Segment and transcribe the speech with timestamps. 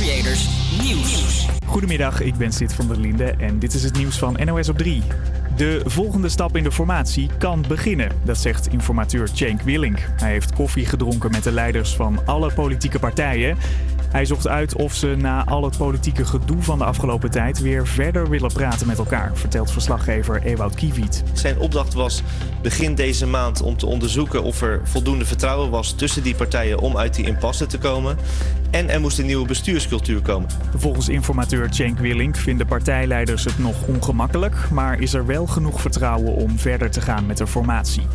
[0.00, 0.48] Creators
[0.82, 1.46] Nieuws.
[1.66, 4.78] Goedemiddag, ik ben Sid van der Linde en dit is het nieuws van NOS op
[4.78, 5.02] 3.
[5.56, 9.98] De volgende stap in de formatie kan beginnen, dat zegt informateur Cenk Willink.
[10.16, 13.56] Hij heeft koffie gedronken met de leiders van alle politieke partijen.
[14.10, 17.86] Hij zocht uit of ze na al het politieke gedoe van de afgelopen tijd weer
[17.86, 21.22] verder willen praten met elkaar, vertelt verslaggever Ewout Kiewiet.
[21.32, 22.22] Zijn opdracht was
[22.62, 26.96] begin deze maand om te onderzoeken of er voldoende vertrouwen was tussen die partijen om
[26.96, 28.16] uit die impasse te komen.
[28.70, 30.48] En er moest een nieuwe bestuurscultuur komen.
[30.76, 36.34] Volgens informateur Cenk Willink vinden partijleiders het nog ongemakkelijk, maar is er wel genoeg vertrouwen
[36.34, 38.06] om verder te gaan met de formatie.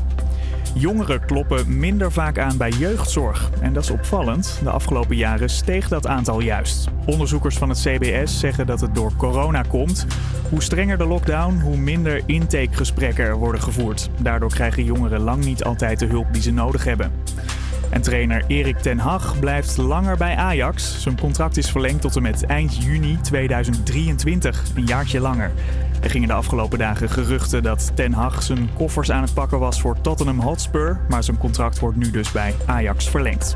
[0.77, 3.49] Jongeren kloppen minder vaak aan bij jeugdzorg.
[3.61, 4.59] En dat is opvallend.
[4.63, 6.88] De afgelopen jaren steeg dat aantal juist.
[7.05, 10.05] Onderzoekers van het CBS zeggen dat het door corona komt.
[10.49, 14.09] Hoe strenger de lockdown, hoe minder intakegesprekken er worden gevoerd.
[14.21, 17.11] Daardoor krijgen jongeren lang niet altijd de hulp die ze nodig hebben.
[17.89, 21.02] En trainer Erik ten Hag blijft langer bij Ajax.
[21.02, 25.52] Zijn contract is verlengd tot en met eind juni 2023, een jaartje langer.
[26.01, 29.81] Er gingen de afgelopen dagen geruchten dat Ten Hag zijn koffers aan het pakken was
[29.81, 33.55] voor Tottenham Hotspur, maar zijn contract wordt nu dus bij Ajax verlengd.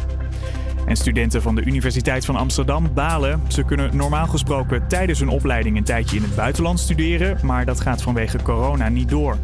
[0.85, 3.41] En studenten van de Universiteit van Amsterdam balen.
[3.47, 7.81] Ze kunnen normaal gesproken tijdens hun opleiding een tijdje in het buitenland studeren, maar dat
[7.81, 9.37] gaat vanwege corona niet door.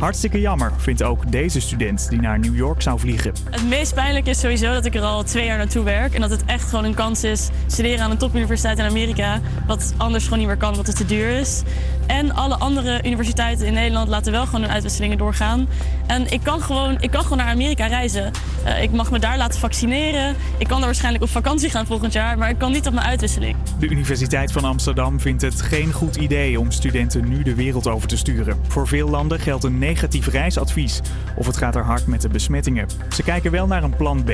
[0.00, 3.32] Hartstikke jammer, vindt ook deze student die naar New York zou vliegen.
[3.50, 6.14] Het meest pijnlijke is sowieso dat ik er al twee jaar naartoe werk.
[6.14, 9.40] En dat het echt gewoon een kans is studeren aan een topuniversiteit in Amerika.
[9.66, 11.62] Wat anders gewoon niet meer kan, wat het te duur is.
[12.06, 15.68] En alle andere universiteiten in Nederland laten wel gewoon hun uitwisselingen doorgaan.
[16.06, 18.30] En ik kan gewoon, ik kan gewoon naar Amerika reizen.
[18.64, 20.36] Uh, ik mag me daar laten vaccineren.
[20.58, 23.06] Ik kan daar waarschijnlijk op vakantie gaan volgend jaar, maar ik kan niet op mijn
[23.06, 23.56] uitwisseling.
[23.78, 28.08] De Universiteit van Amsterdam vindt het geen goed idee om studenten nu de wereld over
[28.08, 28.58] te sturen.
[28.68, 31.00] Voor veel landen geldt een negatief reisadvies.
[31.36, 32.88] Of het gaat er hard met de besmettingen.
[33.08, 34.30] Ze kijken wel naar een plan B.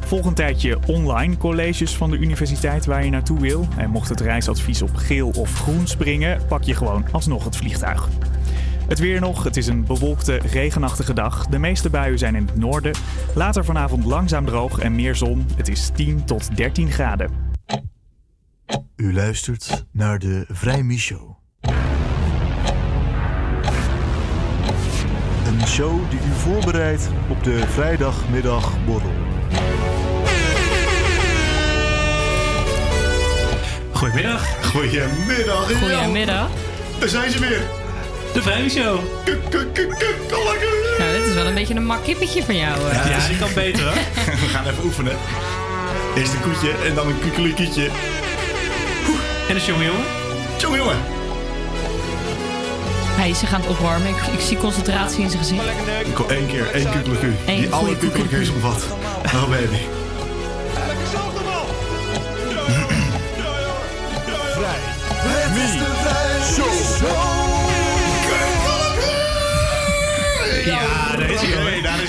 [0.00, 3.68] Volg een tijdje online colleges van de universiteit waar je naartoe wil.
[3.76, 8.08] En mocht het reisadvies op geel of groen springen, pak je gewoon alsnog het vliegtuig.
[8.88, 9.44] Het weer nog.
[9.44, 11.46] Het is een bewolkte, regenachtige dag.
[11.46, 12.94] De meeste buien zijn in het noorden.
[13.34, 15.46] Later vanavond langzaam droog en meer zon.
[15.56, 17.30] Het is 10 tot 13 graden.
[18.96, 21.35] U luistert naar de Vrijmi Show.
[25.66, 29.12] Een show die u voorbereidt op de vrijdagmiddagborrel.
[33.92, 34.44] Goedemiddag.
[34.72, 35.72] Goedemiddag.
[35.80, 36.48] Goedemiddag.
[36.98, 37.60] Daar zijn ze weer.
[38.32, 38.98] De Vrijmi Show.
[39.24, 40.94] Kuk, kuk, kuk, kuk, kollakke.
[40.98, 42.90] Nou, dit is wel een beetje een mak kippetje van jou.
[42.90, 43.10] eh.
[43.10, 43.94] Ja, die kan beter hè?
[44.42, 45.16] We gaan even oefenen.
[46.16, 47.88] Eerst een koetje en dan een kukkeliekietje.
[49.48, 49.84] En de jongen
[50.76, 50.96] jongen?
[53.26, 54.08] Hij is zich aan het opwarmen.
[54.08, 55.62] Ik, ik zie concentratie in zijn gezicht.
[56.04, 57.34] Ik kom één keer, één kukkeleku.
[57.46, 58.86] Eén Die alle goeie kukkelekus omvat.
[59.24, 59.76] Oh baby.
[65.18, 65.84] Het is de
[70.64, 71.10] Ja, hij, hoor.
[71.10, 71.55] Hey, daar is hij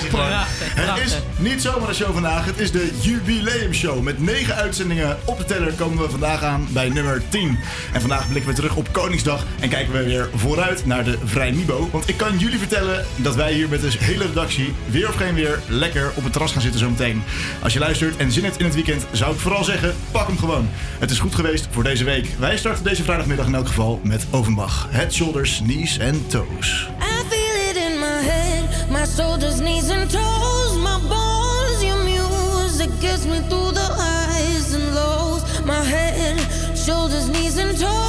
[0.09, 1.05] Prachtig, Het prachtig.
[1.05, 4.01] is niet zomaar een show vandaag, het is de jubileumshow.
[4.01, 7.57] Met negen uitzendingen op de teller komen we vandaag aan bij nummer 10.
[7.93, 11.51] En vandaag blikken we terug op Koningsdag en kijken we weer vooruit naar de Vrij
[11.51, 11.89] Nibo.
[11.91, 15.33] Want ik kan jullie vertellen dat wij hier met de hele redactie, weer of geen
[15.33, 17.23] weer, lekker op het terras gaan zitten zometeen.
[17.61, 20.37] Als je luistert en zin hebt in het weekend, zou ik vooral zeggen, pak hem
[20.37, 20.69] gewoon.
[20.99, 22.27] Het is goed geweest voor deze week.
[22.39, 24.87] Wij starten deze vrijdagmiddag in elk geval met Ovenbach.
[24.89, 26.87] Head, shoulders, knees en toes.
[28.97, 31.83] My shoulders, knees, and toes, my bones.
[31.83, 35.43] Your music gets me through the highs and lows.
[35.65, 36.37] My head,
[36.75, 38.06] shoulders, knees, and toes,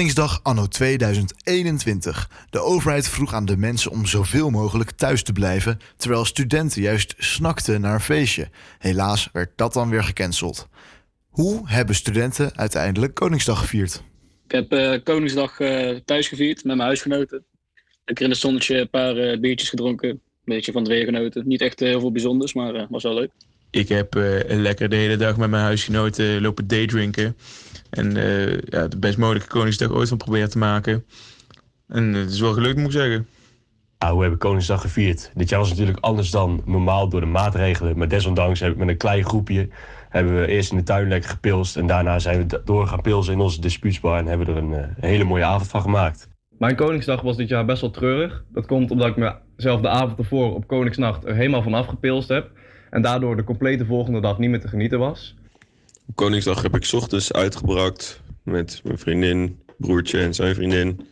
[0.00, 2.30] Koningsdag anno 2021.
[2.50, 7.14] De overheid vroeg aan de mensen om zoveel mogelijk thuis te blijven, terwijl studenten juist
[7.18, 8.48] snakten naar een feestje.
[8.78, 10.68] Helaas werd dat dan weer gecanceld.
[11.28, 14.02] Hoe hebben studenten uiteindelijk Koningsdag gevierd?
[14.44, 17.44] Ik heb eh, Koningsdag eh, thuis gevierd met mijn huisgenoten.
[18.04, 20.08] Lekker in het zonnetje een paar eh, biertjes gedronken.
[20.10, 21.48] Een beetje van weer genoten.
[21.48, 23.30] Niet echt heel veel bijzonders, maar eh, was wel leuk.
[23.70, 27.36] Ik heb eh, lekker de hele dag met mijn huisgenoten lopen daydrinken.
[27.90, 31.04] En eh, ja, de best mogelijke Koningsdag ooit van proberen te maken.
[31.88, 33.26] En eh, het is wel gelukt, moet ik zeggen.
[33.98, 35.30] Ja, hoe heb ik Koningsdag gevierd?
[35.34, 37.98] Dit jaar was natuurlijk anders dan normaal door de maatregelen.
[37.98, 39.68] Maar desondanks heb ik met een klein groepje...
[40.08, 41.76] hebben we eerst in de tuin lekker gepilst...
[41.76, 44.18] en daarna zijn we door gaan pilsen in onze dispuutsbar...
[44.18, 46.28] en hebben we er een eh, hele mooie avond van gemaakt.
[46.58, 48.44] Mijn Koningsdag was dit jaar best wel treurig.
[48.52, 52.50] Dat komt omdat ik mezelf de avond ervoor op Koningsnacht er helemaal van afgepilst heb.
[52.90, 55.36] En daardoor de complete volgende dag niet meer te genieten was.
[56.14, 61.08] Koningsdag heb ik ochtends uitgebracht met mijn vriendin, broertje en zijn vriendin.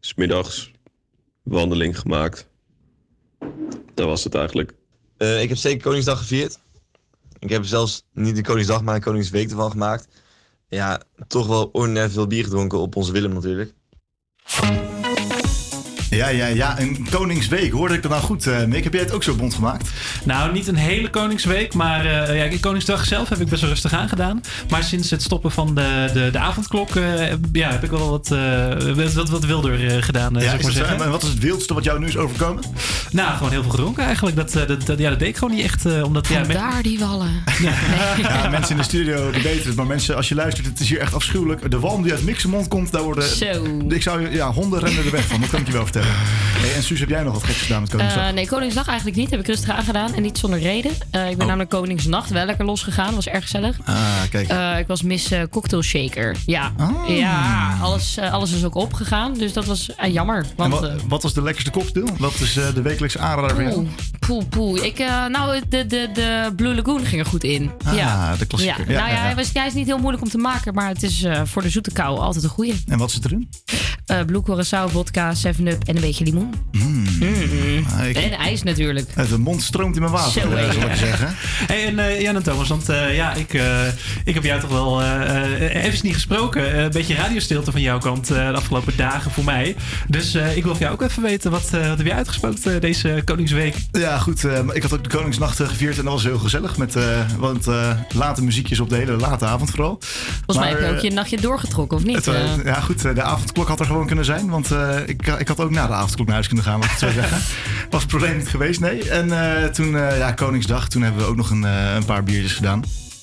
[0.00, 0.70] 's middags
[1.42, 2.48] wandeling gemaakt.
[3.94, 4.74] Dat was het eigenlijk.
[5.16, 6.58] Eh, ik heb zeker Koningsdag gevierd.
[7.38, 10.08] Ik heb zelfs niet de Koningsdag, maar een Koningsweek ervan gemaakt.
[10.68, 13.74] Ja, toch wel ordinair veel bier gedronken op onze Willem natuurlijk.
[16.16, 16.80] Ja, ja, ja.
[16.80, 17.72] Een Koningsweek.
[17.72, 18.84] Hoorde ik dat nou goed, eh, Mick?
[18.84, 19.88] Heb jij het ook zo bond gemaakt?
[20.24, 23.92] Nou, niet een hele Koningsweek, maar eh, ja, Koningsdag zelf heb ik best wel rustig
[23.92, 24.40] aangedaan.
[24.70, 28.30] Maar sinds het stoppen van de, de, de avondklok eh, ja, heb ik wel wat,
[28.30, 31.02] eh, wat, wat, wat wilder eh, gedaan, Ja, zou ik is maar zeggen.
[31.04, 32.62] En wat is het wildste wat jou nu is overkomen?
[33.10, 34.36] Nou, gewoon heel veel gedronken eigenlijk.
[34.36, 35.86] Dat, eh, dat, dat- ja, dat deed ik gewoon niet echt.
[35.86, 37.30] eh, omdat, ja, Daar die wallen.
[38.22, 39.76] Ja, mensen in de studio die weten het.
[39.76, 41.70] Maar mensen, als je luistert, het is hier echt afschuwelijk.
[41.70, 43.24] De walm die uit Mick's mond komt, daar worden...
[43.28, 43.46] Zo.
[43.88, 45.40] Ik zou, ja, honden rennen er weg van.
[45.40, 46.05] Dat kan ik je wel vertellen.
[46.56, 48.26] Hey, en Suus, heb jij nog wat geks gedaan met Koningsdag?
[48.28, 49.30] Eh, nee, Koningsdag eigenlijk niet.
[49.30, 50.14] Heb ik rustig aangedaan.
[50.14, 50.92] En niet zonder reden.
[51.10, 53.14] Eh, ik ben namelijk Koningsnacht wel lekker losgegaan.
[53.14, 53.76] Was erg gezellig.
[53.84, 53.96] ah,
[54.30, 54.48] kijk.
[54.48, 56.36] Eh, ik was Miss Cocktail Shaker.
[56.46, 56.72] Ja,
[57.08, 59.34] ja alles, alles is ook opgegaan.
[59.34, 60.46] Dus dat was jammer.
[60.56, 62.08] Want, wat, wat was de lekkerste cocktail?
[62.18, 63.86] Wat is de wekelijkse aanrader jou?
[64.18, 64.84] Poeh, poeh.
[64.84, 64.98] Ik,
[65.28, 67.70] nou, de, de, de Blue Lagoon ging er goed in.
[67.84, 68.36] Ah, ja.
[68.36, 68.90] de klassieker.
[68.90, 68.92] Ja.
[68.92, 69.20] Ja, nou ja.
[69.20, 71.70] Hij, was, hij is niet heel moeilijk om te maken, maar het is voor de
[71.70, 72.82] zoete kou altijd een goeie.
[72.88, 73.48] En wat zit erin?
[74.26, 76.54] Blue Curaçao, vodka, 7-up en een beetje limoen.
[76.72, 77.04] Mm.
[77.20, 77.86] Mm.
[78.08, 79.28] Ik- En ijs natuurlijk.
[79.28, 81.34] De mond stroomt in mijn water, Zo, eh, zal ik zeggen.
[81.66, 83.62] Hey, en uh, Jan en Thomas, want uh, ja, ik, uh,
[84.24, 86.78] ik heb jou toch wel uh, even niet gesproken.
[86.78, 89.76] Een beetje radiostilte van jouw kant de afgelopen dagen voor mij.
[90.08, 93.74] Dus ik wil van jou ook even weten, wat, wat heb je uitgesproken deze Koningsweek?
[93.92, 94.44] Ja, goed.
[94.72, 96.76] ik had ook de Koningsnacht gevierd en dat was heel gezellig.
[96.76, 96.96] Met
[97.38, 97.66] want,
[98.14, 99.98] late muziekjes op de hele late avond vooral.
[100.00, 102.24] Volgens mij heb je ook je nachtje doorgetrokken, of niet?
[102.24, 102.34] Het,
[102.64, 103.02] ja, goed.
[103.02, 104.48] de avondklok had er gewoon kunnen zijn.
[104.48, 104.70] Want
[105.06, 107.38] ik, ik had ook na de avondklok naar huis kunnen gaan, wat ik zou zeggen.
[107.90, 109.10] Was het probleem niet geweest, nee.
[109.10, 112.82] En toen, ja, Koningsdag, toen hebben we ook nog een, een paar biertjes gedaan.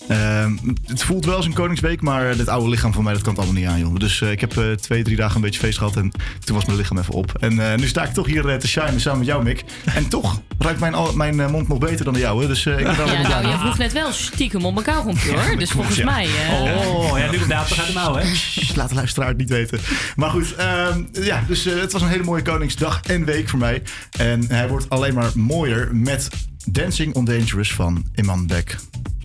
[0.10, 0.46] Uh,
[0.86, 3.44] het voelt wel als een Koningsweek, maar dit oude lichaam van mij, dat kan het
[3.44, 3.96] allemaal niet aan, joh.
[3.96, 6.12] Dus uh, ik heb uh, twee, drie dagen een beetje feest gehad en
[6.44, 7.32] toen was mijn lichaam even op.
[7.40, 9.64] En eh, nu sta ik toch hier te shinen samen met jou, Mick.
[9.86, 13.08] En toch ruikt mijn, mijn mond nog beter dan de jouwe, dus ik ben wel
[13.08, 13.48] Ja, nou, jou.
[13.48, 15.58] je vroeg net wel stiekem om elkaar rond, hoor.
[15.58, 16.06] Dus volgens ja.
[16.06, 16.28] mij...
[16.52, 18.24] Oh, ja, nu de daad gaat de mouw, hè?
[18.76, 19.80] Laat de luisteraar het niet weten.
[20.16, 23.82] Maar goed, uh, ja, dus het was een hele mooie Koningsdag en week voor mij.
[24.18, 26.30] En hij wordt alleen maar mooier met
[26.66, 28.78] Dancing on Dangerous van Iman Beck.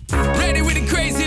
[0.09, 1.18] Ready crazy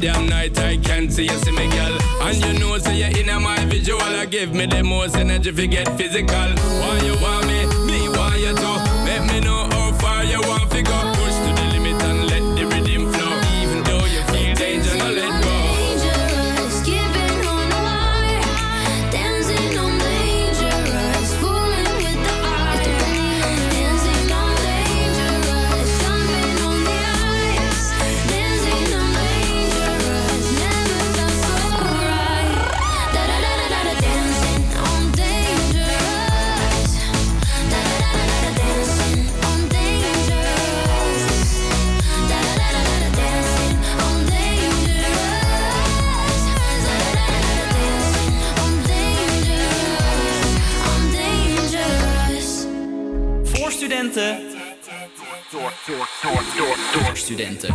[0.00, 1.98] damn night I can't see you see me girl.
[2.22, 5.50] And you know say so you in my visual I give me the most energy
[5.50, 6.48] if you get physical.
[6.80, 7.66] Why you want me?
[7.86, 8.70] Me want you to
[9.04, 11.09] make me know how far you want to go
[57.30, 57.74] studenten.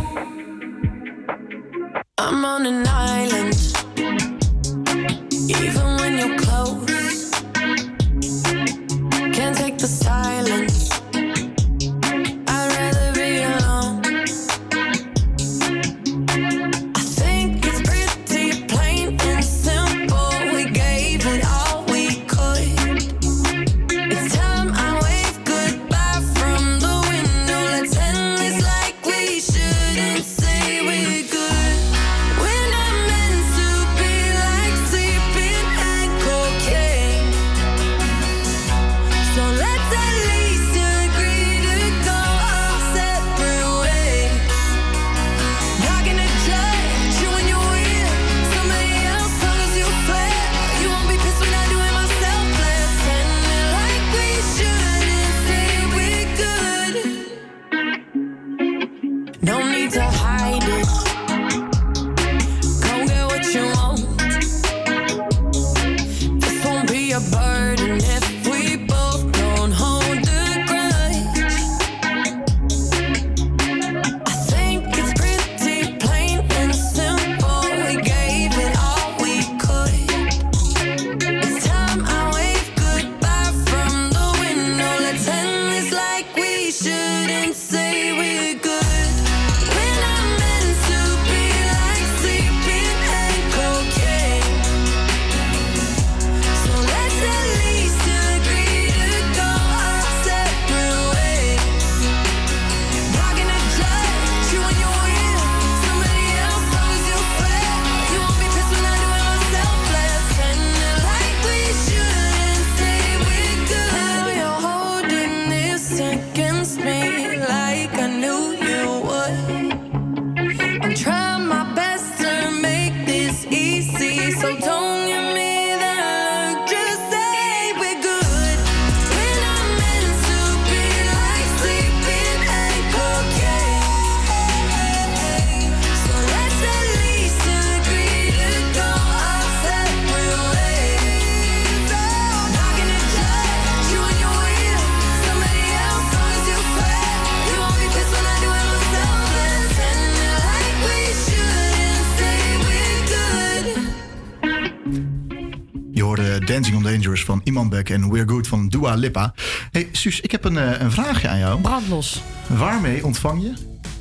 [157.84, 159.34] En We're Good van Dua Lipa.
[159.72, 161.60] Hey Suus, ik heb een, eh, een vraagje aan jou.
[161.60, 162.22] Brandlos.
[162.46, 163.52] Waarmee ontvang je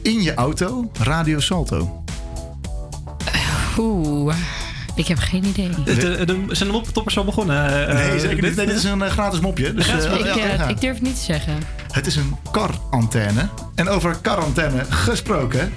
[0.02, 2.04] in je auto Radio Salto?
[3.78, 4.36] Oeh,
[4.96, 5.70] ik heb geen idee.
[5.86, 7.88] De, de, de- zijn de moptoppers al begonnen?
[7.88, 8.46] eh, nee, zeker dit?
[8.46, 8.56] niet.
[8.56, 9.74] Nee, dit is een eh, gratis mopje.
[9.74, 11.54] Dus, Gratis eh, ik, ja, eh, ik durf het niet te zeggen.
[11.92, 13.50] Het is een kar-antenne.
[13.76, 15.74] En over kar-antenne gesproken.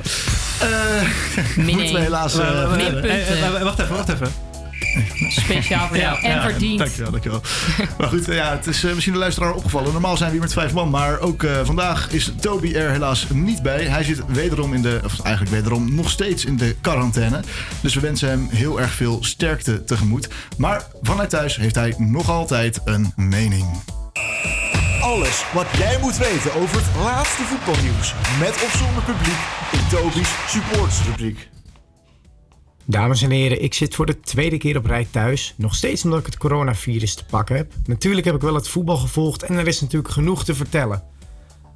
[0.60, 0.66] eh
[1.74, 2.38] moeten we helaas...
[2.38, 4.28] eh, Eh, eh, eh, eh, eh, Wacht even, wacht even.
[5.52, 6.22] Speciaal voor jou.
[6.22, 6.78] en verdiend.
[6.78, 7.40] Dankjewel, dankjewel.
[7.98, 9.92] maar goed, eh, ja, het is eh, misschien de luisteraar opgevallen.
[9.92, 13.26] Normaal zijn we hier met vijf man, maar ook eh, vandaag is Toby er helaas
[13.32, 13.84] niet bij.
[13.84, 17.40] Hij zit wederom in de, of eigenlijk wederom nog steeds in de quarantaine.
[17.80, 20.28] Dus we wensen hem heel erg veel sterkte tegemoet.
[20.56, 23.66] Maar vanuit thuis heeft hij nog altijd een mening.
[25.00, 28.14] Alles wat jij moet weten over het laatste voetbalnieuws.
[28.38, 29.38] Met of zonder publiek
[29.72, 31.48] in Toby's supportersrubriek.
[32.90, 35.54] Dames en heren, ik zit voor de tweede keer op rij thuis.
[35.56, 37.72] Nog steeds omdat ik het coronavirus te pakken heb.
[37.86, 41.02] Natuurlijk heb ik wel het voetbal gevolgd en er is natuurlijk genoeg te vertellen.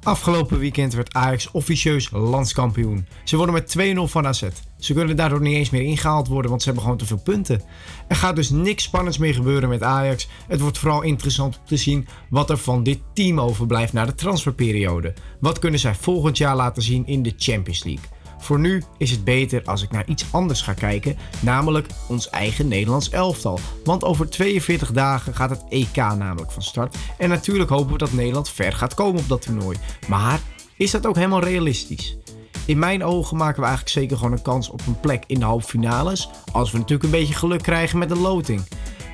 [0.03, 3.07] Afgelopen weekend werd Ajax officieus landskampioen.
[3.23, 4.43] Ze worden met 2-0 van AZ.
[4.79, 7.61] Ze kunnen daardoor niet eens meer ingehaald worden, want ze hebben gewoon te veel punten.
[8.07, 10.27] Er gaat dus niks spannends meer gebeuren met Ajax.
[10.47, 14.15] Het wordt vooral interessant om te zien wat er van dit team overblijft na de
[14.15, 15.13] transferperiode.
[15.39, 18.05] Wat kunnen zij volgend jaar laten zien in de Champions League?
[18.43, 22.67] Voor nu is het beter als ik naar iets anders ga kijken, namelijk ons eigen
[22.67, 23.59] Nederlands elftal.
[23.83, 26.97] Want over 42 dagen gaat het EK namelijk van start.
[27.17, 29.77] En natuurlijk hopen we dat Nederland ver gaat komen op dat toernooi.
[30.07, 30.39] Maar
[30.77, 32.17] is dat ook helemaal realistisch?
[32.65, 35.45] In mijn ogen maken we eigenlijk zeker gewoon een kans op een plek in de
[35.45, 36.29] halve finales.
[36.51, 38.61] Als we natuurlijk een beetje geluk krijgen met de loting.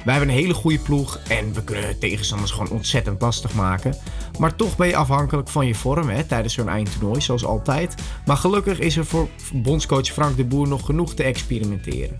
[0.09, 3.95] Wij hebben een hele goede ploeg en we kunnen tegenstanders gewoon ontzettend lastig maken.
[4.39, 7.95] Maar toch ben je afhankelijk van je vorm hè, tijdens zo'n eindtoernooi, zoals altijd.
[8.25, 12.15] Maar gelukkig is er voor bondscoach Frank de Boer nog genoeg te experimenteren.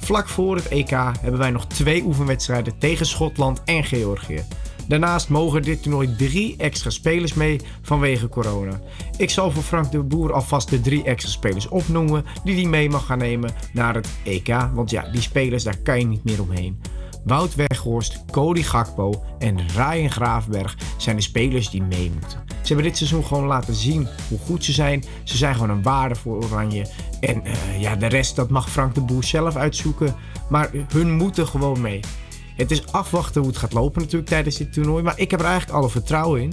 [0.00, 4.44] Vlak voor het EK hebben wij nog twee oefenwedstrijden tegen Schotland en Georgië.
[4.88, 8.80] Daarnaast mogen dit toernooi drie extra spelers mee vanwege corona.
[9.16, 12.90] Ik zal voor Frank de Boer alvast de drie extra spelers opnoemen die hij mee
[12.90, 14.54] mag gaan nemen naar het EK.
[14.74, 16.97] Want ja, die spelers daar kan je niet meer omheen.
[17.28, 22.42] Wout Weghorst, Cody Gakpo en Ryan Graafberg zijn de spelers die mee moeten.
[22.48, 25.04] Ze hebben dit seizoen gewoon laten zien hoe goed ze zijn.
[25.24, 26.86] Ze zijn gewoon een waarde voor Oranje.
[27.20, 30.14] En eh, ja, de rest, dat mag Frank de Boer zelf uitzoeken.
[30.48, 32.00] Maar hun moeten gewoon mee.
[32.56, 35.02] Het is afwachten hoe het gaat lopen natuurlijk tijdens dit toernooi.
[35.02, 36.52] Maar ik heb er eigenlijk alle vertrouwen in.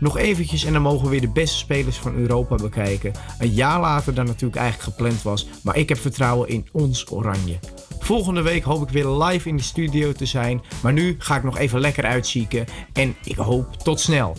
[0.00, 3.12] Nog eventjes en dan mogen we weer de beste spelers van Europa bekijken.
[3.38, 5.48] Een jaar later dan natuurlijk eigenlijk gepland was.
[5.62, 7.58] Maar ik heb vertrouwen in ons Oranje.
[8.06, 10.62] Volgende week hoop ik weer live in de studio te zijn.
[10.80, 12.64] Maar nu ga ik nog even lekker uitzieken.
[12.92, 14.36] En ik hoop tot snel.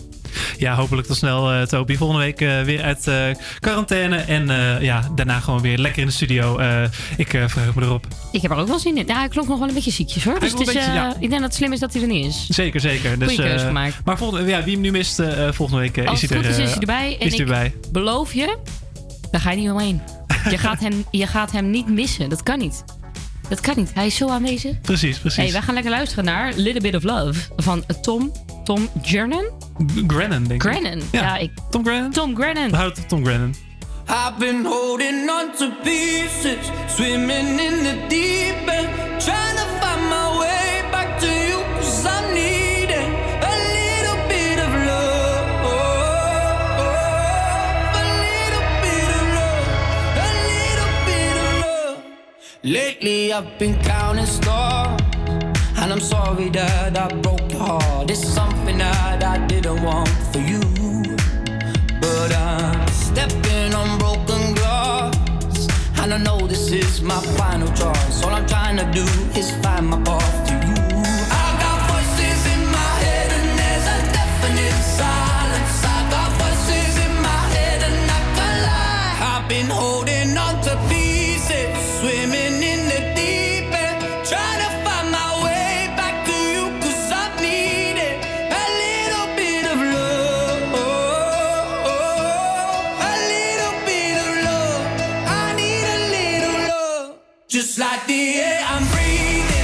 [0.58, 1.96] Ja, hopelijk tot snel, eh, Toby.
[1.96, 3.24] Volgende week eh, weer uit eh,
[3.58, 4.16] quarantaine.
[4.16, 6.58] En eh, ja, daarna gewoon weer lekker in de studio.
[6.58, 6.82] Eh,
[7.16, 8.06] ik eh, verheug me erop.
[8.32, 9.06] Ik heb er ook wel zin in.
[9.06, 10.40] Ja, hij klonk nog wel een beetje ziekjes hoor.
[10.40, 12.46] Dus beetje, eh, ik denk dat het slim is dat hij er niet is.
[12.48, 13.18] Zeker, zeker.
[13.18, 13.94] Dus, Goeie keuze eh, gemaakt.
[14.04, 16.44] Maar volgende, ja, wie hem nu mist, eh, volgende week Als is hij er.
[16.44, 17.16] goed is, is hij erbij.
[17.20, 17.74] En ik erbij.
[17.92, 18.56] beloof je,
[19.30, 20.00] daar ga je niet omheen.
[20.50, 22.28] Je gaat, hem, je gaat hem niet missen.
[22.28, 22.84] Dat kan niet.
[23.48, 23.90] Dat kan niet.
[23.94, 24.80] Hij is zo aanwezig.
[24.80, 25.42] Precies, precies.
[25.42, 28.32] Hey, wij gaan lekker luisteren naar Little Bit of Love van Tom,
[28.64, 29.44] Tom Grennan.
[30.06, 30.70] Grennan, denk ik.
[30.70, 31.02] Grennan.
[31.12, 32.10] Ja, ik, Tom Grennan?
[32.10, 32.72] Tom Grennan.
[32.72, 33.54] Houd op Tom Grennan.
[34.08, 38.88] I've been holding on to pieces, swimming in the deep end,
[39.20, 39.77] trying to
[52.64, 55.00] Lately I've been counting stars,
[55.78, 58.10] and I'm sorry that I broke your heart.
[58.10, 60.60] It's something that I didn't want for you.
[62.00, 65.68] But I'm stepping on broken glass.
[66.00, 68.24] And I know this is my final choice.
[68.24, 69.04] All I'm trying to do
[69.38, 70.47] is find my path
[97.48, 99.57] Just like the air I'm breathing,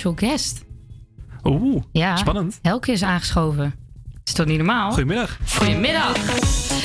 [0.00, 0.60] special guest.
[1.44, 2.58] Oeh, Ja, spannend.
[2.62, 3.74] Helke is aangeschoven.
[4.24, 4.90] Is toch niet normaal?
[4.90, 5.38] Goedemiddag.
[5.56, 6.16] Goedemiddag.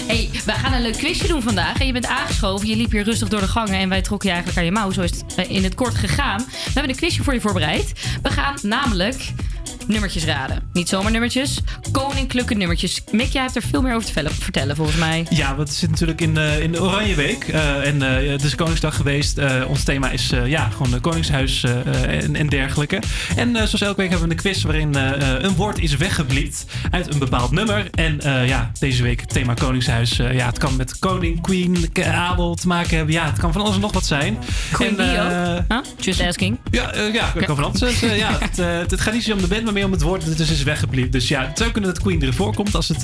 [0.08, 1.80] Hey, wij gaan een leuk quizje doen vandaag.
[1.80, 4.36] En je bent aangeschoven, je liep hier rustig door de gangen en wij trokken je
[4.36, 4.92] eigenlijk aan je mouw.
[4.92, 6.38] Zo is het eh, in het kort gegaan.
[6.38, 7.94] We hebben een quizje voor je voorbereid.
[8.22, 9.34] We gaan namelijk
[9.88, 10.70] nummertjes raden.
[10.74, 11.60] Niet zomaar nummertjes,
[11.92, 13.04] koninklijke nummertjes.
[13.12, 15.26] Mick, jij hebt er veel meer over te vertellen, vertellen volgens mij.
[15.30, 17.48] Ja, want het zit natuurlijk in, eh, in de Oranje Week.
[17.48, 19.40] eh, en eh, het is Koningsdag geweest.
[19.68, 23.00] Ons thema is ja, gewoon de Koningshuis en, en dergelijke.
[23.36, 27.20] En zoals elke week hebben we een quiz waarin een woord is weggebliept uit een
[27.20, 27.88] bepaald nummer.
[27.92, 30.16] En ja, deze week het thema Koningshuis.
[30.16, 33.14] ja, het kan met koning, queen, adel te maken hebben.
[33.14, 34.38] Ja, het kan van alles en nog wat zijn.
[34.72, 35.66] Queen en?
[35.68, 35.78] Huh?
[36.00, 36.60] Just asking.
[36.72, 37.80] Ja, ja, het kan van alles.
[37.80, 40.26] Dus, ja, het, het gaat niet zo om de band, maar meer om het woord
[40.26, 41.12] dat dus is weggebliept.
[41.12, 43.02] Dus ja, het zou kunnen dat Queen erin voorkomt als het...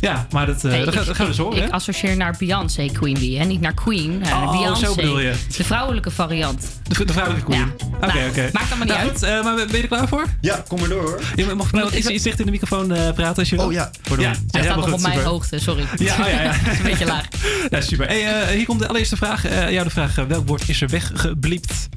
[0.00, 1.56] ja, maar dat, eh dat, ik- gaan- dat gaan we dus horen.
[1.58, 1.70] Ik hè?
[1.70, 3.44] associeer naar Beyoncé Queen Bee, hè?
[3.44, 4.22] niet naar Queen.
[4.24, 4.84] eh, Oh, Beyoncé.
[4.86, 5.32] zo bedoel je.
[5.56, 6.66] De vrouwelijke variant.
[6.88, 7.72] De, de vrouwelijke Queen.
[7.96, 8.48] Oké, Nou, oké.
[8.52, 9.10] maakt allemaal niet Nou, uit.
[9.10, 10.24] goed, eh, maar ben je er klaar voor?
[10.40, 11.20] Ja, kom maar door hoor.
[11.36, 13.64] Je mag wel iets, iets dicht in de microfoon eh, praten als je wil.
[13.66, 14.26] Oh ja, pardon.
[14.26, 15.28] Ja, Hij ja, staat nog goed, op mijn super.
[15.28, 15.84] hoogte, sorry.
[15.96, 16.54] Ja, oh ja, ja.
[16.78, 17.24] een beetje laag.
[17.70, 18.06] Ja, super.
[18.06, 19.44] Hey, eh, hier komt de allereerste vraag.
[19.44, 21.88] Eh jou de vraag, welk woord is er weggebliept?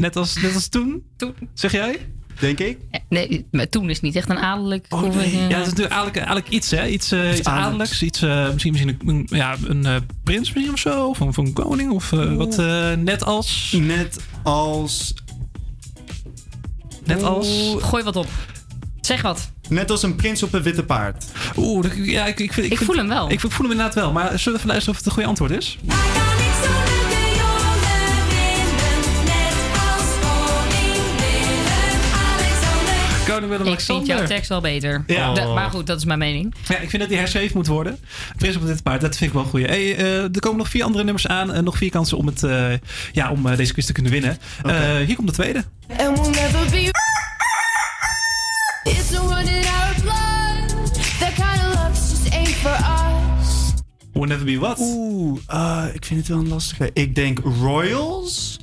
[0.00, 1.02] Net als, net als toen?
[1.16, 1.34] Toen.
[1.54, 1.98] Zeg jij?
[2.38, 2.78] Denk ik.
[3.08, 4.86] Nee, maar toen is niet echt een adellijk.
[4.88, 6.86] Oh, of Ja, het is natuurlijk eigenlijk, iets, hè?
[6.86, 8.02] Iets, eh, iets adellijks.
[8.02, 11.08] Iets, eh, misschien, misschien een, ja, een eh, prins misschien of zo.
[11.08, 11.90] Of een, of een koning.
[11.92, 13.76] Of eh, wat eh, net als...
[13.80, 15.14] Net als.
[17.04, 17.74] Net als...
[17.78, 18.28] Gooi wat op.
[19.00, 19.50] Zeg wat.
[19.68, 21.24] Net als een prins op een witte paard.
[21.56, 23.30] Oeh, ja, ik, ik, vind, Ik vind- voel hem wel.
[23.30, 24.12] Ik voel hem inderdaad wel.
[24.12, 25.78] Maar zullen we even luisteren of het een goede antwoord is?
[33.30, 35.04] Koning Ik vind jouw tekst wel beter.
[35.06, 35.52] Ja.
[35.54, 36.54] Maar goed, dat is mijn mening.
[36.68, 37.98] Ja, ik vind dat die herschreven moet worden.
[38.36, 39.66] Prins op dit paard, dat vind ik wel een goeie.
[39.66, 41.52] Hey, eh, er komen nog vier andere nummers aan.
[41.52, 42.72] en nog vier kansen om, het, eh,
[43.12, 44.38] ja, om eh, deze quiz te kunnen winnen.
[44.64, 45.64] Eh, hier komt de tweede.
[45.96, 46.90] And we'll never be.
[48.82, 50.94] It's no running out of blood.
[51.18, 53.72] That kind of love just ain't for us.
[54.12, 54.78] Will Never Be What?
[54.78, 56.90] Oeh, ah, ik vind het wel een lastige.
[56.92, 58.60] Ik denk Royals.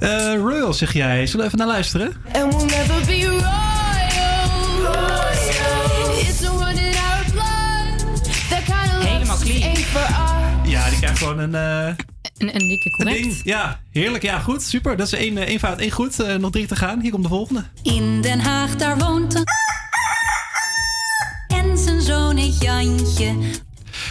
[0.00, 1.26] Eh, Royal, zeg jij.
[1.26, 2.12] Zullen we even naar luisteren?
[2.32, 3.79] And we'll never be royal.
[11.20, 11.94] Gewoon een, eh,
[12.38, 13.22] Een, een dikke een correct.
[13.22, 13.40] ding.
[13.44, 14.22] Ja, heerlijk.
[14.22, 14.62] Ja, goed.
[14.62, 14.96] Super.
[14.96, 16.20] Dat is één, eh, één fout, één goed.
[16.20, 17.00] Eh, nog drie te gaan.
[17.00, 17.64] Hier komt de volgende.
[17.82, 19.44] In Den Haag, daar woont een...
[21.48, 23.36] En zijn zoon Jantje.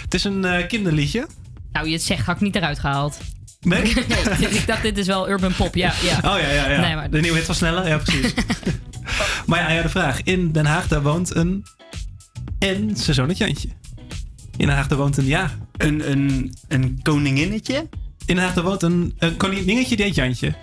[0.01, 1.27] Het is een eh, kinderliedje.
[1.71, 3.17] Nou, je het zegt, had ik niet eruit gehaald.
[3.61, 3.81] Nee?
[4.39, 5.75] nee, ik dacht, dit is wel urban pop.
[5.75, 6.15] Ja, ja.
[6.17, 6.79] Oh ja, ja, ja.
[6.81, 7.87] Nee, maar De nieuwe hit van Sneller.
[7.87, 8.33] Ja, precies.
[9.47, 10.23] maar ja, ja, de vraag.
[10.23, 11.65] In Den Haag, daar woont een...
[12.59, 13.69] En zijn zoon het Jantje.
[14.59, 15.25] In Den Haag, daar woont een...
[15.25, 15.51] Ja.
[15.77, 17.75] Een, een, een koninginnetje?
[18.25, 20.53] In Den Haag, daar woont een, een koningetje die heet Jantje.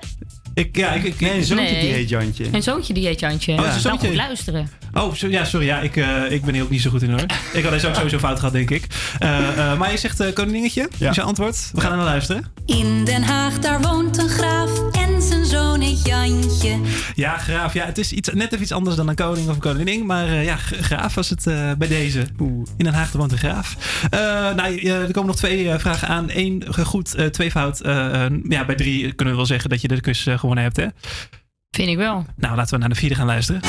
[0.54, 1.80] Ik, ja, ik, ik, Nee, een zoontje Nee.
[1.80, 2.46] die heet Jantje.
[2.52, 3.52] Een zoontje die heet Jantje.
[3.52, 4.06] Oh, Nou, zoontje.
[4.06, 4.68] goed luisteren.
[4.96, 5.66] Oh, ja, sorry.
[5.66, 7.24] Ja, ik, eh, ik ben hier ook niet zo goed in hoor.
[7.52, 8.86] Ik had deze ook sowieso fout gehad, denk ik.
[9.18, 10.88] Eh, eh, maar je zegt eh, koningetje.
[10.98, 11.10] Ja.
[11.10, 11.70] Is je antwoord?
[11.72, 12.44] We gaan er naar luisteren.
[12.66, 14.70] In Den Haag, daar woont een graaf.
[14.92, 16.78] En zijn zoon Jantje.
[17.14, 17.74] Ja, graaf.
[17.74, 20.06] Ja, het is iets, net even iets anders dan een koning of een koningin.
[20.06, 22.26] Maar eh, ja, graaf was het eh, bij deze.
[22.76, 23.76] In Den Haag woont een graaf.
[24.10, 24.20] Eh,
[24.54, 26.26] nou, er komen nog twee eh, vragen aan.
[26.28, 27.80] Eén goed, eh, twee fout.
[28.48, 30.86] Ja, bij drie kunnen we wel zeggen dat je de quiz eh, gewonnen hebt, hè?
[31.70, 32.26] Vind ik wel.
[32.36, 33.60] Nou, laten we naar de vierde gaan luisteren.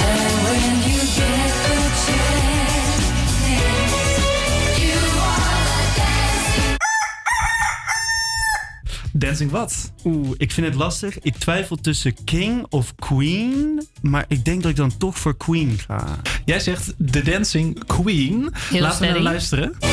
[9.20, 9.92] Dancing wat?
[10.06, 11.20] Oeh, ik vind het lastig.
[11.20, 13.88] Ik twijfel tussen King of Queen.
[14.02, 16.18] Maar ik denk dat ik dan toch voor Queen ga.
[16.46, 18.50] Jij zegt The Dancing Queen.
[18.70, 19.74] Heel Laten we naar luisteren.
[19.80, 19.88] is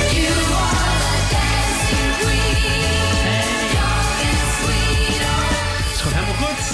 [6.00, 6.72] gewoon helemaal goed.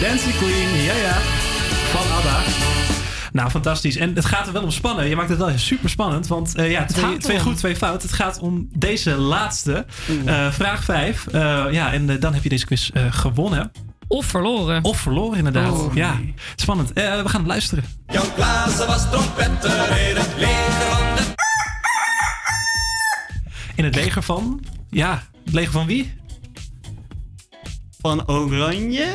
[0.00, 1.33] Dancing Queen, ja ja.
[3.34, 3.96] Nou, fantastisch.
[3.96, 5.08] En het gaat er wel om spannen.
[5.08, 6.26] Je maakt het wel super spannend.
[6.26, 8.02] Want eh, ja, twee, twee goed, twee fout.
[8.02, 9.86] Het gaat om deze laatste.
[10.26, 11.26] eh, vraag 5.
[11.70, 13.70] ja, en eh, dan heb je deze quiz eh, gewonnen.
[14.08, 14.84] Of verloren.
[14.84, 15.72] Of verloren, inderdaad.
[15.72, 15.94] Oh.
[15.94, 16.20] Ja,
[16.56, 16.92] spannend.
[16.92, 17.84] Eh, we gaan luisteren.
[18.08, 21.22] Jan Klaassen was trompetter in het leger van de...
[23.74, 24.64] In het leger van...
[24.90, 26.14] Ja, het leger van wie?
[28.00, 29.06] Van Oranje?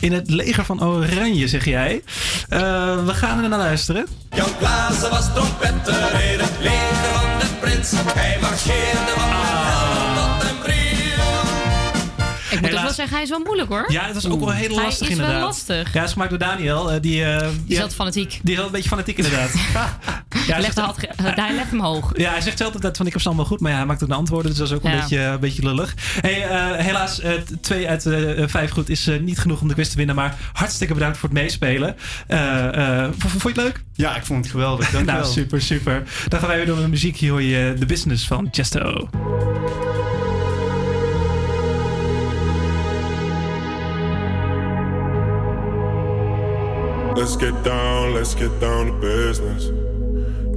[0.00, 2.02] In het leger van Oranje, zeg jij.
[2.48, 2.60] Eh,
[3.04, 4.06] we gaan er naar luisteren.
[4.36, 7.90] Jan Klaassen was trompetter in het leger van de prins.
[7.94, 10.74] Hij marcheerde van Den tot een bril.
[12.50, 12.82] Ik moet Helaas.
[12.84, 13.84] wel zeggen, hij is wel moeilijk hoor.
[13.92, 15.48] Ja, het was ook wel heel Hij lastig is wel inderdaad.
[15.48, 15.92] lastig.
[15.92, 16.92] Ja, is gemaakt door Daniel.
[16.92, 18.30] eh, die, eh, Die zat fanatiek.
[18.42, 19.50] Die is wel een beetje fanatiek inderdaad.
[20.52, 22.12] hij, legde, had, ge- hij legde hem hoog.
[22.16, 24.02] Ja, hij zegt zelf altijd van ik heb ze allemaal goed, maar ja, hij maakt
[24.02, 24.98] ook de antwoorden, dus dat is ook een, Ja.
[25.00, 25.94] beetje, een beetje lullig.
[26.20, 29.74] Hey, eh, helaas, eh, twee uit eh, vijf goed is eh, niet genoeg om de
[29.74, 31.96] quiz te winnen, maar hartstikke bedankt voor het meespelen.
[32.26, 33.82] Eh, eh, vond je het leuk?
[33.94, 34.90] Ja, ik vond het geweldig.
[34.90, 35.32] Dank je nou, wel.
[35.32, 36.02] super, super.
[36.28, 37.16] Dan gaan wij weer door met muziek.
[37.16, 39.08] Hier hoor je The Business van Chesto.
[47.16, 49.87] Let's get down, let's get down to business.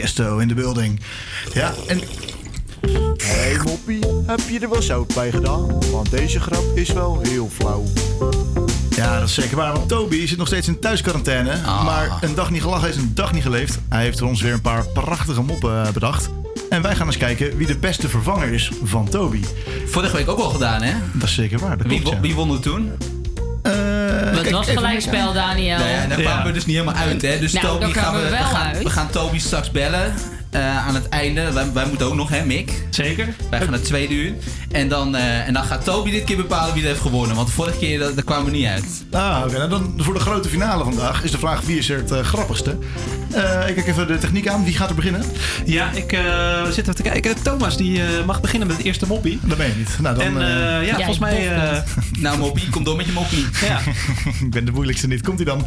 [0.00, 1.00] Chesto in de building.
[1.54, 2.00] Ja, en
[3.16, 5.66] Hé hey moppie, heb je er wel zout bij gedaan?
[5.90, 7.84] Want deze grap is wel heel flauw.
[8.96, 9.72] Ja, dat is zeker waar.
[9.72, 11.52] Want Toby zit nog steeds in thuisquarantaine.
[11.64, 11.84] Ah.
[11.84, 13.78] Maar een dag niet gelachen is een dag niet geleefd.
[13.88, 16.28] Hij heeft voor ons weer een paar prachtige moppen eh, bedacht.
[16.70, 19.40] En wij gaan eens kijken wie de beste vervanger is van Toby.
[19.86, 20.94] Vorige week ook al gedaan, hè?
[21.12, 21.78] Dat is zeker waar.
[21.78, 22.20] Dat Wie, klopt, wo- ja.
[22.20, 22.92] wie won er toen?
[24.44, 25.78] Het was gelijkspel, Daniel.
[25.78, 27.38] Nou ja, daar kwamen we dus niet helemaal uit, hè?
[27.38, 28.82] Dus Nou, Toby gaan we, we wel gaan, uit.
[28.82, 30.14] we gaan Toby straks bellen.
[30.50, 31.52] Eh, aan het einde.
[31.52, 32.72] Wij, wij moeten ook nog, hè, Mick?
[32.90, 33.28] Zeker.
[33.50, 34.32] Wij gaan het tweede uur.
[34.72, 37.36] En dan, eh, en dan gaat Toby dit keer bepalen wie er heeft gewonnen.
[37.36, 39.04] Want de vorige keer, daar, daar kwamen we niet uit.
[39.10, 39.56] Ah, oké.
[39.56, 42.20] Nou, dan voor de grote finale vandaag is de vraag wie is er het eh,
[42.20, 42.78] grappigste.
[43.32, 44.64] Eh, ik kijk even de techniek aan.
[44.64, 45.22] Wie gaat er beginnen?
[45.64, 47.42] Ja, ik eh, zit even te kijken.
[47.42, 49.38] Thomas die eh, mag beginnen met het eerste moppie.
[49.42, 49.96] Dat ben je niet.
[50.00, 51.56] Nou, dan, en eh, eh, ja, volgens mij...
[51.56, 51.78] eh,
[52.18, 53.46] nou, moppie, kom door met je moppie.
[53.66, 53.78] Ja.
[54.44, 55.22] ik ben de moeilijkste niet.
[55.22, 55.66] Komt hij dan?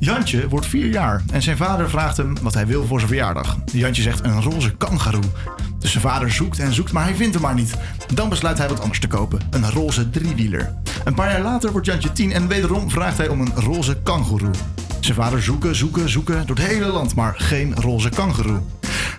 [0.00, 3.56] Jantje wordt vier jaar en zijn vader vraagt hem wat hij wil voor zijn verjaardag.
[3.72, 5.32] Jantje zegt een roze kangaroo.
[5.78, 7.74] Dus zijn vader zoekt en zoekt, maar hij vindt hem maar niet.
[8.14, 10.74] Dan besluit hij wat anders te kopen: een roze driewieler.
[11.04, 14.54] Een paar jaar later wordt Jantje tien en wederom vraagt hij om een roze kangoeroe.
[15.00, 18.60] Zijn vader zoeken, zoeken, zoeken door het hele land, maar geen roze kangoeroe.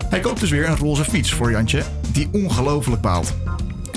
[0.10, 3.34] Hij koopt dus weer een roze fiets voor Jantje, die ongelooflijk baalt.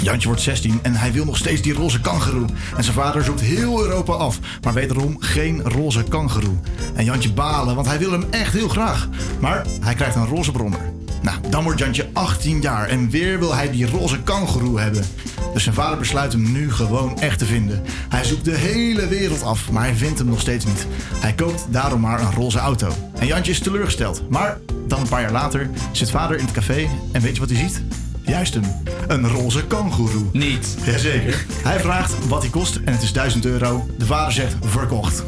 [0.02, 2.46] Jantje wordt 16 en hij wil nog steeds die roze kangeroe.
[2.76, 6.56] En zijn vader zoekt heel Europa af, maar wederom geen roze kangeroe.
[6.94, 9.08] En Jantje balen, want hij wil hem echt heel graag.
[9.40, 10.80] Maar hij krijgt een roze brommer.
[11.22, 15.04] Nou, dan wordt Jantje 18 jaar en weer wil hij die roze kangeroe hebben.
[15.52, 17.82] Dus zijn vader besluit hem nu gewoon echt te vinden.
[18.08, 20.86] Hij zoekt de hele wereld af, maar hij vindt hem nog steeds niet.
[21.14, 22.88] Hij koopt daarom maar een roze auto.
[23.18, 24.30] En Jantje is teleurgesteld.
[24.30, 27.50] Maar dan een paar jaar later zit vader in het café en weet je wat
[27.50, 27.82] hij ziet?
[28.26, 28.64] Juist hem.
[29.06, 30.24] Een roze kangoeroe.
[30.32, 30.76] Niet.
[30.84, 31.44] Jazeker.
[31.62, 33.86] Hij vraagt wat hij kost en het is 1000 euro.
[33.98, 35.24] De vader zegt verkocht.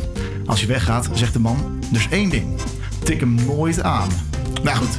[0.46, 2.60] Als hij weggaat, zegt de man: dus één ding.
[3.04, 4.08] Tik hem nooit aan.
[4.62, 4.98] Nou goed,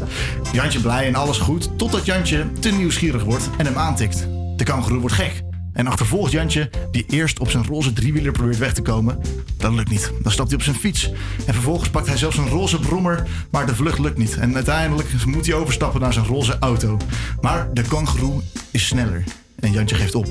[0.52, 4.28] Jantje blij en alles goed, totdat Jantje te nieuwsgierig wordt en hem aantikt.
[4.56, 5.44] De kangoeroe wordt gek
[5.80, 9.20] en achtervolgt Jantje, die eerst op zijn roze driewieler probeert weg te komen.
[9.58, 10.12] Dat lukt niet.
[10.22, 11.12] Dan stapt hij op zijn fiets
[11.46, 14.38] en vervolgens pakt hij zelfs een roze brommer, maar de vlucht lukt niet.
[14.38, 16.98] En uiteindelijk moet hij overstappen naar zijn roze auto.
[17.42, 19.24] Maar de kangoeroe is sneller
[19.60, 20.28] en Jantje geeft op.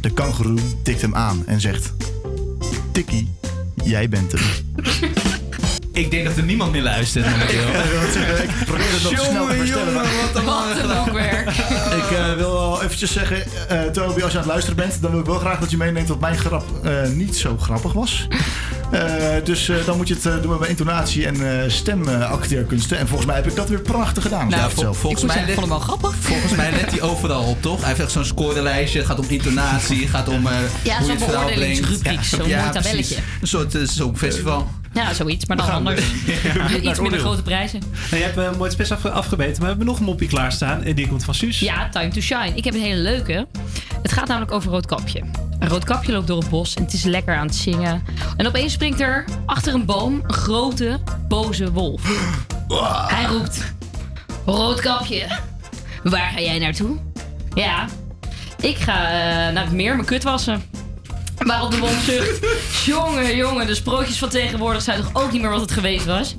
[0.00, 1.92] De kangoeroe tikt hem aan en zegt...
[2.92, 3.32] Tikkie,
[3.84, 4.42] jij bent hem.
[5.94, 7.60] Ik denk dat er niemand meer luistert momenteel.
[8.44, 9.92] ik probeer het nog snel te verstellen.
[9.94, 10.04] maar-
[10.44, 11.48] Wat een boekwerk.
[12.04, 15.10] Ik eh, wil wel eventjes zeggen, eh, Toby, als je aan het luisteren bent, dan
[15.10, 18.26] wil ik wel graag dat je meeneemt dat mijn grap eh, niet zo grappig was.
[18.90, 19.00] Eh,
[19.44, 22.98] dus eh, dan moet je het eh, doen met intonatie en eh stemacteerkunsten.
[22.98, 24.48] en volgens mij heb ik dat weer prachtig gedaan.
[24.48, 24.98] Nou, vol- zelf.
[24.98, 25.54] volgens mij let-
[26.20, 27.78] Volgens mij let hij overal op, toch?
[27.78, 28.98] Hij heeft echt zo'n scorelijstje.
[28.98, 30.52] Het gaat om intonatie, het gaat om eh
[30.82, 31.60] Ja, hoe je zo'n het verhaal brengt.
[31.60, 32.72] beoordelingsrubriek, zo'n mooi precies.
[32.82, 33.16] tabelletje.
[33.40, 34.70] Een soort uh, songfestival.
[34.94, 36.00] Ja, zoiets, maar dan anders.
[36.82, 37.80] Iets minder grote prijzen.
[38.10, 40.28] Nou, je hebt eh, mooi het best afge- afgebeten, maar we hebben nog een moppie
[40.28, 40.82] klaarstaan.
[40.82, 41.58] En die komt van Suus.
[41.58, 42.52] Ja, Time to Shine.
[42.54, 43.46] Ik heb een hele leuke.
[44.02, 45.22] Het gaat namelijk over Roodkapje.
[45.58, 48.02] Een Roodkapje loopt door het bos en het is lekker aan het zingen.
[48.36, 52.02] En opeens springt er achter een boom een grote, boze wolf.
[53.14, 53.72] Hij roept...
[54.46, 55.26] Roodkapje,
[56.02, 56.96] waar ga jij naartoe?
[57.54, 57.86] Ja,
[58.60, 60.62] ik ga eh, naar het meer mijn kut wassen.
[61.38, 62.38] Waarop de wolf zucht...
[62.86, 66.34] jongen, jongen, de sprookjes van tegenwoordig zijn toch ook niet meer wat het geweest was?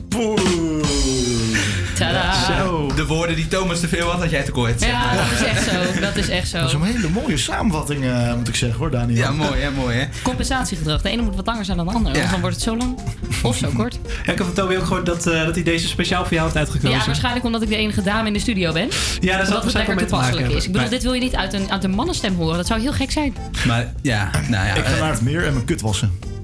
[1.96, 2.58] Tadaa.
[2.58, 2.92] Zo.
[2.96, 4.84] De woorden die Thomas te veel had, had jij tekort.
[4.84, 6.00] Ja, dat is echt zo.
[6.00, 6.58] Dat is echt zo.
[6.58, 9.18] Dat is een hele mooie samenvatting, eh, moet ik zeggen hoor, Daniel.
[9.18, 10.06] Ja, mooi hè, mooi hè.
[10.24, 11.02] Compensatiegedrag.
[11.02, 12.14] De ene moet wat langer zijn dan de andere.
[12.16, 12.98] Anders dan wordt het zo lang.
[13.44, 14.00] Of zo kort.
[14.04, 16.44] Ja, ik heb van Toby ook gehoord dat, eh, dat hij deze speciaal voor jou
[16.44, 16.98] heeft uitgekozen.
[16.98, 18.90] Ja, waarschijnlijk omdat ik de enige dame in de studio ben.
[19.20, 20.66] Ja, zal Omdat het lekker toepasselijk maken is.
[20.66, 22.58] Ik bedoel, dit wil je niet uit een, uit een mannenstem horen.
[22.58, 23.36] Dat zou heel gek zijn.
[23.68, 24.74] Maar ja, nou ja.
[24.74, 26.35] Ik ga eh, naar het meer en mijn kut wassen.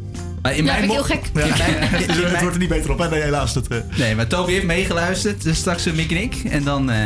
[0.42, 1.30] Maar in Ja, mijn vind ik heel gek.
[1.58, 3.10] Ja, In mijn- dus in het wordt er niet beter op, hè?
[3.10, 3.54] Nee, helaas.
[3.54, 3.78] Dat, eh.
[3.98, 5.44] Nee, maar Toby heeft meegeluisterd.
[5.44, 6.36] Dus straks een Mick en ik.
[6.50, 6.98] En dan eh,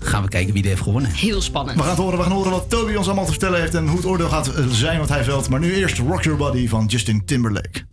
[0.00, 1.10] gaan we kijken wie er heeft gewonnen.
[1.10, 1.76] Heel spannend.
[1.76, 3.86] We gaan het horen, we gaan horen wat Toby ons allemaal te vertellen heeft en
[3.86, 5.48] hoe het oordeel gaat eh, zijn wat hij velt.
[5.48, 7.84] Maar nu eerst Rock Your Body van Justin Timberlake.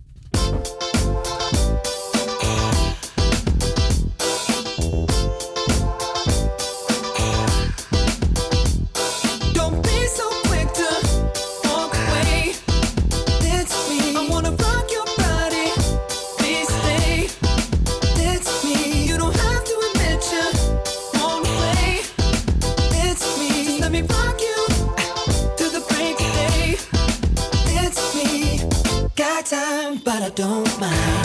[30.35, 31.22] Don't mind.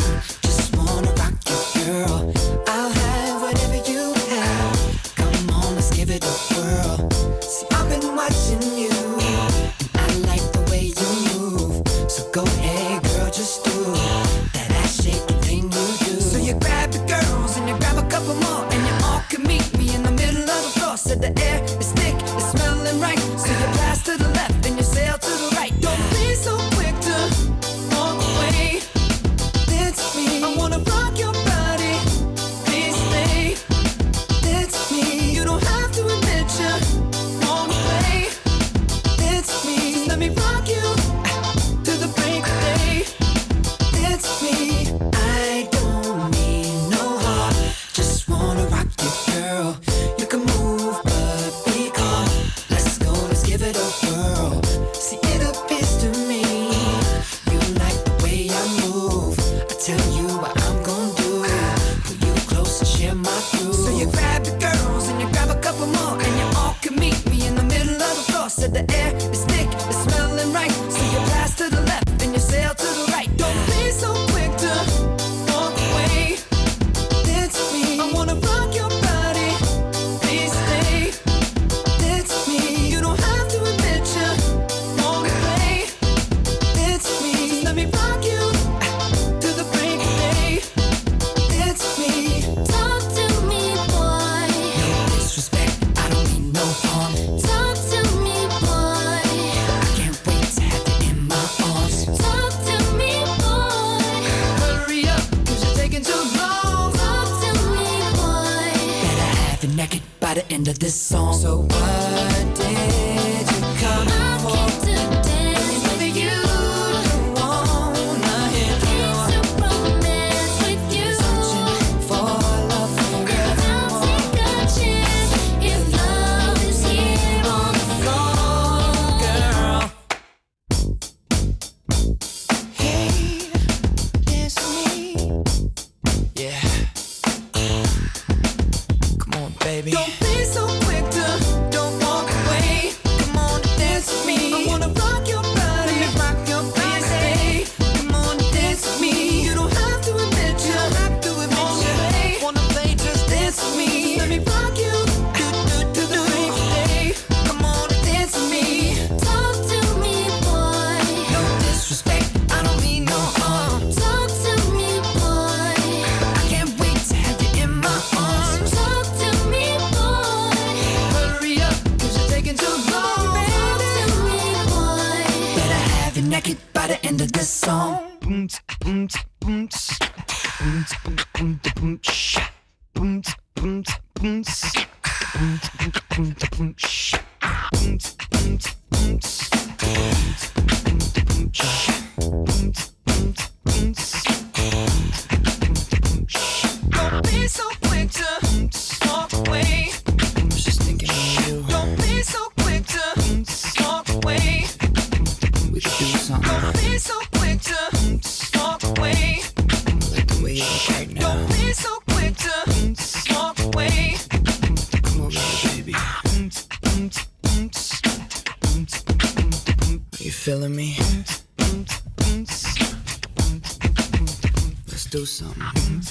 [225.37, 226.03] Something.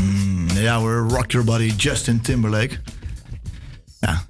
[0.00, 2.80] Mm, ja hoor, Rock Your Body, Justin Timberlake.
[4.00, 4.24] Ja,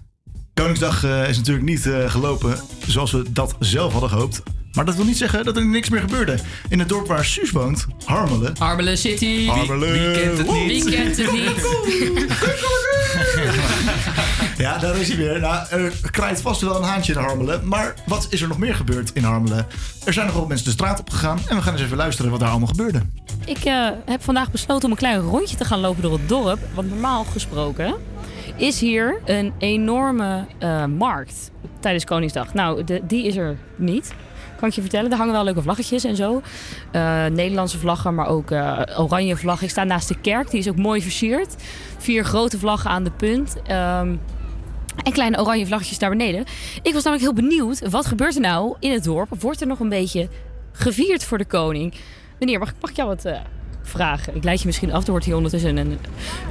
[0.54, 4.42] Koningsdag eh, is natuurlijk niet eh, gelopen zoals we dat zelf hadden gehoopt.
[4.72, 6.38] Maar dat wil niet zeggen dat er niks meer gebeurde.
[6.68, 8.54] In het dorp waar Suus woont, Harmelen.
[8.58, 9.46] Harmelen City.
[9.46, 9.92] Harmelen.
[9.92, 10.84] Wie kent het niet?
[10.84, 12.84] Wie kent het niet?
[14.66, 15.40] Ja, daar is hij weer.
[15.40, 17.68] Nou, er krijgt vast wel een haantje in Harmelen.
[17.68, 19.66] Maar wat is er nog meer gebeurd in Harmelen?
[20.04, 21.38] Er zijn nogal mensen de straat op gegaan.
[21.48, 23.02] En we gaan eens even luisteren wat daar allemaal gebeurde.
[23.44, 26.58] Ik eh, heb vandaag besloten om een klein rondje te gaan lopen door het dorp.
[26.74, 27.94] Want normaal gesproken
[28.56, 31.50] is hier een enorme eh, markt
[31.80, 32.54] tijdens Koningsdag.
[32.54, 34.14] Nou, die is er niet.
[34.56, 35.10] Kan ik je vertellen.
[35.10, 36.42] Er hangen wel leuke vlaggetjes en zo.
[36.92, 38.50] Eh, Nederlandse vlaggen, maar ook
[38.96, 39.64] oranje vlaggen.
[39.64, 40.50] Ik sta naast de kerk.
[40.50, 41.54] Die is ook mooi versierd.
[41.98, 43.56] Vier grote vlaggen aan de punt.
[43.66, 44.14] Ehm,
[45.02, 46.44] en kleine oranje vlaggetjes daar beneden.
[46.82, 47.88] Ik was namelijk heel benieuwd.
[47.88, 49.40] Wat gebeurt er nou in het dorp?
[49.40, 50.28] Wordt er nog een beetje
[50.72, 51.94] gevierd voor de koning?
[52.38, 53.40] Meneer, mag, mag ik jou wat eh,
[53.82, 54.36] vragen?
[54.36, 55.04] Ik leid je misschien af.
[55.04, 55.98] Er wordt hier ondertussen een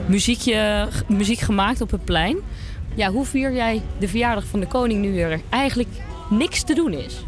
[0.05, 2.37] muziekje, muziek gemaakt op het plein.
[2.95, 5.89] Ja, hoe vier jij de verjaardag van de koning nu er eigenlijk
[6.29, 7.23] niks te doen is?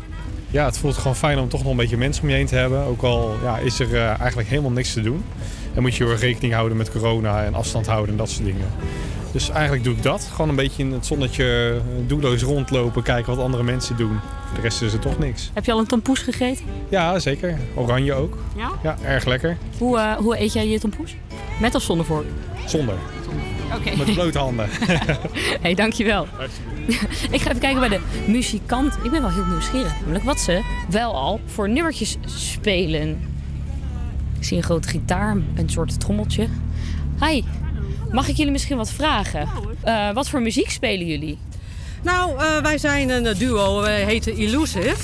[0.51, 2.55] Ja, het voelt gewoon fijn om toch nog een beetje mensen om je heen te
[2.55, 2.83] hebben.
[2.83, 5.23] Ook al ja, is er eh, eigenlijk helemaal niks te doen.
[5.77, 8.45] En moet je heel erg rekening houden met corona en afstand houden en dat soort
[8.45, 8.65] dingen.
[9.31, 10.29] Dus eigenlijk doe ik dat.
[10.31, 14.19] Gewoon een beetje in het zonnetje eh, doelloos rondlopen, kijken wat andere mensen doen.
[14.45, 15.51] Voor de rest is er toch niks.
[15.53, 16.65] Heb je al een tompoes gegeten?
[16.89, 17.59] Ja, zeker.
[17.75, 18.37] Oranje ook.
[18.55, 18.71] Ja?
[18.83, 19.57] Ja, erg lekker.
[19.77, 21.15] Hoe, eh, hoe eet jij je tompoes?
[21.59, 22.25] Met of zonder vork?
[22.65, 22.95] Zonder.
[23.75, 23.97] Oké.
[23.97, 24.69] Met blote handen.
[25.61, 26.27] hey, dankjewel.
[27.31, 28.97] Ik ga even kijken bij de muzikant.
[29.03, 33.35] Ik ben wel heel nieuwsgierig namelijk wat ze wel al voor nummertjes spelen.
[34.47, 36.47] Ik zie een grote gitaar, een soort trommeltje.
[37.19, 37.43] Hi,
[38.11, 39.47] mag ik jullie misschien wat vragen?
[39.81, 41.37] Eh, wat voor muziek spelen jullie?
[42.03, 44.95] Nou, eh, wij zijn een eh, duo, we heten Illusive.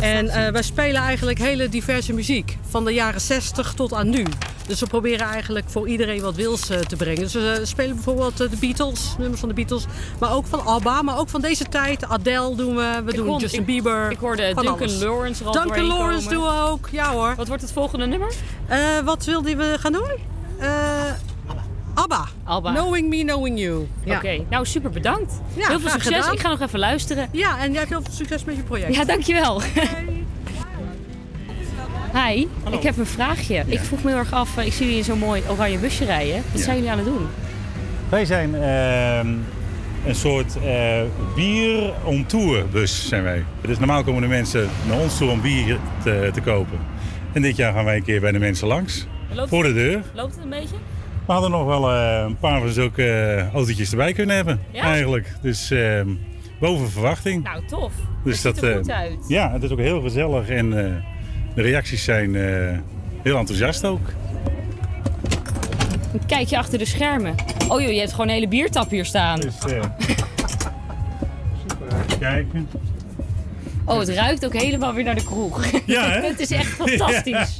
[0.00, 2.56] En eh, wij spelen eigenlijk hele diverse muziek.
[2.68, 4.24] Van de jaren 60 tot aan nu.
[4.66, 7.20] Dus we proberen eigenlijk voor iedereen wat wils eh, te brengen.
[7.20, 9.84] Dus we spelen bijvoorbeeld eh, de Beatles, nummers van de Beatles.
[10.18, 12.04] Maar ook van ABBA, maar ook van deze tijd.
[12.04, 14.10] Adele doen we, we Ik doen Justin ik- Bieber.
[14.10, 15.00] ik hoorde Duncan alles.
[15.02, 16.42] Lawrence al Duncan Lawrence komen.
[16.44, 17.34] doen we ook, ja hoor.
[17.36, 18.32] Wat wordt het volgende nummer?
[18.66, 20.10] Eh, wat wilden we gaan doen?
[21.96, 22.24] ABBA.
[22.44, 22.72] ABBA.
[22.72, 23.86] Knowing Me, Knowing You.
[24.04, 24.16] Ja.
[24.16, 25.32] Oké, nou super bedankt.
[25.54, 26.14] Ja, heel veel succes.
[26.16, 26.32] gedaan.
[26.32, 27.28] Ik ga nog even luisteren.
[27.32, 28.94] Ja, en jij hebt heel veel succes met je project.
[28.94, 29.62] Ja, dankjewel.
[32.26, 33.64] Hi, ik heb een vraagje.
[33.66, 36.04] Ik vroeg me heel erg af, eh, ik zie jullie in zo'n mooi oranje busje
[36.04, 36.34] rijden.
[36.50, 36.64] Wat Ja.
[36.64, 37.26] zijn jullie aan het doen?
[38.08, 39.26] Wij zijn ehm,
[40.06, 41.00] een soort eh,
[41.34, 43.44] bier on tour bus zijn wij.
[43.60, 46.78] Dus normaal komen de mensen naar ons toe om bier te, te kopen.
[47.32, 49.06] En dit jaar gaan wij een keer bij de mensen langs.
[49.32, 50.02] Loopt- voor de deur.
[50.14, 50.76] Loopt het een beetje?
[51.26, 54.60] We hadden nog wel eh, een paar van zulke eh, autootjes erbij kunnen hebben.
[54.70, 54.82] Ja?
[54.82, 55.32] Eigenlijk.
[55.42, 56.08] Dus ehm,
[56.60, 57.42] boven verwachting.
[57.42, 57.92] Nou, tof.
[58.24, 59.24] Dus het ziet er eh, goed uit.
[59.28, 60.70] Ja, het is ook heel gezellig en
[61.54, 62.34] de reacties zijn
[63.22, 64.08] heel enthousiast ook.
[66.12, 67.34] Een kijkje achter de schermen.
[67.68, 69.40] Oh joh, je hebt gewoon een hele biertap hier staan.
[69.40, 69.94] Dus, eh, Even
[72.18, 72.68] kijken.
[73.84, 75.64] Oh, het ruikt ook helemaal weer naar de kroeg.
[75.86, 76.20] Ja, hè?
[76.28, 77.58] het is echt fantastisch.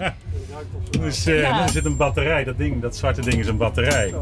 [1.01, 1.63] Dus Ja.
[1.63, 4.15] er zit een batterij, dat, ding, dat zwarte ding is een batterij.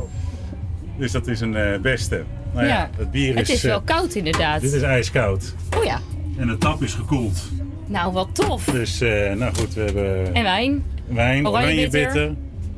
[0.99, 2.23] Dus dat is een eh, beste.
[2.53, 2.91] Nou ja, Ja.
[2.97, 3.55] het bier Het is...
[3.55, 4.61] is wel eh, koud inderdaad.
[4.61, 5.55] Dit is ijskoud.
[5.79, 6.01] Oh ja.
[6.39, 7.43] En de tap is gekoeld.
[7.87, 8.65] Nou, wat tof.
[8.65, 10.85] Dus eh, nou goed, we hebben En wijn.
[11.07, 12.35] wijn, oranje oranje.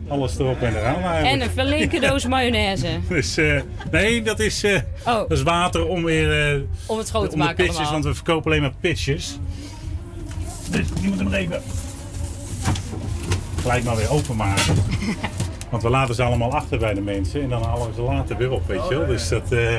[0.09, 1.43] Alles erop en eraan En eigenlijk.
[1.57, 2.87] een flinke doos mayonaise.
[3.09, 3.39] Dus
[3.91, 6.55] nee, dat is, eh, dat is water om weer...
[6.55, 7.93] eh, Om het schoon te om de maken pitches, allemaal.
[7.93, 9.39] want we verkopen alleen maar pitches.
[10.71, 11.63] Dus die moeten nog even
[13.67, 14.75] gelijk maar weer openmaken.
[15.71, 18.37] Want we laten ze allemaal achter bij de mensen en dan halen we ze later
[18.37, 19.07] weer op, weet je wel.
[19.07, 19.53] Dus dat...
[19.53, 19.77] eh,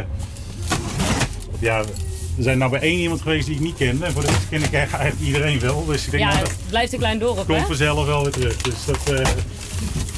[1.59, 4.05] ja, er zijn nou bij één iemand geweest die ik niet kende.
[4.05, 5.85] En voor de rest ken ik eigenlijk iedereen wel.
[5.85, 7.65] Dus ik denk, Ja, nou, dat het blijft een klein dorp, komt hè?
[7.65, 8.57] vanzelf wel weer terug.
[8.57, 9.13] Dus dat...
[9.19, 9.27] eh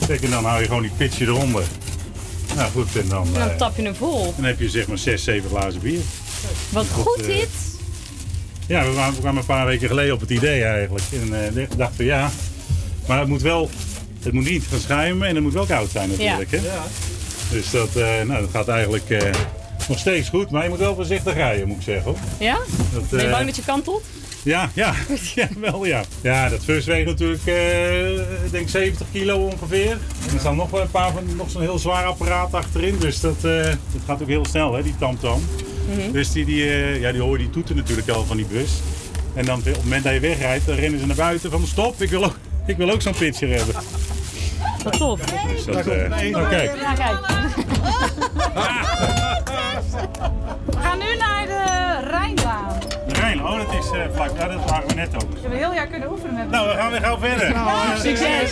[0.07, 1.63] kijk, en dan hou je gewoon die pitje eronder.
[2.55, 3.25] Nou goed, en dan...
[3.27, 4.33] En dan eh, tap je hem vol.
[4.35, 5.99] dan heb je zeg maar 6, 7 glazen bier.
[6.69, 7.49] Wat Dat, goed eh, dit.
[8.67, 11.05] Ja, we kwamen, een paar weken geleden op het idee eigenlijk.
[11.11, 12.29] En eh, dachten we ja,
[13.09, 13.69] maar het moet wel,
[14.21, 16.51] het moet niet gaan schuimen en het moet wel koud zijn natuurlijk.
[16.51, 16.57] Ja.
[16.61, 16.67] Hè?
[17.51, 19.29] Dus dat, eh, nou, dat gaat eigenlijk eh,
[19.87, 22.03] nog steeds goed, maar je moet wel voorzichtig rijden moet ik zeggen.
[22.03, 22.19] Hoor.
[22.39, 22.57] Ja?
[22.93, 24.03] Dat, Ben je eh, bang dat je kantelt?
[24.43, 24.93] Ja, ja,
[25.35, 26.03] ja, wel ja.
[26.21, 29.91] Ja, dat first weegt natuurlijk, eh, ik denk 70 kilo ongeveer.
[29.91, 32.97] En er staan nog wel een paar van, nog zo'n heel zwaar apparaat achterin.
[32.99, 35.41] Dus dat, eh, dat gaat ook heel snel, hè, die tamtam.
[35.89, 36.11] Mhm.
[36.11, 38.71] Dus die, die, eh, ja, die hoor je die toeten natuurlijk al van die bus.
[39.33, 42.01] En dan op het moment dat je wegrijdt, dan rennen ze naar buiten van stop,
[42.01, 42.35] ik wil ook,
[42.65, 43.75] ik wil ook zo'n pitcher hebben.
[44.83, 45.19] Wat tof.
[45.21, 46.79] Dus dat, eh, oh, kijk.
[46.81, 47.19] Ja, kijk.
[50.65, 52.79] We gaan nu naar de Rijnbaan.
[53.07, 55.33] De Rijn, oh dat is eh, vlak, ja, dat waren we net ook.
[55.33, 57.55] We hebben heel jaar kunnen oefenen met Nou, we gaan weer gauw verder.
[57.97, 58.51] Succes!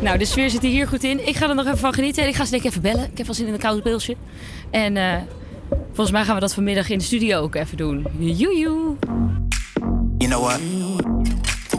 [0.00, 1.28] Nou, de sfeer zit er hier goed in.
[1.28, 2.22] Ik ga er nog even van genieten.
[2.22, 3.04] En ik ga ze denk ik even bellen.
[3.10, 4.16] Ik heb wel zin in een koud pilsje.
[4.70, 5.14] En eh,
[5.86, 8.06] volgens mij gaan we dat vanmiddag in de studio ook even doen.
[8.18, 8.96] Joejoe!
[10.18, 10.60] You know what?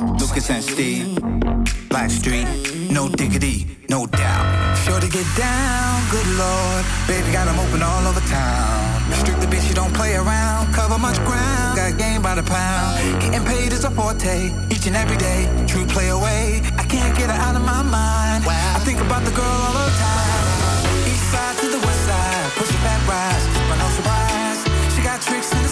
[0.01, 1.15] Lucas and Steve,
[1.89, 2.47] Blackstreet,
[2.89, 4.75] no diggity, no doubt.
[4.83, 6.83] Sure to get down, good lord.
[7.07, 8.81] Baby got 'em open all over town.
[9.21, 10.73] Strictly bitch, you don't play around.
[10.73, 13.21] Cover much ground, got game by the pound.
[13.21, 15.47] Getting paid is a forte, each and every day.
[15.67, 18.43] True play away, I can't get her out of my mind.
[18.77, 21.11] I think about the girl all the time.
[21.11, 24.59] East side to the west side, push it back, rise, but no surprise.
[24.93, 25.70] She got tricks in the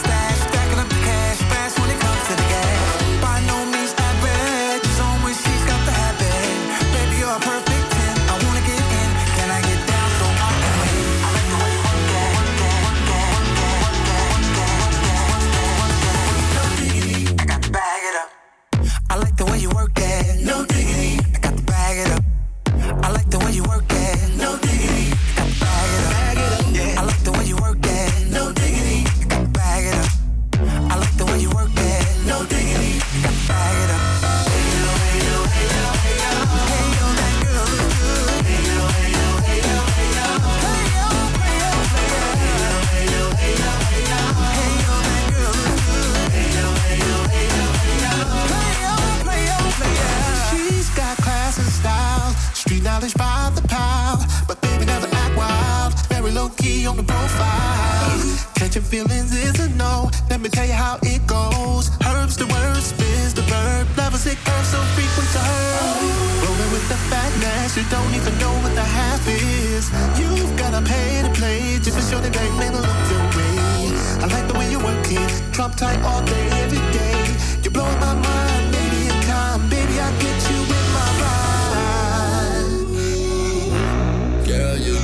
[53.00, 54.26] knowledge by the pound.
[54.48, 58.20] But baby never act wild, very low key on the profile.
[58.56, 60.12] Catching feelings is a no.
[60.30, 61.90] Let me tell you how it goes.
[62.06, 63.88] Herbs the word, spins the verb.
[63.98, 65.96] Levels it curves so frequent to her.
[66.44, 69.86] Rolling with the fatness, you don't even know what the half is.
[70.20, 73.96] You've gotta pay to play just to show the game man look your way.
[74.20, 77.16] I like the way you work it, drop tight all day, every day.
[77.64, 78.49] You're blowing my mind,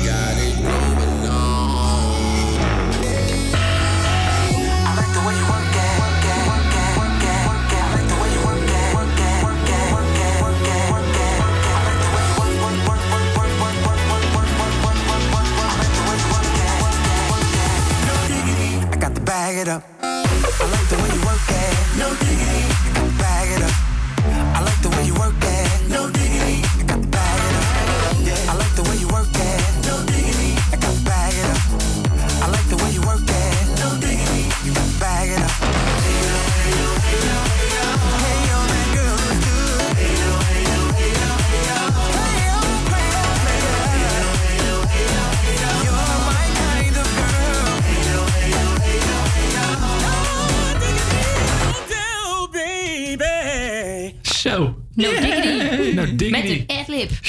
[0.04, 0.25] Yeah.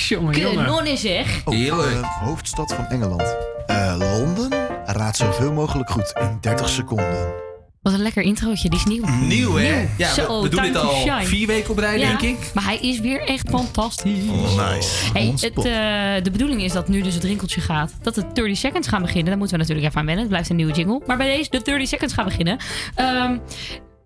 [0.09, 0.99] Jongen, jongen.
[0.99, 1.41] Zeg.
[1.45, 3.37] Oh, eh, hoofdstad van Engeland.
[3.67, 4.51] Eh, Londen?
[4.87, 7.45] Raad zoveel mogelijk goed in 30 seconden.
[7.83, 9.05] Wat een lekker introotje, die is nieuw.
[9.21, 9.89] Nieuw, hè?
[9.97, 11.25] Ja, we- Zo, we doen dit al shine.
[11.25, 12.51] vier weken op rij, Ja, denk ik.
[12.55, 14.25] Maar hij is weer echt fantastisch.
[14.57, 15.13] nice.
[15.13, 17.93] Hey, het, eh, de bedoeling is dat nu dus het rinkeltje gaat.
[18.03, 19.27] Dat de 30 seconds gaan beginnen.
[19.27, 20.25] Daar moeten we natuurlijk even aan wennen.
[20.25, 21.01] Het blijft een nieuwe jingle.
[21.07, 22.59] Maar bij deze de 30 seconds gaan beginnen.
[22.95, 23.37] Ehm,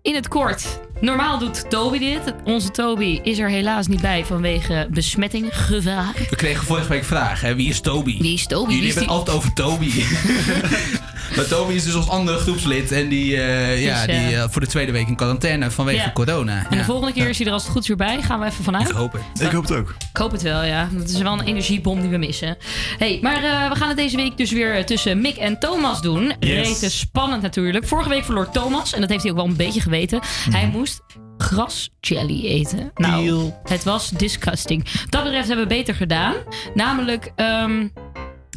[0.01, 0.79] in het kort.
[1.01, 2.33] Normaal doet Toby dit.
[2.43, 6.13] Onze Toby is er helaas niet bij vanwege besmetting, gevaar.
[6.29, 7.55] We kregen vorige week vragen, hè?
[7.55, 8.17] Wie is Toby?
[8.21, 8.73] Wie is Toby?
[8.73, 9.91] Jullie hebben het altijd over Toby.
[11.35, 12.91] maar Toby is dus ons andere groepslid.
[12.91, 15.97] En die, eh, ja, Dus, eh, die eh, voor de tweede week in quarantaine vanwege
[16.03, 16.11] Ja.
[16.13, 16.57] corona.
[16.57, 16.83] En de Ja.
[16.83, 18.21] volgende keer is hij er als het goed is weer bij.
[18.21, 18.89] Gaan we even vanuit.
[18.89, 19.41] Ik hoop het.
[19.41, 19.89] Ik hoop het ook.
[20.11, 20.89] Ik hoop het wel, ja.
[20.91, 22.57] Dat is wel een energiebom die we missen.
[22.97, 26.33] Hey, maar eh, we gaan het deze week dus weer tussen Mick en Thomas doen.
[26.39, 26.67] Yes.
[26.67, 27.87] Rete spannend natuurlijk.
[27.87, 30.19] Vorige week verloor Thomas, en dat heeft hij ook wel een beetje geweten.
[30.49, 31.01] Hij moest
[31.37, 32.91] grasjelly eten.
[32.95, 34.85] Nou, het was disgusting.
[35.09, 36.33] Dat betreft hebben we beter gedaan.
[36.73, 37.87] Namelijk, ehm,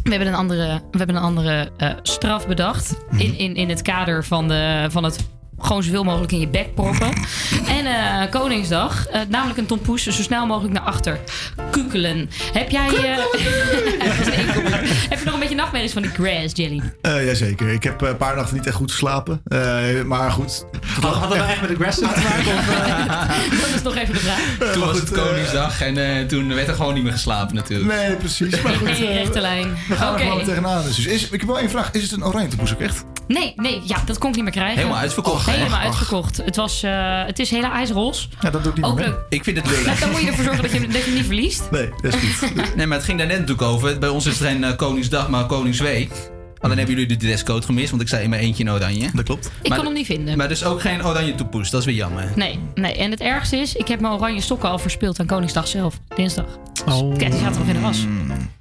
[0.04, 3.04] we hebben een andere, we hebben een andere eh, straf bedacht.
[3.16, 5.28] In, in, in het kader van, de, van het
[5.66, 7.12] gewoon zoveel mogelijk in je bek proppen.
[7.78, 11.18] en eh, Koningsdag, eh, namelijk een tompoes zo snel mogelijk naar achter
[11.70, 12.30] kukelen.
[12.52, 12.86] Heb jij...
[12.88, 13.16] eh,
[15.10, 16.82] heb je nog een beetje nachtmerries van die grass jelly?
[17.00, 17.68] Eh, jazeker.
[17.68, 19.40] Ik heb een paar nachten niet echt goed geslapen.
[19.44, 20.64] Eh, maar goed.
[21.00, 22.54] Had, had dat nou echt met de grass te maken?
[22.58, 22.66] Of?
[23.60, 24.72] Dat is nog even de vraag.
[24.72, 27.92] Toen was goed, het Koningsdag en eh, toen werd er gewoon niet meer geslapen natuurlijk.
[28.00, 28.60] Nee, precies.
[28.60, 29.76] Maar goed, Nee, rechte lijn.
[29.88, 30.22] we gaan Oké.
[30.22, 30.82] er gewoon tegenaan.
[30.84, 31.90] Dus is, ik heb wel één vraag.
[31.92, 33.04] Is het een oranje tompoes ook echt?
[33.28, 34.76] Nee, nee, ja, dat kon ik niet meer krijgen.
[34.76, 35.53] Helemaal uitverkocht, hè?
[35.58, 35.84] Helemaal Ach.
[35.84, 36.36] uitverkocht.
[36.36, 38.28] Het, was, eh, het is hele ijsrols.
[38.40, 39.16] Ja, dat doe ik niet Ook leuk.
[39.28, 39.84] Ik vind het leuk.
[39.86, 41.70] Nou, dan moet je ervoor zorgen dat je, dat je hem niet verliest.
[41.70, 42.52] Nee, dat is goed.
[42.76, 43.98] Nee, maar het ging daar net natuurlijk over.
[43.98, 46.12] Bij ons is het geen eh, Koningsdag, maar Koningsweek.
[46.64, 49.08] Alleen hebben jullie de dresscode gemist, want ik zei in mijn eentje in oranje.
[49.14, 49.50] Dat klopt.
[49.62, 50.36] Ik kon hem niet vinden.
[50.36, 52.32] Maar dus ook geen oranje toepoes, dat is weer jammer.
[52.34, 55.68] Nee, nee, en het ergste is, ik heb mijn oranje sokken al verspeeld aan Koningsdag
[55.68, 56.58] zelf, dinsdag.
[56.86, 57.16] Oh.
[57.16, 58.06] Kijk, die zaten nog in de was.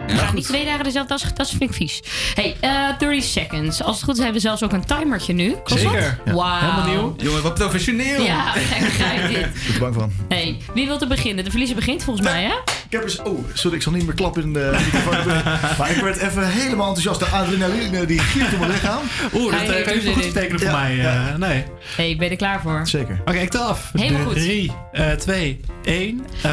[0.08, 2.01] Ja, Ja, niet twee dagen dezelfde, dat is, dat is vind ik vies.
[2.36, 3.84] Hey, eh 30 seconds.
[3.84, 5.56] Als het goed is hebben we zelfs ook een timertje nu.
[5.64, 5.82] Klopt?
[5.82, 6.20] Zeker.
[6.26, 6.34] Ja.
[6.34, 6.60] Wauw.
[6.60, 7.16] Helemaal nieuw.
[7.18, 8.22] Jongen, wat professioneel.
[8.24, 9.38] Ja, gek begrijp dit.
[9.45, 10.12] Ik ben er bang van.
[10.28, 11.43] Hey, wie wil er beginnen?
[11.43, 12.54] De verliezer begint volgens mij, hè?
[12.94, 13.22] Ik heb eens...
[13.22, 15.26] Oh, sorry, ik zal niet meer klappen in de microfoon.
[15.80, 17.20] maar ik werd even helemaal enthousiast.
[17.20, 19.02] De adrenaline die giert door mijn lichaam.
[19.34, 20.96] Oeh, dat eh, heeft kan je voor goed betekenen voor Ja, mij.
[20.96, 21.28] ja.
[21.28, 21.64] eh, nee.
[21.96, 22.88] Hey, ik ben er klaar voor.
[22.88, 23.22] Zeker.
[23.26, 23.89] Oké, ik tel af.
[23.94, 24.34] Helemaal goed.
[24.36, 24.72] 3,
[25.18, 26.50] 2, 1, go.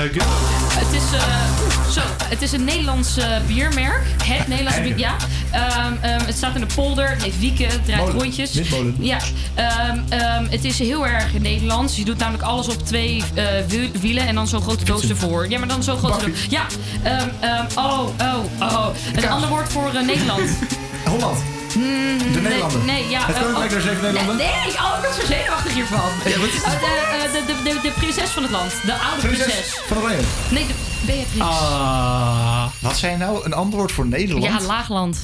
[0.71, 4.03] Het is, eh, zo, het is een Nederlands eh, biermerk.
[4.25, 5.17] Het Nederlandse bier, ja.
[5.51, 7.09] Ehm, ehm, het staat in de polder.
[7.11, 8.21] Het heeft wieken, het draait Molen.
[8.23, 8.55] rondjes.
[8.55, 8.97] Windmolen.
[8.99, 9.19] Ja.
[9.55, 11.97] Ehm, ehm, het is heel erg Nederlands.
[11.97, 15.49] Je doet namelijk alles op twee eh, wi- wielen en dan zo'n grote doos ervoor.
[15.49, 16.67] Ja, maar dan zo'n grote Ja.
[17.03, 18.87] Ehm, ehm, oh, oh, oh.
[19.15, 20.51] Een ander woord voor eh, Nederland.
[21.13, 21.39] Holland.
[21.75, 22.79] Mm, De Nederlander.
[22.79, 23.27] Nee, nee ja.
[23.27, 24.37] Het eh, Koninkrijk oh, der Zeven Nederlanden?
[24.37, 25.99] Nee, nee, oh, ik word zo zenuwachtig hiervan.
[25.99, 28.73] Oh, de, eh, de, de, de, de prinses van het land.
[28.85, 29.47] De oude prinses.
[29.47, 30.23] Prinses van Oranje.
[30.51, 30.75] Nee, de
[31.07, 31.45] Beatrix.
[31.45, 32.67] Ah.
[32.79, 34.45] Wat zijn nou een antwoord voor Nederland?
[34.45, 35.19] Ja, laagland.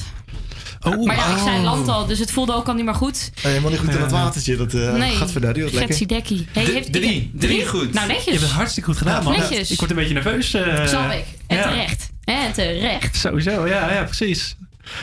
[0.81, 1.63] Oh, maar ja, ik zei oh.
[1.63, 3.31] land al, dus het voelde ook al niet meer goed.
[3.35, 4.55] Eh, helemaal niet goed in het watertje.
[4.55, 5.53] Dat uh, nee, gaat verder.
[5.53, 5.79] Wat lekker.
[5.87, 6.47] Getsidekkie.
[6.51, 7.15] Hey, heeft- drie.
[7.33, 7.93] ik- Drie goed.
[7.93, 8.23] Nou, netjes.
[8.25, 9.33] Je hebt het hartstikke goed gedaan, man.
[9.39, 9.71] Netjes.
[9.71, 10.53] Ik word een beetje nerveus.
[10.53, 11.25] eh Zal ik.
[11.47, 11.63] En ja.
[11.63, 12.09] terecht.
[12.23, 13.15] En terecht.
[13.17, 14.55] Sowieso, ja, ja, precies.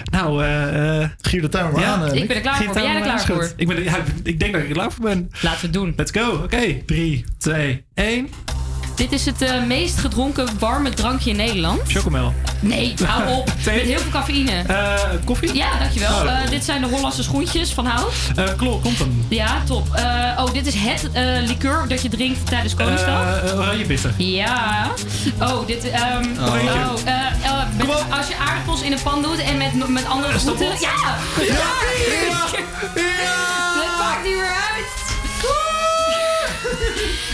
[0.05, 1.01] Nou, eh...
[1.01, 2.75] uh, Gier de timer maar aan, eh, Ik ben er klaar Gier voor.
[2.75, 3.53] Ben jij er klaar voor?
[3.57, 5.31] Ik, ben, ja, ik denk dat ik er klaar voor ben.
[5.41, 5.93] Laten we het doen.
[5.97, 6.33] Let's go.
[6.43, 8.29] Oké, 3, 2, 1.
[8.95, 11.81] Dit is het eh, meest gedronken warme drankje in Nederland.
[11.87, 12.35] Chocomel.
[12.61, 13.47] Nee, hou op.
[13.65, 14.63] Met heel veel cafeïne.
[14.67, 15.55] Eh, koffie?
[15.55, 16.11] Ja, dankjewel.
[16.25, 16.51] Oh.
[16.51, 18.13] Dit zijn de Hollandse schoentjes van hout.
[18.57, 19.27] Klopt, komt hem.
[19.29, 19.87] Ja, top.
[20.39, 21.09] Oh, dit is het
[21.47, 23.53] liqueur dat je drinkt tijdens Koningsdag.
[23.55, 24.13] Oranje bitter.
[24.17, 24.87] Ja.
[25.41, 25.91] Oh, dit...
[25.91, 26.47] ehm Oh.
[26.47, 27.89] oh, met-
[28.19, 30.81] als je aardappels in een pan doet en met, met andere Is dat groenten...
[30.81, 31.17] Ja!
[31.37, 31.55] Ja!
[33.75, 35.04] Het maakt niet meer uit.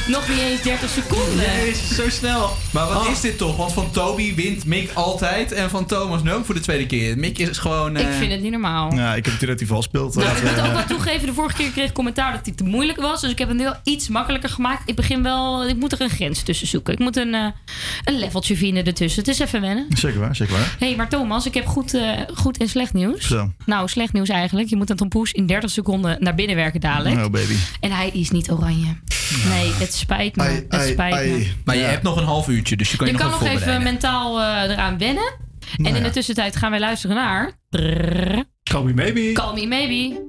[0.09, 1.37] Nog niet eens 30 seconden.
[1.37, 2.51] Jezus, zo snel.
[2.71, 3.11] Maar wat Oh.
[3.11, 3.57] is dit toch?
[3.57, 7.19] Want van Toby wint Mick altijd en van Thomas nu ook voor de tweede keer.
[7.19, 7.97] Mick is gewoon...
[7.97, 8.95] Ik eh, vind het niet normaal.
[8.95, 10.15] Ja, ik heb natuurlijk dat hij vals speelt.
[10.15, 12.41] Nou, ik Laten we- moet ook wel toegeven, de vorige keer kreeg ik commentaar dat
[12.45, 13.21] hij te moeilijk was.
[13.21, 14.89] Dus ik heb hem wel iets makkelijker gemaakt.
[14.89, 16.93] Ik begin wel, ik moet er een grens tussen zoeken.
[16.93, 17.47] Ik moet een, eh,
[18.05, 19.21] een leveltje vinden ertussen.
[19.21, 19.87] Het is even wennen.
[19.97, 20.77] Zeker waar, zeker waar.
[20.79, 23.27] Hé, hey, maar Thomas, ik heb goed, eh, goed en slecht nieuws.
[23.27, 23.53] Zo.
[23.67, 24.69] Nou, slecht nieuws eigenlijk.
[24.69, 27.17] Je moet een tompoes in 30 seconden naar binnen werken dadelijk.
[27.25, 27.55] Oh, baby.
[27.81, 28.97] En hij is niet oranje.
[29.49, 30.43] Nee, het spijt me.
[30.43, 31.21] Ai, het ai, spijt me.
[31.21, 31.55] ai.
[31.65, 33.49] Maar je hebt nog een half uurtje, dus je kan je, Je kan nog nog
[33.49, 35.33] even mentaal eh, eraan wennen.
[35.77, 36.09] Nou en in ja.
[36.09, 37.53] de tussentijd gaan wij luisteren naar...
[38.63, 39.33] Call me maybe.
[39.33, 40.29] Call me maybe.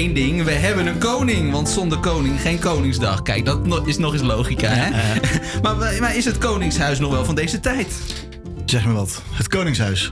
[0.00, 0.44] Één ding.
[0.44, 3.22] We hebben een koning, want zonder koning geen Koningsdag.
[3.22, 4.90] Kijk, dat is nog eens logica, hè?
[5.62, 8.02] maar, maar is het Koningshuis nog wel van deze tijd?
[8.64, 9.22] Zeg me wat.
[9.32, 10.10] Het Koningshuis.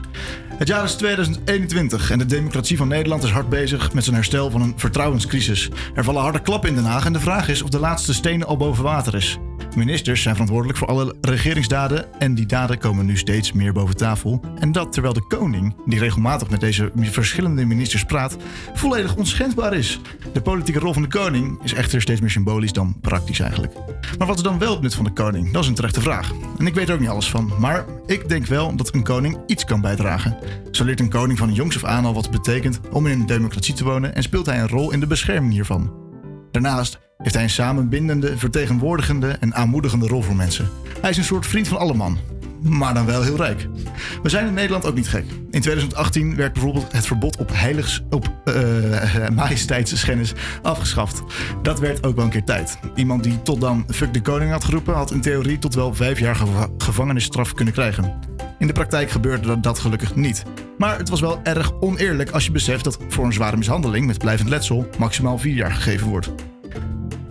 [0.57, 4.49] Het jaar is 2021 en de democratie van Nederland is hard bezig met zijn herstel
[4.49, 5.69] van een vertrouwenscrisis.
[5.93, 8.45] Er vallen harde klappen in Den Haag en de vraag is of de laatste steen
[8.45, 9.37] al boven water is.
[9.75, 14.41] Ministers zijn verantwoordelijk voor alle regeringsdaden en die daden komen nu steeds meer boven tafel.
[14.59, 18.37] En dat terwijl de koning, die regelmatig met deze verschillende ministers praat,
[18.73, 19.99] volledig onschendbaar is.
[20.33, 23.73] De politieke rol van de koning is echter steeds meer symbolisch dan praktisch eigenlijk.
[24.17, 25.51] Maar wat is dan wel het nut van de koning?
[25.51, 26.31] Dat is een terechte vraag.
[26.57, 29.37] En ik weet er ook niet alles van, maar ik denk wel dat een koning
[29.47, 30.37] iets kan bijdragen.
[30.71, 33.25] Zo leert een koning van jongs af aan al wat het betekent om in een
[33.25, 36.08] democratie te wonen en speelt hij een rol in de bescherming hiervan.
[36.51, 40.69] Daarnaast heeft hij een samenbindende, vertegenwoordigende en aanmoedigende rol voor mensen.
[41.01, 42.17] Hij is een soort vriend van alle man,
[42.61, 43.67] maar dan wel heel rijk.
[44.23, 45.25] We zijn in Nederland ook niet gek.
[45.29, 51.21] In 2018 werd bijvoorbeeld het verbod op heiligs, op eh majesteitsschennis afgeschaft.
[51.61, 52.79] Dat werd ook wel een keer tijd.
[52.95, 56.19] Iemand die tot dan fuck de koning had geroepen, had in theorie tot wel vijf
[56.19, 58.19] jaar geva- gevangenisstraf kunnen krijgen.
[58.59, 60.43] In de praktijk gebeurde dat- gelukkig niet.
[60.77, 64.17] Maar het was wel erg oneerlijk als je beseft dat voor een zware mishandeling met
[64.17, 66.31] blijvend letsel maximaal vier jaar gegeven wordt.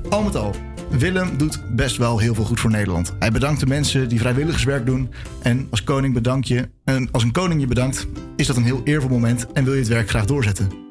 [0.09, 0.55] Al met al,
[0.91, 3.15] Willem doet best wel heel veel goed voor Nederland.
[3.19, 5.11] Hij bedankt de mensen die vrijwilligerswerk doen.
[5.43, 6.69] En als koning bedank je.
[6.85, 8.07] En als een koning je bedankt,
[8.37, 10.88] is dat een heel eervol moment en wil je het werk graag doorzetten.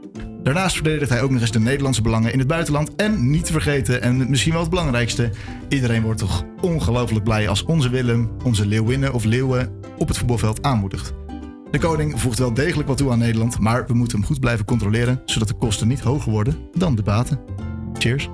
[0.48, 2.96] Daarnaast verdedigt hij ook nog eens de Nederlandse belangen in het buitenland.
[2.96, 5.32] En niet te vergeten, en misschien wel het belangrijkste,
[5.70, 10.64] iedereen wordt toch ongelooflijk blij als onze Willem, onze leeuwinnen of leeuwen op het voetbalveld
[10.64, 11.14] aanmoedigt.
[11.72, 14.66] De koning voegt wel degelijk wat toe aan Nederland, maar we moeten hem goed blijven
[14.66, 17.40] controleren, zodat de kosten niet hoger worden dan de baten.
[17.94, 18.30] Cheers.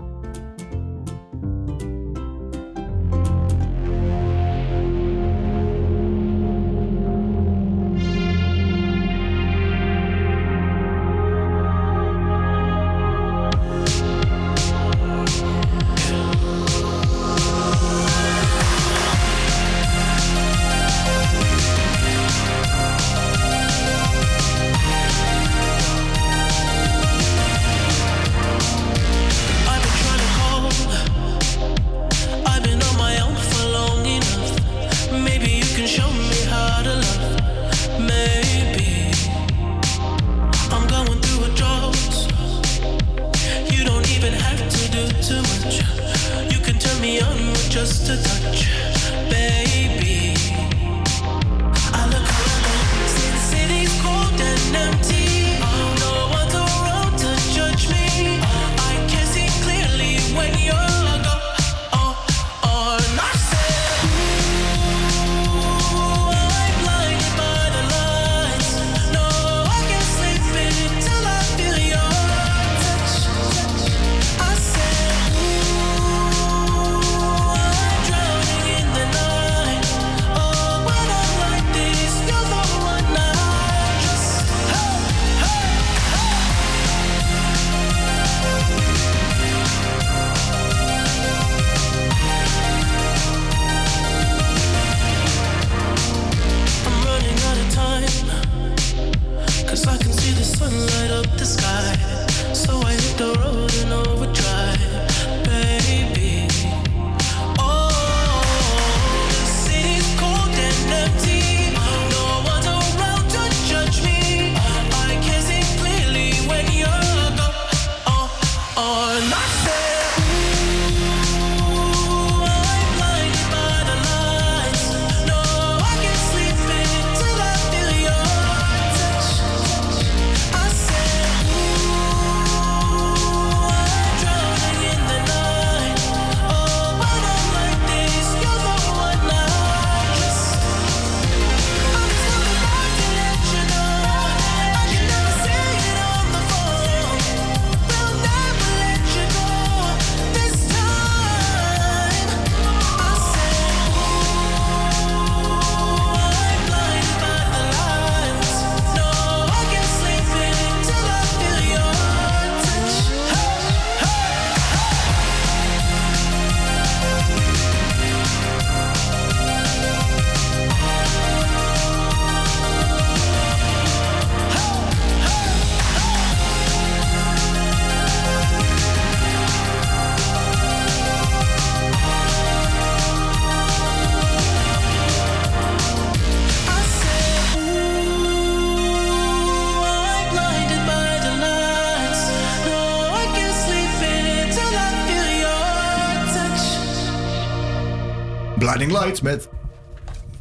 [199.22, 199.48] Lights met...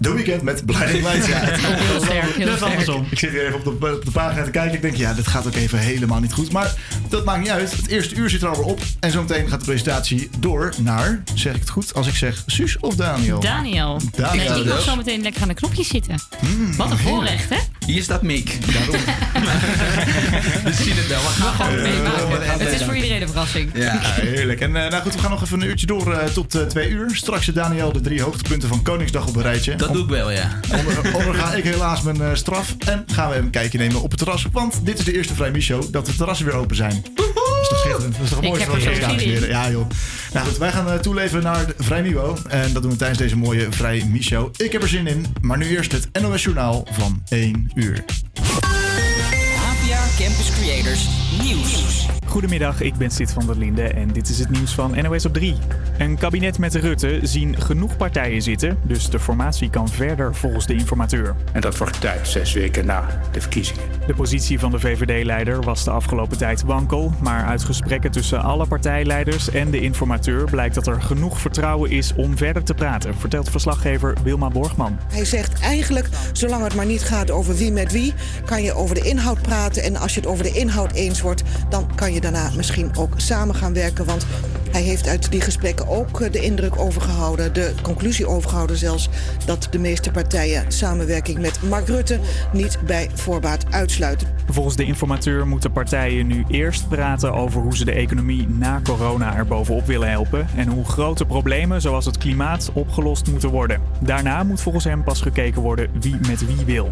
[0.01, 1.27] The Weekend met Blinding Lights.
[1.27, 3.07] Ja, het is Heel sterk, heel Dat is andersom.
[3.11, 4.75] Ik zit hier even op de, op de pagina te kijken.
[4.75, 6.53] Ik denk, ja, dit gaat ook even helemaal niet goed.
[6.53, 6.75] Maar
[7.09, 7.77] dat maakt niet uit.
[7.77, 8.81] Het eerste uur zit er alweer op.
[9.01, 12.79] En zometeen gaat de presentatie door naar, zeg ik het goed, als ik zeg Suus
[12.79, 13.41] of Daniel?
[13.41, 14.01] Daniel.
[14.17, 14.51] Daniel.
[14.53, 16.15] Nee, ik mag zo meteen lekker aan de knopjes zitten.
[16.41, 17.17] Mm, Wat een heerlijk.
[17.17, 17.57] voorrecht, hè?
[17.87, 18.59] Hier staat Mick.
[20.65, 21.21] We zien het wel.
[21.21, 22.61] We gaan gewoon Ja, meemaken.
[22.61, 23.71] Het is voor iedereen een verrassing.
[23.75, 24.61] Ja, heerlijk.
[24.61, 26.89] En eh, nou goed, we gaan nog even een uurtje door eh, tot eh, twee
[26.89, 27.15] uur.
[27.15, 29.77] Straks Daniel de drie hoogtepunten van Koningsdag op een rijtje.
[29.77, 30.61] Dat doe ik wel, ja.
[30.79, 32.75] Onder, onderga ik helaas mijn eh, straf.
[32.79, 34.47] En gaan we even een kijkje nemen op het terras.
[34.53, 37.05] Want dit is de eerste Vrijmi-show dat de terrassen weer open zijn.
[37.15, 37.25] Dat
[37.63, 38.15] is toch schitterend?
[38.15, 39.47] Dat is toch het Ik mooiste heb er van de.
[39.49, 39.87] Ja joh.
[40.33, 42.37] Nou goed, wij gaan eh, toeleven naar de Vrijmibo.
[42.49, 44.51] En dat doen we tijdens deze mooie Vrijmi-show.
[44.57, 45.27] Ik heb er zin in.
[45.41, 48.05] Maar nu eerst het NOS Journaal van 1 uur.
[49.57, 51.09] APA Campus Creators
[51.43, 52.07] Nieuws.
[52.27, 55.33] Goedemiddag, ik ben Sid van der Linde en dit is het nieuws van NOS op
[55.33, 55.57] 3.
[55.99, 60.75] Een kabinet met Rutte zien genoeg partijen zitten, dus de formatie kan verder volgens de
[60.75, 61.35] informateur.
[61.53, 63.92] En dat wordt tijd, zes weken na de verkiezingen.
[64.07, 68.67] De positie van de VVD-leider was de afgelopen tijd wankel, maar uit gesprekken tussen alle
[68.67, 73.51] partijleiders en de informateur blijkt dat er genoeg vertrouwen is om verder te praten, vertelt
[73.51, 74.99] verslaggever Wilma Borgman.
[75.13, 78.95] Hij zegt eigenlijk, zolang het maar niet gaat over wie met wie, kan je over
[78.95, 79.83] de inhoud praten.
[79.83, 83.13] En als je het over de inhoud eens wordt, dan kan je daarna misschien ook
[83.17, 84.05] samen gaan werken.
[84.05, 84.27] Want
[84.73, 89.09] hij heeft uit die gesprekken ook eh, de indruk overgehouden, de conclusie overgehouden zelfs,
[89.47, 92.19] dat de meeste partijen samenwerking met Mark Rutte
[92.53, 94.29] niet bij voorbaat uitsluiten.
[94.47, 99.37] Volgens de informateur moeten partijen nu eerst praten over hoe ze de economie na corona
[99.37, 103.81] er bovenop willen helpen en hoe grote problemen zoals het klimaat opgelost moeten worden.
[104.01, 106.91] Daarna moet volgens hem pas gekeken worden wie met wie wil.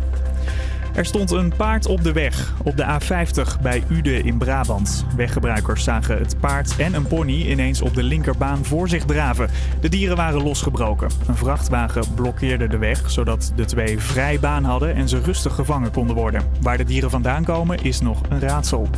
[0.95, 5.05] Er stond een paard op de weg op de A50 bij Uden in Brabant.
[5.17, 9.49] Weggebruikers zagen het paard en een pony ineens op de linkerbaan voor zich draven.
[9.81, 11.11] De dieren waren losgebroken.
[11.27, 15.91] Een vrachtwagen blokkeerde de weg zodat de twee vrij baan hadden en ze rustig gevangen
[15.91, 16.43] konden worden.
[16.61, 18.89] Waar de dieren vandaan komen is nog een raadsel.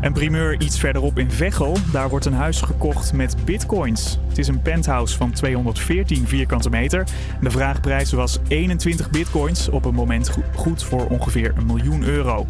[0.00, 1.76] Een primeur iets verderop in Veghel.
[1.92, 4.18] Daar wordt een huis gekocht met bitcoins.
[4.28, 7.06] Het is een penthouse van 214 vierkante meter.
[7.40, 9.68] De vraagprijs was 21 bitcoins.
[9.68, 12.46] Op een moment go- goed voor ongeveer een miljoen euro.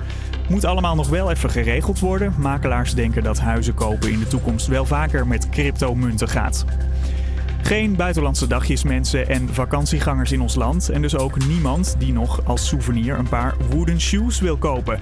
[0.49, 2.34] Moet allemaal nog wel even geregeld worden.
[2.38, 6.64] Makelaars denken dat huizen kopen in de toekomst wel vaker met cryptomunten gaat.
[7.62, 10.88] Geen buitenlandse dagjesmensen en vakantiegangers in ons land.
[10.88, 14.99] En dus ook niemand die nog als souvenir een paar wooden shoes wil kopen.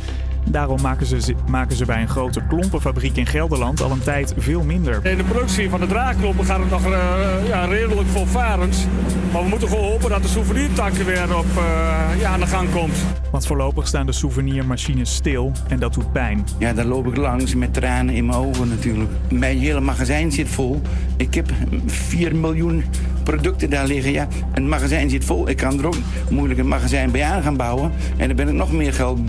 [0.50, 4.62] Daarom maken ze, maken ze bij een grote klompenfabriek in Gelderland al een tijd veel
[4.62, 5.06] minder.
[5.06, 8.88] In de productie van de draagkloppen gaat het nog eh, ja, redelijk volvarend.
[9.32, 12.70] Maar we moeten gewoon hopen dat de souvenirtak weer op, eh, ja, aan de gang
[12.72, 12.96] komt.
[13.30, 16.44] Want voorlopig staan de souvenirmachines stil en dat doet pijn.
[16.58, 19.10] Ja, daar loop ik langs met tranen in mijn ogen natuurlijk.
[19.30, 20.80] Mijn hele magazijn zit vol.
[21.16, 21.50] Ik heb
[21.86, 22.84] 4 miljoen
[23.26, 24.12] producten daar liggen.
[24.12, 25.48] Ja, een magazijn zit vol.
[25.48, 25.96] Ik kan er ook
[26.30, 27.92] moeilijk een magazijn bij aan gaan bouwen.
[28.16, 29.20] En dan ben ik nog meer geld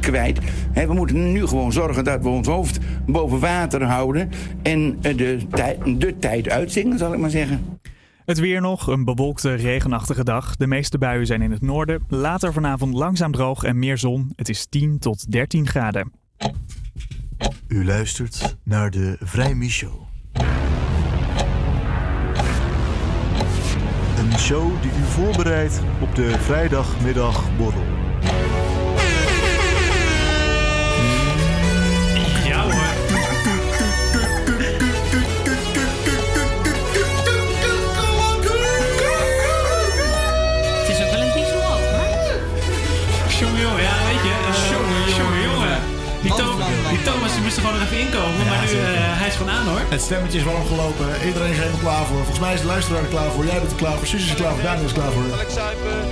[0.00, 0.38] kwijt.
[0.72, 4.30] Hè, we moeten nu gewoon zorgen dat we ons hoofd boven water houden.
[4.62, 7.78] En eh, de, tijd, de tijd uitzingen, zal ik maar zeggen.
[8.24, 10.56] Het weer nog, een bewolkte, regenachtige dag.
[10.56, 12.02] De meeste buien zijn in het noorden.
[12.08, 14.32] Later vanavond langzaam droog en meer zon.
[14.36, 16.12] Het is 10 tot 13 graden.
[17.68, 20.05] U luistert naar de Vrijmi Show.
[24.32, 27.84] Een show die u voorbereidt op de vrijdagmiddagborrel.
[32.44, 32.94] Ja hoor.
[40.80, 42.14] Het is ook wel een diesel ook, hoor.
[43.40, 44.34] Jongen, jongen, ja, weet je.
[44.48, 45.78] eh, jongen, jongen.
[46.22, 46.58] Die, Tho-
[46.90, 48.95] die Thomas die moest er gewoon nog even inkomen, maar nu, eh,
[49.26, 49.80] hij is gewoon aan hoor.
[49.88, 51.06] Het stemmetje is warm gelopen.
[51.26, 52.16] Iedereen is er helemaal klaar voor.
[52.16, 53.44] Volgens mij is de luisteraar er klaar voor.
[53.44, 54.06] Jij bent er klaar voor.
[54.06, 54.62] Suus is er klaar voor.
[54.62, 55.22] Daniel is klaar voor.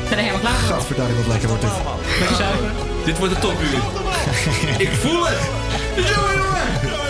[0.08, 0.74] Ben er helemaal klaar voor?
[0.74, 1.72] Gadverdamme, wat lekker wordt dit.
[2.18, 2.70] Lekker zuipen.
[3.04, 3.78] Dit wordt een topuur.
[4.86, 5.42] Ik voel het.
[5.96, 6.66] Jongen, jongen.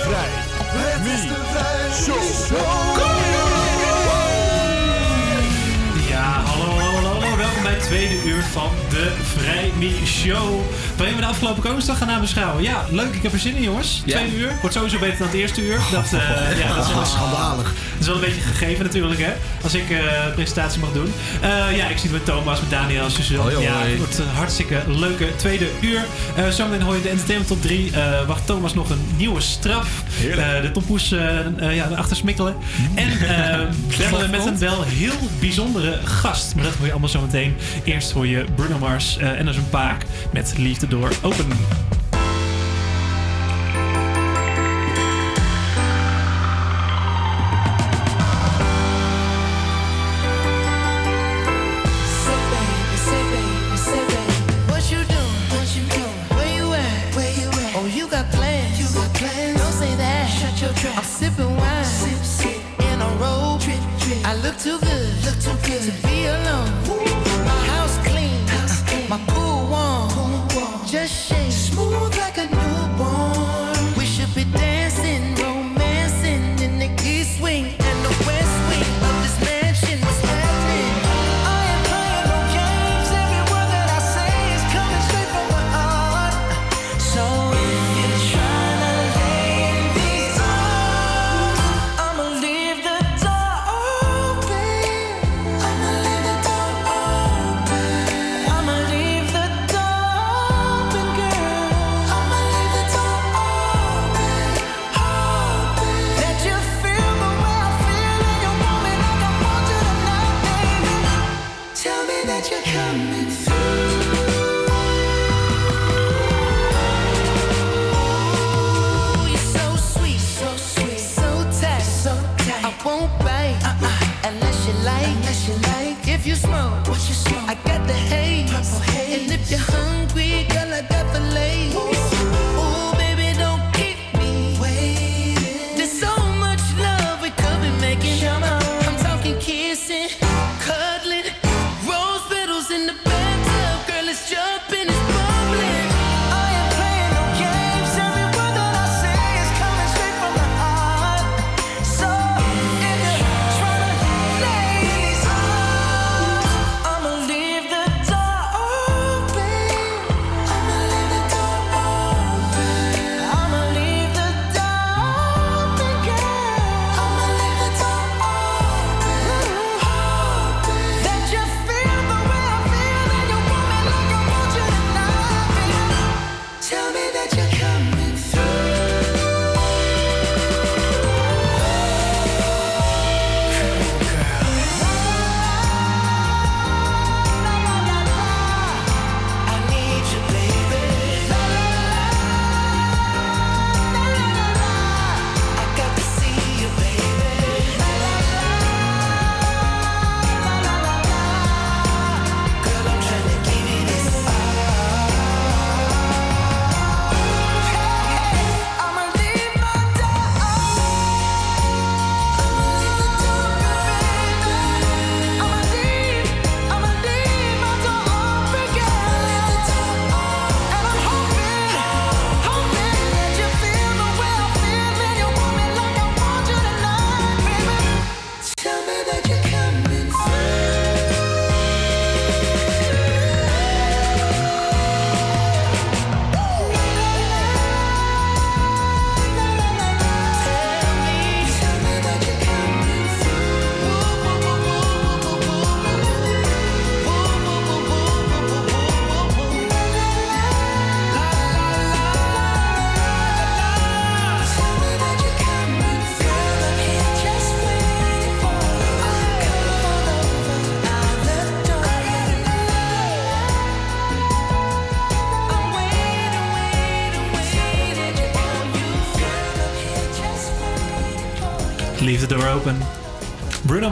[0.09, 0.31] Vrij.
[2.51, 3.14] Ja,
[7.85, 10.61] tweede uur van de Vrijmi Show.
[10.97, 12.63] Waarin we de afgelopen Koningsdag gaan nabeschouwen.
[12.63, 13.15] Ja, leuk.
[13.15, 14.03] Ik heb er zin in, jongens.
[14.05, 14.17] Ja.
[14.17, 14.53] Tweede uur.
[14.61, 15.81] Wordt sowieso beter dan het eerste uur.
[15.93, 17.65] Dat, eh, ja, dat is wel Schandalig.
[17.65, 19.33] Dat is wel een beetje gegeven natuurlijk, hè.
[19.63, 21.13] Als ik de presentatie mag doen.
[21.41, 23.53] Eh, ja, ik zit met Thomas, met Daniel, Suzanne.
[23.53, 23.65] Hoi.
[23.65, 26.05] Ja, het wordt een hartstikke leuke tweede uur.
[26.37, 27.91] Eh zometeen hoor je de Entertainment Top 3.
[27.93, 29.89] Eh, wacht Thomas nog een nieuwe straf.
[30.63, 31.09] De tompoes
[31.59, 32.55] ja, erachter smikkelen.
[32.95, 36.55] En we hebben met een wel heel bijzondere gast.
[36.55, 37.57] Maar dat hoor je allemaal zometeen.
[37.85, 41.47] Eerst hoor je Bruno Mars eh, en dan is een paak met Liefde door Open.
[60.97, 61.85] I'm sipping wine.
[61.85, 62.81] Sip, sip.
[62.81, 63.81] in a road Trip.
[64.25, 65.83] I look too good, look too good.
[65.83, 66.14] To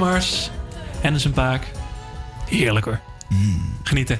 [0.02, 0.50] Bruno Mars.
[1.04, 1.62] Anderson Paak.
[2.48, 3.00] Heerlijk hoor.
[3.82, 4.18] Genieten.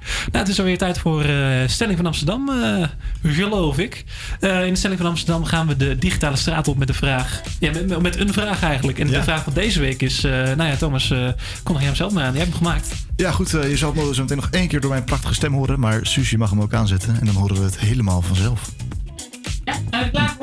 [0.00, 2.86] Nou, het is alweer tijd voor eh, Stelling van Amsterdam, eh,
[3.22, 4.04] geloof ik.
[4.40, 7.40] Eh, in de Stelling van Amsterdam gaan we de digitale straat op met de vraag.
[7.58, 8.98] Ja, met, met een vraag eigenlijk.
[8.98, 10.24] En de vraag van deze week is...
[10.24, 11.18] eh, nou ja, Thomas, eh
[11.62, 12.32] kom nog jij hem zelf maar aan.
[12.32, 12.88] Jij hebt hem gemaakt.
[13.16, 13.50] Ja, goed.
[13.50, 15.80] je zal het zo meteen nog één keer door mijn prachtige stem horen.
[15.80, 17.16] Maar Suzy mag hem ook aanzetten.
[17.20, 18.70] En dan horen we het helemaal vanzelf.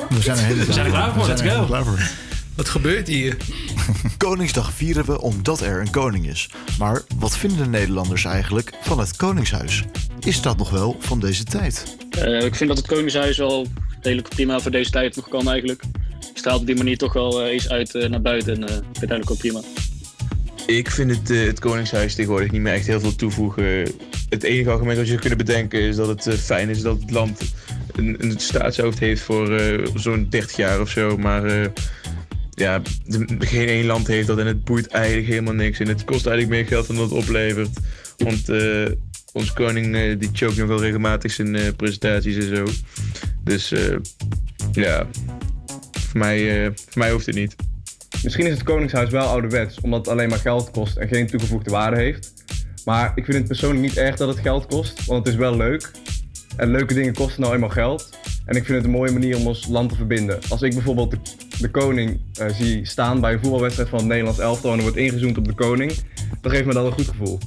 [0.08, 1.62] We zijn er We zijn er klaar voor, We let's zijn er go.
[1.62, 2.27] helemaal klaar voor.
[2.58, 3.36] Wat gebeurt hier?
[4.16, 6.50] Koningsdag vieren we omdat er een koning is.
[6.78, 9.84] Maar wat vinden de Nederlanders eigenlijk van het Koningshuis?
[10.20, 11.96] Is dat nog wel van deze tijd?
[12.10, 13.66] Eh, ik vind dat het Koningshuis wel
[14.00, 15.82] redelijk prima voor deze tijd nog kan eigenlijk.
[16.34, 19.30] Straalt op die manier toch wel eh, eens uit eh, naar buiten en eh uiteindelijk
[19.30, 19.60] ook prima.
[20.66, 23.92] Ik vind het, het Koningshuis tegenwoordig niet meer echt heel veel toevoegen.
[24.28, 27.10] Het enige argument wat je zou kunnen bedenken is dat het fijn is dat het
[27.10, 27.40] land
[27.98, 31.16] een, een staatshoofd heeft voor eh, zo'n 30 jaar of zo.
[31.16, 31.66] Maar eh,
[32.58, 32.82] ja,
[33.38, 35.78] geen één land heeft dat en het boeit eigenlijk helemaal niks.
[35.78, 37.78] En het kost eigenlijk meer geld dan dat het oplevert.
[38.16, 38.86] Want eh
[39.32, 42.64] ons koning eh, die choke nog wel regelmatig zijn eh, presentaties en zo.
[43.44, 43.74] Dus
[44.72, 45.06] ja,
[45.92, 47.56] voor mij, voor mij hoeft het niet.
[48.22, 51.70] Misschien is het Koningshuis wel ouderwets, omdat het alleen maar geld kost en geen toegevoegde
[51.70, 52.32] waarde heeft.
[52.84, 55.56] Maar ik vind het persoonlijk niet erg dat het geld kost, want het is wel
[55.56, 55.90] leuk.
[56.56, 58.08] En leuke dingen kosten nou eenmaal geld.
[58.44, 60.38] En ik vind het een mooie manier om ons land te verbinden.
[60.48, 61.18] Als ik bijvoorbeeld de,
[61.58, 64.96] de koning eh, zie staan bij een voetbalwedstrijd van het Nederlands elftal en er wordt
[64.96, 65.92] ingezoomd op de koning,
[66.40, 67.38] dan geeft me dat een goed gevoel.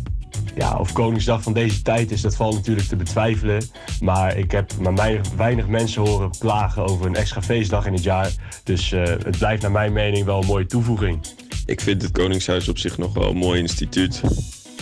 [0.56, 3.64] Ja, of Koningsdag van deze tijd is, dat valt natuurlijk te betwijfelen.
[4.02, 8.04] Maar ik heb maar weinig, weinig mensen horen klagen over een extra feestdag in het
[8.04, 8.32] jaar.
[8.64, 11.20] Dus eh, het blijft naar mijn mening wel een mooie toevoeging.
[11.66, 14.22] Ik vind het Koningshuis op zich nog wel een mooi instituut.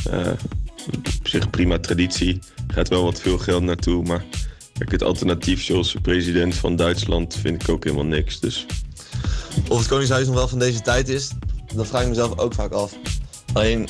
[0.10, 0.28] Eh,
[1.20, 2.40] op zich een prima traditie.
[2.68, 4.24] Er gaat wel wat veel geld naartoe, maar
[4.78, 8.40] kijk, het alternatief zoals de president van Duitsland vind ik ook helemaal niks.
[8.40, 8.66] Dus
[9.70, 11.30] Of het Koningshuis nog wel van deze tijd is,
[11.76, 12.94] dat vraag ik mezelf ook vaak af.
[13.54, 13.90] Alleen,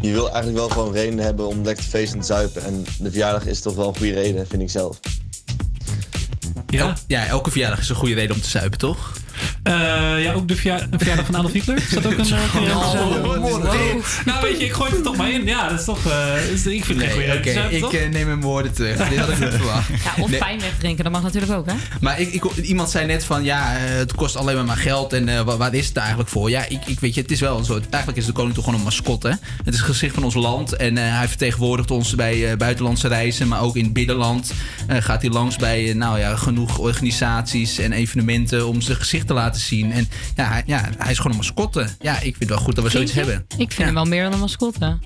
[0.00, 2.64] je wil eigenlijk wel gewoon reden hebben om lekker te feesten en te zuipen.
[2.64, 5.00] En de verjaardag is toch wel een goede reden, vind ik zelf.
[6.66, 6.96] Ja?
[7.06, 9.12] ja, elke verjaardag is een goede reden om te zuipen, toch?
[9.62, 9.72] Eh,
[10.22, 11.76] ja, ook de verja- de verjaardag van Adolf Hitler.
[11.76, 12.94] Is dat ook een uh, verjaardag?
[12.94, 14.04] Oh.
[14.24, 15.44] Nou, weet je, ik gooi het toch maar in.
[15.46, 16.06] Ja, dat is toch...
[16.06, 19.08] eh, is- ik vind het Nee, oké, ik eh, neem mijn woorden terug.
[19.08, 19.88] Dit had ik niet verwacht.
[19.88, 20.38] Ja, of Nee.
[20.38, 21.72] pijn wegdrinken, dat mag natuurlijk ook, hè?
[22.00, 25.12] Maar ik, ik, iemand zei net van ja, eh, het kost alleen maar maar geld
[25.12, 26.50] en eh, wat, wat is het eigenlijk voor?
[26.50, 27.84] Ja, ik, ik weet je, het is wel een soort.
[27.90, 29.28] Eigenlijk is de koning toch gewoon een mascotte.
[29.64, 33.08] Het is het gezicht van ons land en eh, hij vertegenwoordigt ons bij eh, buitenlandse
[33.08, 34.52] reizen, maar ook in het binnenland
[34.86, 39.23] eh, gaat hij langs bij eh, nou ja, genoeg organisaties en evenementen om zijn gezicht
[39.24, 39.92] te laten zien.
[39.92, 41.88] En ja, hij, ja, hij is gewoon een mascotte.
[42.00, 43.46] Ja, ik vind het wel goed dat we zoiets hebben.
[43.56, 44.98] Ik vind hem wel meer dan een mascotte.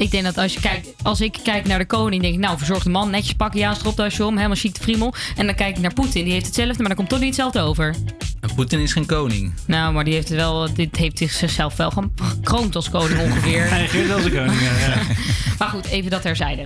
[0.00, 2.58] Ik denk dat als, je kijkt, als ik kijk naar de koning, denk ik, nou,
[2.58, 5.14] verzorgde man, netjes pakje aan, stropdasje om, helemaal chic de friemel.
[5.36, 7.60] En dan kijk ik naar Poetin, die heeft hetzelfde, maar dan komt toch niet hetzelfde
[7.60, 7.94] over.
[8.40, 9.52] En Poetin is geen koning.
[9.66, 13.20] Nou, maar die heeft het wel, dit heeft hij zichzelf wel gewoon gekroond als koning
[13.20, 13.68] ongeveer.
[13.70, 14.96] Hij regeert als een koning, ja, ja.
[15.58, 16.62] Maar goed, even dat terzijde.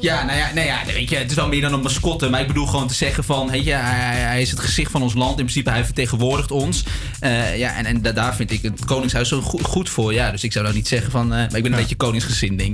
[0.00, 2.28] Ja, nou ja, nou ja, weet je, het is wel meer dan een mascotte.
[2.28, 5.14] Maar ik bedoel gewoon te zeggen van, weet je, hij, is het gezicht van ons
[5.14, 5.30] land.
[5.30, 6.84] In principe, hij vertegenwoordigt ons.
[7.20, 10.12] Eh, ja, en, en da- daar vind ik het Koningshuis zo goed, goed voor.
[10.14, 12.58] Ja, dus ik zou nou niet zeggen van, eh, maar ik ben een beetje koningsgezind,
[12.58, 12.73] denk ik.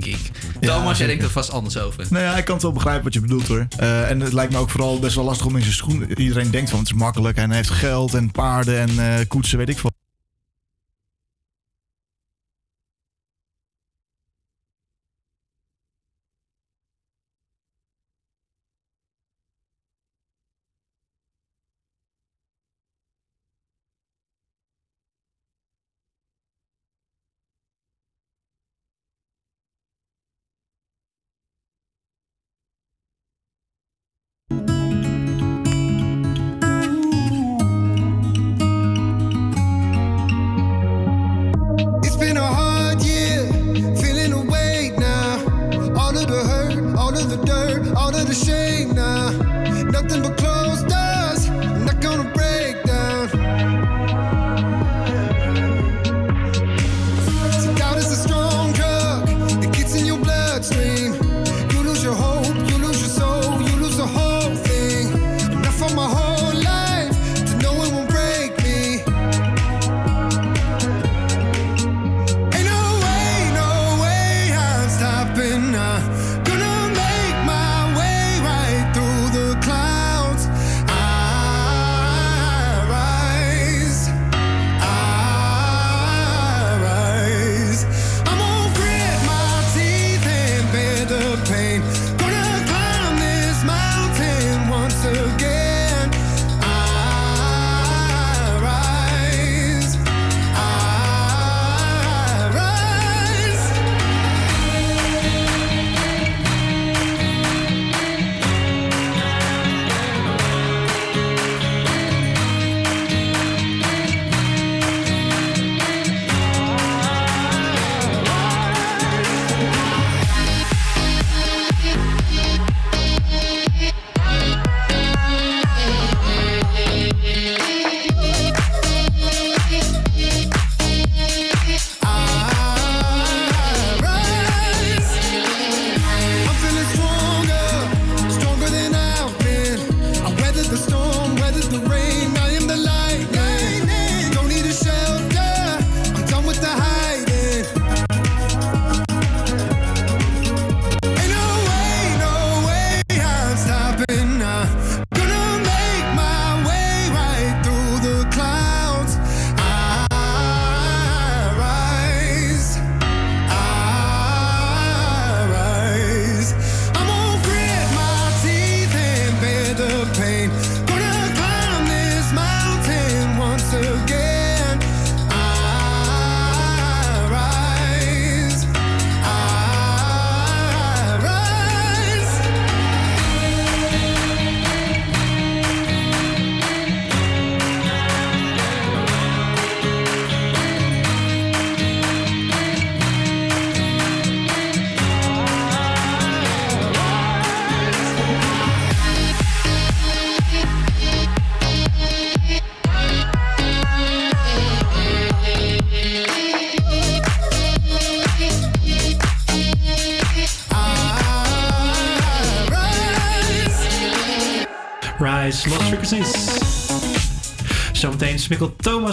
[0.59, 2.05] Thomas, jij denkt er vast anders over.
[2.09, 3.67] Nou ja, ik kan het wel begrijpen wat je bedoelt hoor.
[3.77, 6.19] Eh, en het lijkt me ook vooral best wel lastig om in zijn schoen.
[6.19, 9.57] Iedereen denkt van het is makkelijk en hij heeft geld en paarden en eh, koetsen,
[9.57, 9.91] weet ik veel.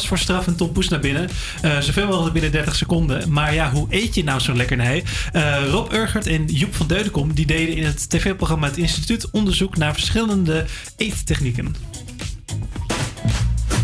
[0.09, 1.29] Voor straf en Tom Poes naar binnen.
[1.63, 3.33] Eh, zoveel mogelijk binnen 30 seconden.
[3.33, 5.05] Maar ja, hoe eet je nou zo'n lekkernij?
[5.33, 9.77] Eh Rob Urgert en Joep van Deudekom die deden in het tv-programma Het Instituut onderzoek
[9.77, 10.65] naar verschillende
[10.97, 11.75] eettechnieken.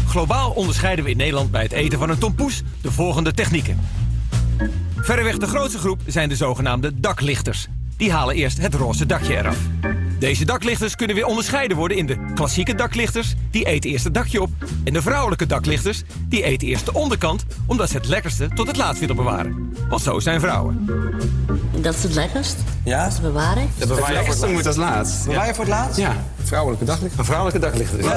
[0.08, 3.80] Globaal onderscheiden we in Nederland bij het eten van een tompoes de volgende technieken.
[4.96, 7.66] Verreweg de grootste groep zijn de zogenaamde daklichters.
[7.96, 9.58] Die halen eerst het roze dakje eraf.
[10.18, 14.42] Deze daklichters kunnen weer onderscheiden worden in de klassieke daklichters, die eten eerst het dakje
[14.42, 14.50] op,
[14.84, 18.76] en de vrouwelijke daklichters, die eten eerst de onderkant, omdat ze het lekkerste tot het
[18.76, 19.74] laatst willen bewaren.
[19.88, 20.86] Want zo zijn vrouwen.
[21.80, 22.56] Dat is het lekkerst?
[22.84, 23.08] Ja?
[23.08, 23.68] De bewaring?
[23.78, 25.24] De bewaring moet als laatst.
[25.24, 25.98] Bewaar je voor het laatst?
[25.98, 26.24] Ja.
[26.42, 27.18] Vrouwelijke daglichter.
[27.18, 28.04] Een vrouwelijke daglichter.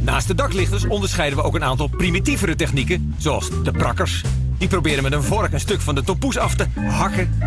[0.00, 4.24] Naast de daklichters onderscheiden we ook een aantal primitievere technieken, zoals de prakkers.
[4.58, 7.38] Die proberen met een vork een stuk van de tompoes af te hakken.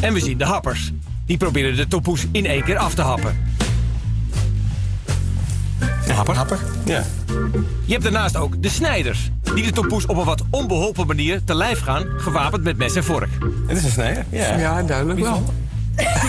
[0.00, 0.92] En we zien de happers.
[1.26, 3.36] Die proberen de tompoes in één keer af te happen.
[6.20, 6.36] Happer?
[6.36, 7.04] Happer, ja.
[7.84, 9.30] Je hebt daarnaast ook de snijders.
[9.54, 13.04] Die de tompoes op een wat onbeholpen manier te lijf gaan, gewapend met mes en
[13.04, 13.28] vork.
[13.66, 14.24] Het is een snijder?
[14.30, 15.54] Ja, ja duidelijk wel.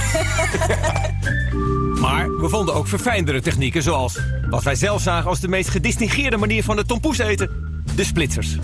[2.01, 4.19] Maar we vonden ook verfijndere technieken zoals...
[4.49, 7.49] wat wij zelf zagen als de meest gedistingeerde manier van de tompoes eten...
[7.95, 8.57] de splitsers.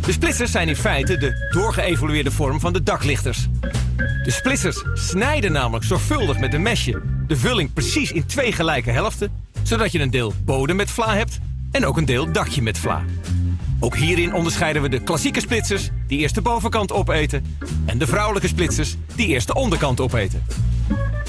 [0.00, 3.48] De splitsers zijn in feite de doorgeëvolueerde vorm van de daklichters.
[3.96, 7.02] De splitsers snijden namelijk zorgvuldig met een mesje...
[7.26, 9.48] de vulling precies in twee gelijke helften...
[9.62, 11.38] zodat je een deel bodem met vla hebt
[11.70, 13.04] en ook een deel dakje met vla.
[13.80, 15.90] Ook hierin onderscheiden we de klassieke splitsers...
[16.06, 17.56] die eerst de bovenkant opeten...
[17.86, 20.42] en de vrouwelijke splitsers die eerst de onderkant opeten.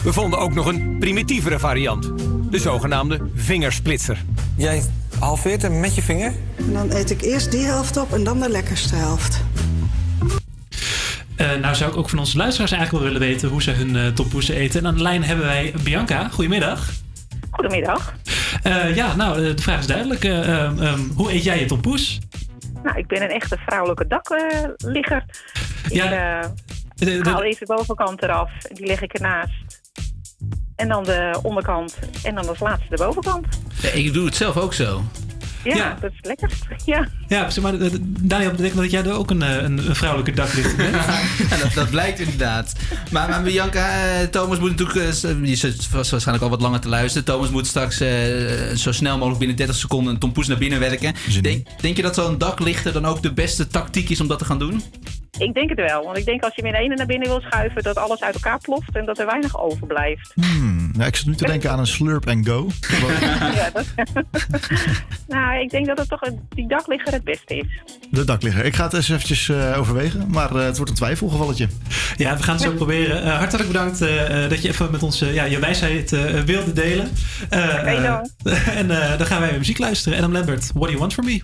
[0.03, 2.11] We vonden ook nog een primitievere variant.
[2.49, 4.23] De zogenaamde vingersplitser.
[4.55, 4.83] Jij
[5.19, 6.33] halveert hem met je vinger?
[6.55, 9.41] En dan eet ik eerst die helft op en dan de lekkerste helft.
[11.35, 13.95] Eh, nou zou ik ook van onze luisteraars eigenlijk wel willen weten hoe ze hun
[13.95, 14.79] uh, eten.
[14.79, 16.29] En aan de lijn hebben wij Bianca.
[16.29, 16.89] Goedemiddag.
[17.61, 18.13] Goedemiddag.
[18.63, 20.23] Eh, ja, nou, de vraag is duidelijk.
[20.23, 22.19] Ehm, ehm, hoe eet jij je tompoes?
[22.83, 25.25] Nou, ik ben een echte vrouwelijke dakligger.
[25.89, 26.41] ik Ja,
[27.21, 28.51] haal even de bovenkant eraf.
[28.73, 29.81] Die leg ik ernaast.
[30.75, 31.99] En dan de onderkant.
[32.23, 33.47] En dan als laatste de bovenkant.
[33.81, 35.01] Ja, ik doe het zelf ook zo.
[35.63, 36.51] Ja, dat is lekker.
[36.85, 37.07] Ja.
[37.27, 40.31] Ja, zeg maar, eh, Daniel betekent dat jij er ook een, eh, een, een vrouwelijke
[40.41, 40.95] daklichter bent.
[41.49, 42.73] Ja, dat, dat blijkt inderdaad.
[43.11, 45.23] Maar, maar Bianca, eh, Thomas moet natuurlijk...
[45.23, 47.25] eh, Die zit vast waarschijnlijk al wat langer te luisteren.
[47.25, 48.09] Thomas moet straks eh,
[48.75, 51.13] zo snel mogelijk binnen 30 seconden een tompoes naar binnen werken.
[51.41, 54.45] Denk, denk je dat zo'n daklichter dan ook de beste tactiek is om dat te
[54.45, 54.83] gaan doen?
[55.37, 56.03] Ik denk het wel.
[56.03, 57.83] Want ik denk als je hem in ene naar binnen wil schuiven...
[57.83, 60.31] dat alles uit elkaar ploft en dat er weinig overblijft.
[60.35, 62.67] Hmm, nou, ik zit nu te denken aan een slurp and go.
[63.55, 63.85] ja, dat...
[65.27, 67.65] nou, ik denk dat het toch een- die dakligger het beste is.
[68.09, 68.65] De dakligger.
[68.65, 71.67] Ik ga het eens eventjes eh, overwegen, maar eh, het wordt een twijfelgevalletje.
[72.17, 73.23] Ja, we gaan het zo proberen.
[73.23, 73.99] Eh, hartelijk bedankt
[74.49, 77.09] dat je even met ons ja, je wijsheid eh, wilde delen.
[77.45, 78.29] Oké, dan.
[78.79, 80.17] en eh, dan gaan wij weer muziek luisteren.
[80.17, 81.41] Adam Lambert, What Do You Want From Me?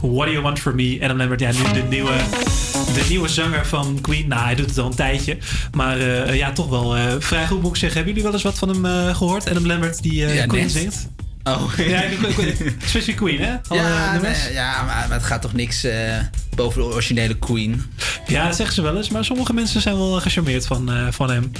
[0.00, 0.98] What Do You Want From Me?
[1.02, 2.12] Adam Lambert, ja, nu de nieuwe,
[2.94, 4.28] de nieuwe zanger van Queen.
[4.28, 5.36] Nou, hij doet het al een tijdje.
[5.72, 7.96] Maar eh, ja, toch wel eh, vrij goed moet ik zeggen.
[7.96, 9.50] Hebben jullie wel eens wat van hem eh, gehoord?
[9.50, 10.72] Adam Lambert die eh, Ja, Queen net.
[10.72, 11.08] zingt?
[11.44, 11.62] Oh.
[11.76, 12.02] Ja,
[12.78, 13.52] specifiek Queen, hè?
[13.68, 16.16] Alle Ja, nee, ja maar, het gaat toch niks eh,
[16.54, 17.82] boven de originele Queen.
[18.26, 19.08] Ja, dat zeggen ze wel eens.
[19.10, 21.50] Maar sommige mensen zijn wel gecharmeerd van, eh, van hem.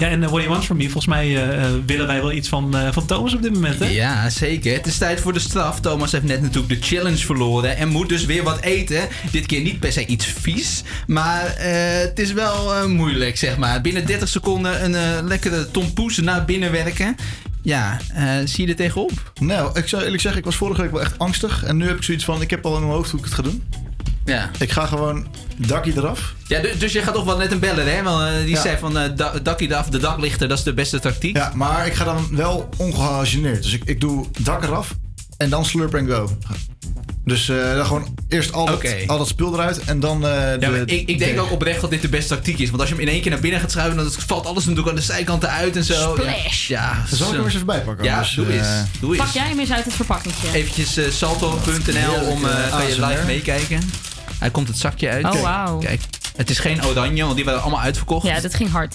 [0.00, 0.82] Ja, en eh, What Do You Want From Me?
[0.82, 3.78] Volgens mij eh, eh, willen wij wel iets van, eh, van Thomas op dit moment,
[3.78, 3.88] hè?
[3.88, 4.72] Ja, zeker.
[4.72, 5.80] Het is tijd voor de straf.
[5.80, 9.08] Thomas heeft net natuurlijk de challenge verloren en moet dus weer wat eten.
[9.30, 13.56] Dit keer niet per se iets vies, maar eh, het is wel eh, moeilijk, zeg
[13.56, 13.80] maar.
[13.80, 17.16] Binnen 30 seconden een lekkere tompoes naar binnen werken.
[17.62, 19.32] Ja, eh, zie je er tegenop?
[19.40, 21.64] Nou, ik zou eerlijk zeggen, ik was vorige week wel echt angstig.
[21.64, 23.34] En nu heb ik zoiets van, ik heb al in mijn hoofd hoe ik het
[23.34, 23.62] ga doen.
[24.30, 24.50] Ja.
[24.58, 25.26] Ik ga gewoon
[25.56, 26.34] dakkie eraf.
[26.46, 28.02] Ja, du- dus je gaat toch wel net een beller, hè?
[28.02, 28.60] Want eh, die Ja.
[28.60, 31.36] zei van da- dakkie eraf, de daklichter, dat is de beste tactiek.
[31.36, 33.62] Ja, maar ik ga dan wel ongehageneerd.
[33.62, 34.94] Dus ik, ik doe dak eraf
[35.36, 36.36] en dan slurp and go.
[37.24, 40.56] Dus eh, dan gewoon eerst al dat, al dat spul eruit en dan eh, de...
[40.60, 42.68] Ja, ik, ik denk de- ook oprecht dat dit de beste tactiek is.
[42.68, 44.88] Want als je hem in één keer naar binnen gaat schuiven, dan valt alles natuurlijk
[44.90, 46.14] aan de zijkanten uit en zo.
[46.18, 46.68] Splash.
[46.68, 48.04] Ja, Dan zal ik hem eens even bijpakken.
[48.04, 48.66] Ja, doe eens.
[48.66, 49.24] eh, Doe eens.
[49.24, 50.52] Pak jij hem eens uit het verpakkingje.
[50.52, 53.80] Eventjes salto.nl om eh, kan je live meekijken.
[54.40, 55.24] Hij komt het zakje uit.
[55.24, 55.78] Oh, Kijk, wauw.
[55.78, 56.00] Kijk,
[56.36, 58.26] het is geen oranje, want die waren allemaal uitverkocht.
[58.26, 58.94] Ja, dat ging hard.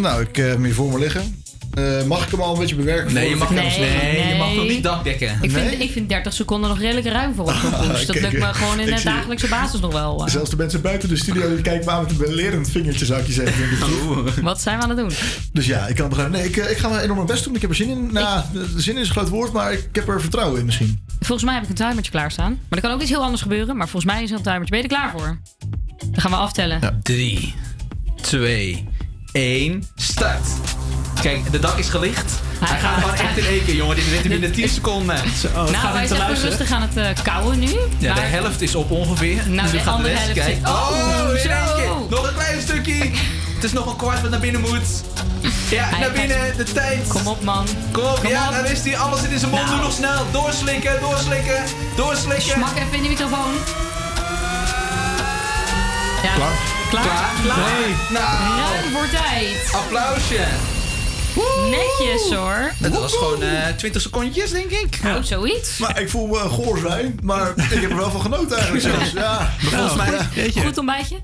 [0.00, 1.42] Nou, ik heb hem hier voor me liggen.
[1.74, 3.14] Eh, mag ik hem al een beetje bewerken?
[3.14, 4.56] Nee, je mag, nee, hem- nee, je mag Nee.
[4.56, 5.28] nog niet dakdekken.
[5.40, 5.76] Ik vind, Nee?
[5.76, 8.06] ik vind 30 seconden nog redelijk ruim voor een tompoes.
[8.06, 10.22] Dat kijk, lukt me gewoon in de dagelijkse basis nog wel.
[10.28, 13.26] Zelfs de mensen buiten de studio die kijken aan met een belerend vingertje, zou ik
[13.26, 13.64] je zeggen.
[14.26, 14.42] ik.
[14.42, 15.10] Wat zijn we aan het doen?
[15.52, 16.38] Dus ja, ik kan het begrijpen.
[16.38, 17.54] Nee, ik, eh, ik ga mijn enorm mijn best doen.
[17.54, 18.08] Ik heb er zin in.
[18.12, 18.42] Nou,
[18.76, 21.03] zin in is een groot woord, maar ik heb er vertrouwen in misschien.
[21.24, 22.50] Volgens mij heb ik een timertje klaarstaan.
[22.50, 23.76] Maar er kan ook iets heel anders gebeuren.
[23.76, 24.70] Maar volgens mij is er een timertje.
[24.70, 25.38] Ben je er klaar voor?
[26.10, 27.00] Dan gaan we aftellen.
[27.02, 27.54] 3,
[28.22, 28.88] 2,
[29.32, 30.46] 1, start.
[31.22, 32.40] Kijk, de dak is gelicht.
[32.64, 33.96] Hij gaat gewoon echt in één keer, jongen.
[33.96, 35.16] Dit zit binnen 10 seconden.
[35.52, 37.68] nou, wij zijn even rustig aan het eh kouwen nu.
[37.98, 39.42] Ja, de helft is op ongeveer.
[39.48, 40.56] Nou, dus nu de andere rest helft kijken.
[40.56, 41.48] zit- Oh, Oh, in zo.
[41.48, 41.88] één keer.
[42.10, 42.94] Nog een klein stukje.
[43.54, 45.02] Het is nog een kwart wat naar binnen moet.
[45.74, 46.56] Ja, Hij naar binnen.
[46.56, 47.06] De tijd.
[47.08, 47.66] Kom op, man.
[47.92, 48.52] Kom op, Kom ja, op.
[48.54, 48.96] daar is hij.
[48.98, 49.62] Alles zit in zijn mond.
[49.64, 49.74] Nou.
[49.76, 50.26] Doe nog snel.
[50.32, 51.64] Doorslikken, doorslikken,
[51.96, 52.42] doorslikken.
[52.52, 53.52] Smak even in de microfoon.
[56.22, 56.34] Ja.
[56.34, 56.52] Klaar?
[56.90, 57.02] Klaar?
[57.02, 57.30] Klaar?
[57.42, 57.58] Klaar?
[57.58, 57.94] Nee.
[58.10, 58.60] Nou.
[58.72, 59.72] Ruim voor tijd.
[59.74, 60.44] Applausje.
[61.70, 62.72] Netjes hoor.
[62.82, 64.98] Het was gewoon eh 20 secondjes, denk ik.
[65.04, 65.78] Oh, zoiets.
[65.78, 68.84] Maar ik voel me een goor zijn, maar ik heb er wel van genoten eigenlijk
[68.94, 69.12] zelfs.
[69.12, 70.62] Ja, Maar volgens mij, Ja.
[70.62, 71.16] Goed ontbijtje?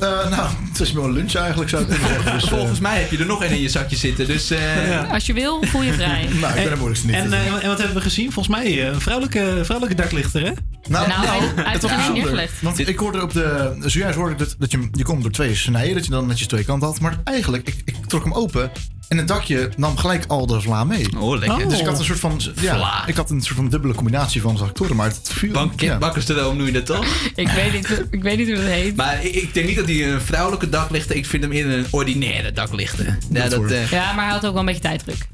[0.00, 2.32] Eh, nou, het is wel lunch eigenlijk, zou ik kunnen zeggen.
[2.32, 4.26] Dus, volgens mij heb je er nog één in je zakje zitten.
[4.26, 6.28] Dus eh, Als je wil, voel je vrij.
[6.40, 7.16] Nou, ik ben de moeilijkste niet.
[7.16, 8.32] En, eh, en wat hebben we gezien?
[8.32, 10.52] Volgens mij eh, een vrouwelijke, vrouwelijke daklichter, hè?
[10.88, 12.12] Nou, Nou, was bijzonder.
[12.12, 12.52] neergelegd.
[12.62, 13.76] Want ik hoorde op de...
[13.80, 15.94] Zojuist hoorde ik dat, dat je, hem- je kon hem door twee snijden.
[15.94, 17.00] Dat je dan netjes twee kanten had.
[17.00, 18.70] Maar eigenlijk, ik, ik trok hem open.
[19.08, 21.06] En het dakje nam gelijk al de vla mee.
[21.18, 21.68] Oh, lekker.
[21.68, 22.40] Dus ik had een soort van...
[22.60, 23.06] Ja, Vla.
[23.06, 24.96] ik had een soort van dubbele combinatie van factoren.
[24.96, 25.52] Maar het viel...
[25.52, 25.98] bank, ja.
[25.98, 27.06] bakkersdroom noem je dat toch?
[27.34, 28.96] Ik weet niet, ik weet niet hoe dat heet.
[28.96, 31.86] Maar ik, ik denk niet dat hij een vrouwelijke daklichter Ik vind hem eerder een
[31.90, 33.18] ordinaire daklichter.
[33.30, 35.26] Ja, dat, eh, Ja, maar hij had ook wel een beetje tijddruk.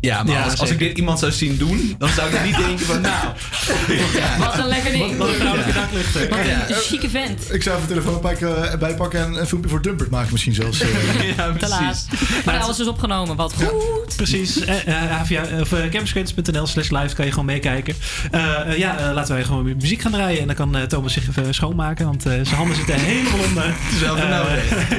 [0.00, 2.56] Ja maar Ja, als, als ik dit iemand zou zien doen, dan zou ik niet
[2.66, 3.26] denken van nou.
[4.38, 5.16] Wat een lekker ding.
[5.16, 6.28] Wat een vrouwelijke daklichter.
[6.28, 6.68] Wat Ja.
[6.68, 7.54] een chique vent.
[7.54, 10.80] Ik zou even de telefoon pakken, bijpakken en een filmpje voor Dumpert maken misschien zelfs.
[10.80, 10.88] eh.
[11.36, 12.06] Ja, Te laat.
[12.44, 13.36] Maar alles is opgenomen.
[13.36, 14.16] Wat goed.
[14.16, 14.60] Precies.
[14.64, 15.90] Eh, eh, via of, eh,
[16.66, 17.94] slash live kan je gewoon meekijken.
[18.30, 20.40] Eh, eh, ja, eh, laten wij gewoon weer muziek gaan draaien.
[20.40, 22.04] En dan kan eh, Thomas zich even schoonmaken.
[22.06, 23.64] Want eh, zijn handen zitten helemaal onder.
[23.64, 24.16] Het is wel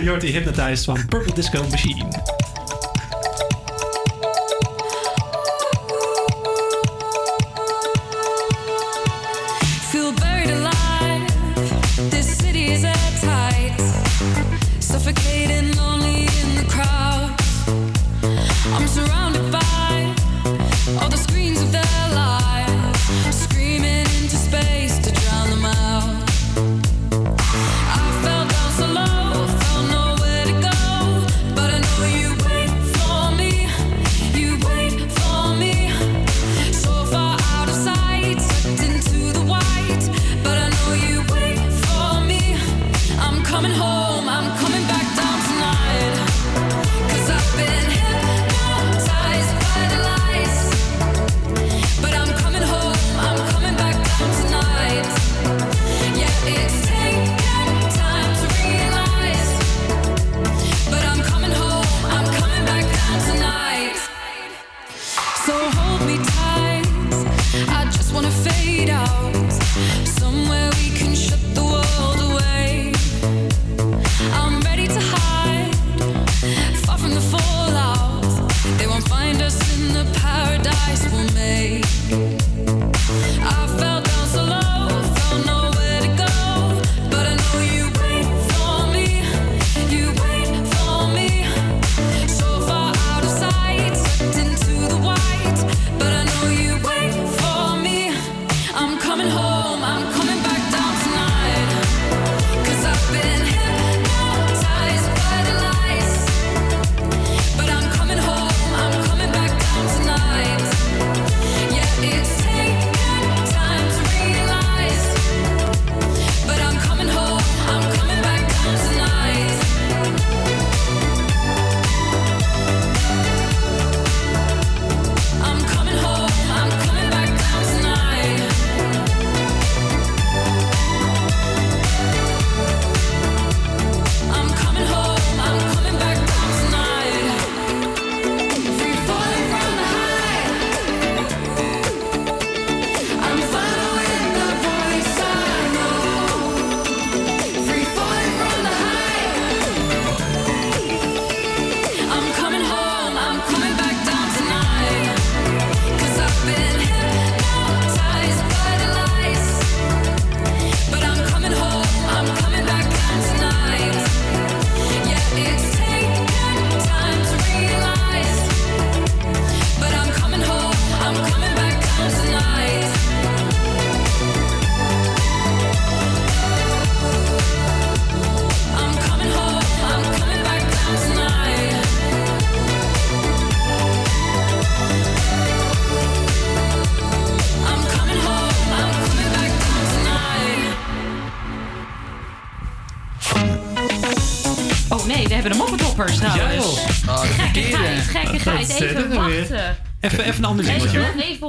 [0.10, 2.06] hoort die Hypnotized van Purple Disco Machine.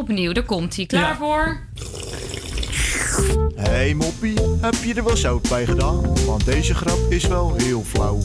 [0.09, 0.32] Opnieuw.
[0.32, 0.86] Daar komt hij.
[0.86, 1.16] Klaar Ja.
[1.16, 1.60] voor?
[3.56, 6.24] Hey moppie, heb je er wel zout bij gedaan?
[6.26, 8.18] Want deze grap is wel heel flauw.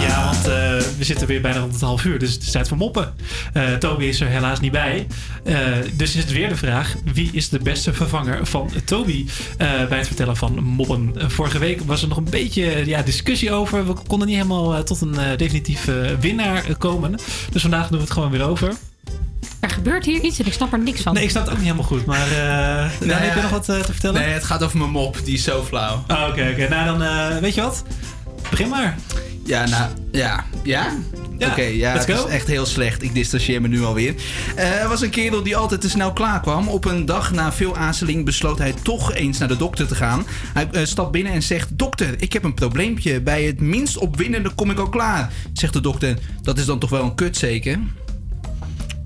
[0.00, 0.52] Ja, want eh,
[0.98, 3.14] we zitten weer bijna rond het half uur, dus het is tijd voor moppen.
[3.52, 5.06] Eh, Toby is er helaas niet bij.
[5.44, 5.56] Eh,
[5.96, 9.26] dus is het weer de vraag: wie is de beste vervanger van Toby
[9.58, 11.12] eh, bij het vertellen van moppen?
[11.16, 13.86] Vorige week was er nog een beetje ja, discussie over.
[13.86, 17.18] We konden niet helemaal tot een definitief eh, winnaar komen.
[17.52, 18.72] Dus vandaag doen we het gewoon weer over.
[19.84, 21.14] Er gebeurt hier iets en ik snap er niks van.
[21.14, 23.68] Nee, ik snap het ook niet helemaal goed, maar uh, Nee, heb je nog wat
[23.68, 24.20] eh, te vertellen?
[24.20, 25.16] Nee, het gaat over mijn mop.
[25.24, 26.04] Die is zo flauw.
[26.06, 26.68] Ah, Oké, oké.
[26.68, 27.84] Nou, dan eh, weet je wat?
[28.50, 28.96] Begin maar.
[29.44, 30.44] Ja, nou, ja.
[30.62, 30.92] Ja?
[31.38, 32.26] Ja, Oké, ja, let's het go.
[32.26, 33.02] is echt heel slecht.
[33.02, 34.14] Ik distancieer me nu alweer.
[34.56, 36.68] Eh, Er was een kerel die altijd te snel klaar kwam.
[36.68, 40.26] Op een dag na veel aarzeling besloot hij toch eens naar de dokter te gaan.
[40.54, 41.68] Hij stapt binnen en zegt...
[41.78, 43.20] Dokter, ik heb een probleempje.
[43.20, 45.32] Bij het minst opwindende kom ik al klaar.
[45.52, 47.78] Zegt de dokter, dat is dan toch wel een kut zeker?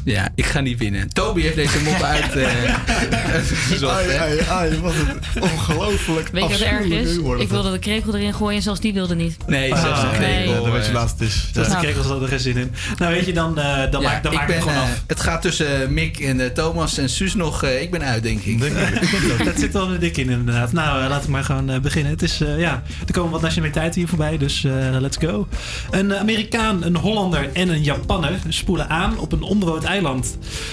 [0.05, 1.09] Ja, ik ga niet winnen.
[1.09, 2.37] Toby heeft deze mop uit.
[2.37, 2.75] eh,
[3.97, 4.93] Ai, ai, ai, wat
[5.35, 7.17] een ongelooflijk Weet je wat erg is?
[7.39, 9.37] Ik wilde de krekel erin gooien en zelfs die wilde niet.
[9.47, 10.53] Nee, zelfs de Ah, krekel.
[10.53, 10.63] nee.
[10.63, 11.49] Ja, weet je eh, laatst is.
[11.53, 11.75] Zelfs Ja.
[11.75, 12.73] de krekels hadden er geen zin in.
[12.99, 14.89] Nou, weet je, dan, eh, dan Ja, maak, dan ik maak ik het ben, gewoon
[14.89, 15.03] af.
[15.07, 17.63] Het gaat tussen Mick en Thomas en Suus nog.
[17.63, 18.61] eh, ik ben uit, denk ik.
[19.45, 20.73] Dat zit wel dik in, inderdaad.
[20.73, 22.13] Nou, uh, laat ik maar gewoon uh, beginnen.
[22.13, 25.49] Het is, uh, ja, er komen wat nationaliteiten hier voorbij, dus uh, let's go.
[25.91, 29.97] Een Amerikaan, een Hollander en een Japanner spoelen aan op een onbewoond eiland.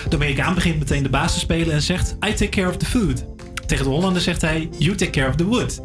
[0.09, 2.85] De Amerikaan begint meteen de baas te spelen en zegt: I take care of the
[2.85, 3.25] food.
[3.65, 5.81] Tegen de Hollander zegt hij: You take care of the wood.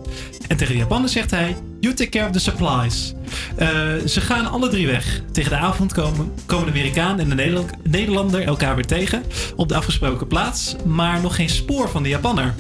[0.49, 3.15] En tegen de Japaner zegt hij: You take care of the supplies.
[3.59, 3.69] Uh,
[4.07, 5.23] ze gaan alle drie weg.
[5.33, 9.23] Tegen de avond komen, komen de Amerikaan en de Nederland, Nederlander elkaar weer tegen
[9.57, 12.55] op de afgesproken plaats, maar nog geen spoor van de Japanner.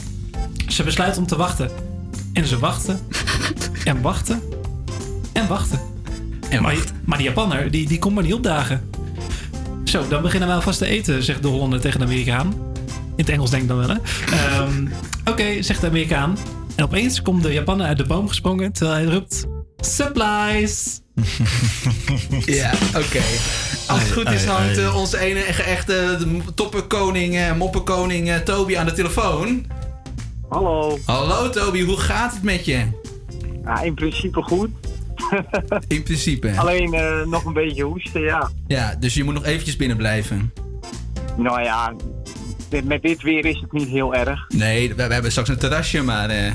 [0.68, 1.70] Ze besluiten om te wachten.
[2.32, 3.00] En ze wachten.
[3.84, 4.42] en wachten.
[5.32, 5.80] En wachten.
[6.48, 8.89] En maar, maar die Japanner, die, die komt maar niet opdagen.
[9.90, 12.46] Zo, dan beginnen we alvast te eten, zegt de Hollander tegen de Amerikaan.
[12.86, 13.94] In het Engels denk ik dan wel, hè.
[14.62, 16.36] Um, Oké, okay, zegt de Amerikaan.
[16.76, 19.46] En opeens komt de Japaner uit de boom gesprongen, terwijl hij roept...
[19.76, 21.00] Supplies!
[22.60, 22.98] ja, oké.
[22.98, 23.22] Okay.
[23.86, 26.18] Als het goed is, hangt uh, onze ene echte
[26.54, 29.66] topperkoning, uh, moppenkoning uh, Toby aan de telefoon.
[30.48, 30.98] Hallo.
[31.04, 32.86] Hallo Toby, hoe gaat het met je?
[33.64, 34.70] Ja, in principe goed.
[35.88, 36.52] in principe.
[36.56, 38.50] Alleen uh, nog een beetje hoesten, ja.
[38.66, 40.52] Ja, dus je moet nog eventjes binnen blijven.
[41.36, 41.94] Nou ja,
[42.84, 44.48] met dit weer is het niet heel erg.
[44.48, 46.30] Nee, we, we hebben straks een terrasje, maar...
[46.30, 46.50] Uh...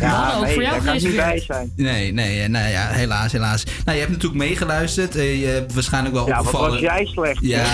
[0.00, 1.72] Ja, nee, daar kan ik niet bij zijn.
[1.76, 3.64] Nee, nee, nou ja, helaas, helaas.
[3.64, 5.16] Nou, je hebt natuurlijk meegeluisterd.
[5.16, 6.80] Uh, je hebt waarschijnlijk wel ja, opgevallen.
[6.80, 7.40] Ja, wat was jij slecht.
[7.40, 7.64] Ja.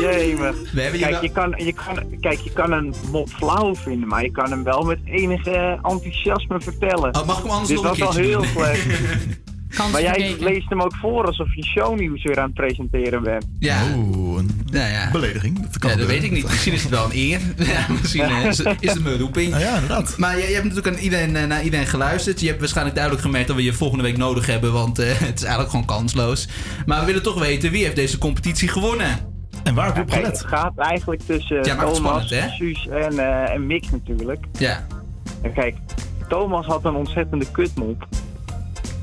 [0.10, 0.72] Jemig.
[0.72, 1.22] We hebben kijk, wel...
[1.22, 4.64] je kan, je kan, kijk, je kan een mop flauw vinden, maar je kan hem
[4.64, 7.14] wel met enige enthousiasme vertellen.
[7.14, 9.36] Oh, mag ik hem anders Dit nog was een al keertje heel doen?
[9.76, 10.44] maar jij vergeten.
[10.44, 13.46] leest hem ook voor alsof je shownieuws weer aan het presenteren bent.
[13.58, 13.82] Ja.
[13.96, 15.10] Oeh, een nou ja.
[15.10, 15.60] belediging.
[15.60, 16.44] Dat, kan ja, dat weet ik niet.
[16.44, 17.40] Misschien is het wel een eer.
[17.74, 19.50] ja, misschien is, is het mijn roeping.
[19.50, 20.14] Nou ja, inderdaad.
[20.16, 22.40] Maar je, je, hebt natuurlijk aan iedereen, naar iedereen geluisterd.
[22.40, 24.72] Je hebt waarschijnlijk duidelijk gemerkt dat we je volgende week nodig hebben.
[24.72, 26.48] Want uh, het is eigenlijk gewoon kansloos.
[26.86, 29.36] Maar we willen toch weten wie heeft deze competitie gewonnen.
[29.64, 30.38] En waar heb je op gelet?
[30.38, 34.44] Het gaat eigenlijk tussen ja, Thomas, spannend, Suus en, uh, en Mick natuurlijk.
[34.58, 34.86] Ja.
[35.42, 35.76] En kijk,
[36.28, 38.06] Thomas had een ontzettende kutmop.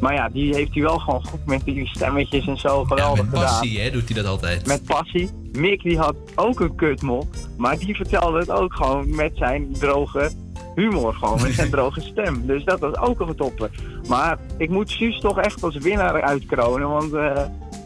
[0.05, 3.23] Maar ja, die heeft hij wel gewoon goed met die stemmetjes en zo geweldig ja,
[3.23, 3.85] met passie, gedaan.
[3.85, 4.67] hè, doet hij dat altijd.
[4.67, 5.29] Met passie.
[5.51, 7.27] Mick die had ook een kutmop,
[7.57, 10.31] maar die vertelde het ook gewoon met zijn droge
[10.75, 12.45] humor, gewoon met zijn droge stem.
[12.45, 13.69] Dus dat was ook een topper.
[14.07, 17.13] Maar ik moet Suus toch echt als winnaar uitkronen, want...
[17.13, 17.41] Uh,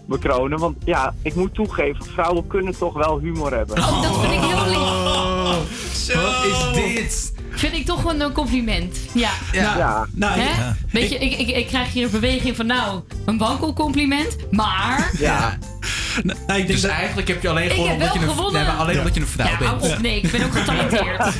[0.05, 0.59] bekronen.
[0.59, 3.77] Want ja, ik moet toegeven, vrouwen kunnen toch wel humor hebben.
[3.77, 4.77] Oh, dat vind ik heel lief.
[4.77, 5.55] Oh,
[5.93, 6.21] zo.
[6.21, 7.38] Wat is dit?
[7.59, 8.97] Vind ik toch een compliment.
[9.13, 9.31] Ja.
[9.51, 9.77] Ja.
[9.77, 10.07] ja.
[10.13, 10.61] Nou, Hè?
[10.61, 10.75] ja.
[10.91, 15.11] Weet je, ik, ik, ik krijg hier een beweging van nou, een wankelcompliment, maar...
[15.17, 15.57] Ja.
[16.23, 16.91] Nou, ik denk dus dat...
[16.91, 18.99] eigenlijk heb je alleen gewonnen omdat je, een, nee, alleen ja.
[18.99, 19.85] omdat je een vrouw ja, bent.
[19.85, 21.33] Ja, op, nee, ik ben ook getalenteerd.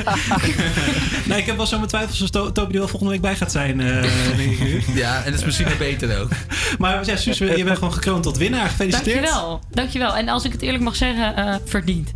[1.28, 3.36] nee, ik heb wel zo mijn twijfels als to Toby er wel volgende week bij
[3.36, 3.80] gaat zijn.
[3.90, 6.30] Uh, ja, en dat is misschien nog beter ook.
[6.78, 8.70] Maar ja, Suus, je bent gewoon gekroond tot winnaar.
[8.70, 9.24] Gefeliciteerd.
[9.24, 10.16] Dankjewel, dankjewel.
[10.16, 12.12] En als ik het eerlijk mag zeggen, uh, verdiend.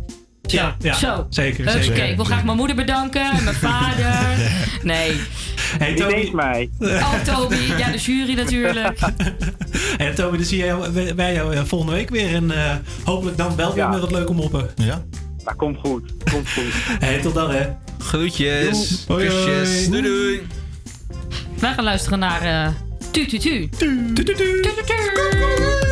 [0.46, 1.26] Ja, ja, zo.
[1.28, 1.68] zeker.
[1.68, 2.08] Oké, zeker.
[2.08, 4.36] ik wil graag mijn moeder bedanken en mijn vader.
[4.82, 5.20] Nee.
[5.78, 6.30] Hey, Toby.
[6.32, 6.70] mij.
[6.80, 7.56] Oh, Toby.
[7.78, 8.98] Ja, de jury natuurlijk.
[10.00, 10.76] hey, Toby, dan zie jij
[11.14, 12.34] bij jou volgende week weer.
[12.34, 13.90] En uh, hopelijk dan wel weer ja.
[13.90, 14.70] met wat leuke moppen.
[14.74, 15.02] Ja.
[15.44, 16.12] Dat komt goed.
[16.32, 16.72] Komt goed.
[16.98, 17.66] Hey, tot dan hè.
[17.98, 19.04] Groetjes.
[19.06, 19.88] Hoi, Kusjes.
[19.88, 20.46] Doei doei.
[21.58, 22.74] Wij gaan luisteren naar uh,
[23.10, 23.68] Tu Tu Tu.
[23.68, 24.34] Tu Tu Tu.
[24.34, 25.83] Tu Tu Tu.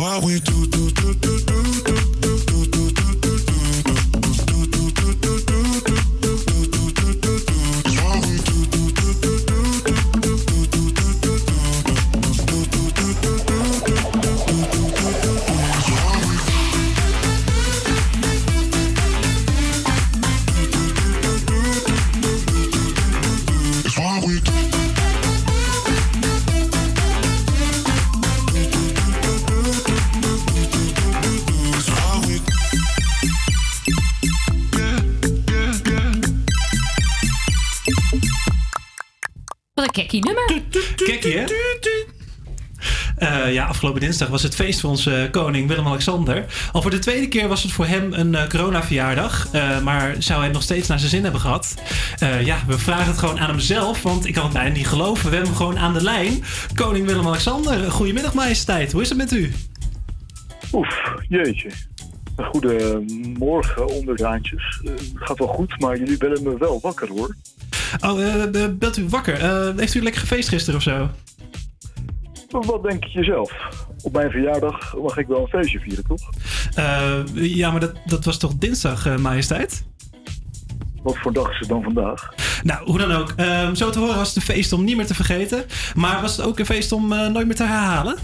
[0.00, 1.89] Why we do do do do do.
[43.70, 46.44] Afgelopen dinsdag was het feest van onze koning Willem-Alexander.
[46.72, 49.48] Al voor de tweede keer was het voor hem een eh, coronaverjaardag.
[49.52, 51.74] Eh, maar zou hij nog steeds naar zijn zin hebben gehad?
[52.18, 55.24] Eh, ja, we vragen het gewoon aan hemzelf, want ik kan het bijna niet geloven.
[55.24, 56.42] We hebben hem gewoon aan de lijn.
[56.74, 58.92] Koning Willem-Alexander, goedemiddag majesteit.
[58.92, 59.52] Hoe is het met u?
[60.72, 61.70] Oef, jeetje.
[62.36, 63.02] Een goede
[63.38, 64.80] morgen, onderdaantjes.
[64.84, 67.36] Eh, Het gaat wel goed, maar jullie bellen me wel wakker hoor.
[68.00, 69.34] Oh, eh, eh, bent u wakker?
[69.34, 71.10] Eh, heeft u lekker gefeest gisteren of zo?
[72.50, 73.52] Wat denk je zelf?
[74.02, 76.30] Op mijn verjaardag mag ik wel een feestje vieren, toch?
[76.74, 79.84] Eh, ja, maar dat, dat was toch dinsdag, eh, majesteit?
[81.02, 82.34] Wat voor dag is het dan vandaag?
[82.62, 83.32] Nou, hoe dan ook.
[83.36, 85.64] Ehm, zo te horen was het een feest om niet meer te vergeten.
[85.94, 88.16] Maar was het ook een feest om eh, nooit meer te herhalen?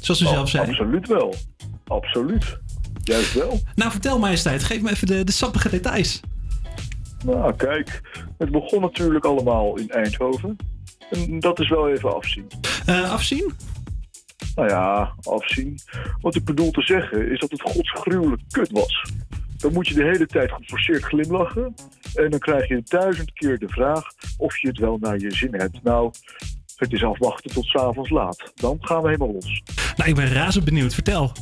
[0.00, 0.68] Zoals u zelf zei.
[0.68, 1.34] Absoluut wel.
[1.86, 2.58] Absoluut.
[3.02, 3.60] Juist wel.
[3.74, 4.64] Nou, vertel majesteit.
[4.64, 6.20] Geef me even de, de sappige details.
[7.24, 8.00] Nou, kijk.
[8.38, 10.56] Het begon natuurlijk allemaal in Eindhoven.
[11.14, 12.46] En dat is wel even afzien.
[12.86, 13.52] Eh, afzien?
[14.54, 15.78] Nou ja, afzien.
[16.20, 19.12] Wat ik bedoel te zeggen is dat het godsgruwelijk kut was.
[19.56, 21.74] Dan moet je de hele tijd geforceerd glimlachen.
[22.14, 24.04] En dan krijg je duizend keer de vraag
[24.38, 25.82] of je het wel naar je zin hebt.
[25.82, 26.12] Nou,
[26.76, 28.52] het is afwachten tot 's avonds laat.
[28.54, 29.62] Dan gaan we helemaal los.
[29.96, 30.94] Nou, ik ben razend benieuwd.
[30.94, 31.32] Vertel.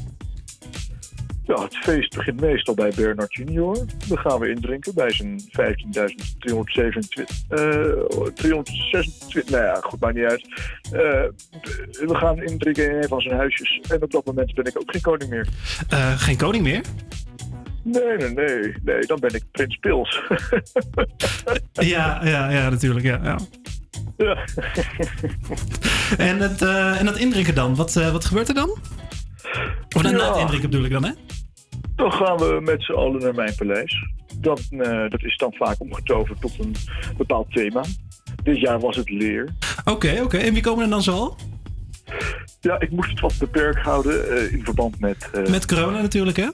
[1.44, 3.78] Ja, het feest begint meestal bij Bernard Junior.
[4.08, 5.46] Dan gaan we indrinken bij zijn 15.327.
[7.48, 7.58] eh
[8.34, 9.50] 326.
[9.50, 10.48] Nou ja, goed, maakt niet uit.
[10.82, 11.24] Eh,
[12.06, 13.80] we gaan indrinken in een van zijn huisjes.
[13.88, 15.48] En op dat moment ben ik ook geen koning meer.
[15.88, 16.80] Eh, geen koning meer?
[17.82, 18.74] Nee, nee, nee.
[18.82, 20.20] Nee, dan ben ik Prins Pils.
[21.72, 23.06] Ja, ja, ja natuurlijk.
[23.06, 23.38] Ja, ja.
[24.16, 24.44] ja.
[26.16, 27.74] En, het, eh, en dat indrinken dan?
[27.74, 28.78] Wat, wat gebeurt er dan?
[29.96, 31.12] Of nou, na het indrinken bedoel ik dan, hè?
[31.96, 33.96] Dan gaan we met z'n allen naar mijn paleis.
[34.36, 36.74] Dat, eh, dat is dan vaak omgetoverd tot een
[37.16, 37.82] bepaald thema.
[38.42, 39.48] Dit jaar was het leer.
[39.84, 40.36] Oké, oké.
[40.36, 41.36] En wie komen er dan zo al?
[42.60, 45.30] Ja, ik moest het wat beperkt houden eh, in verband met...
[45.32, 46.48] eh, Met corona natuurlijk, hè?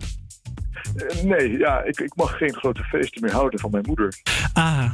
[1.24, 4.12] nee, ja, ik, ik mag geen grote feesten meer houden van mijn moeder.
[4.52, 4.93] Ah.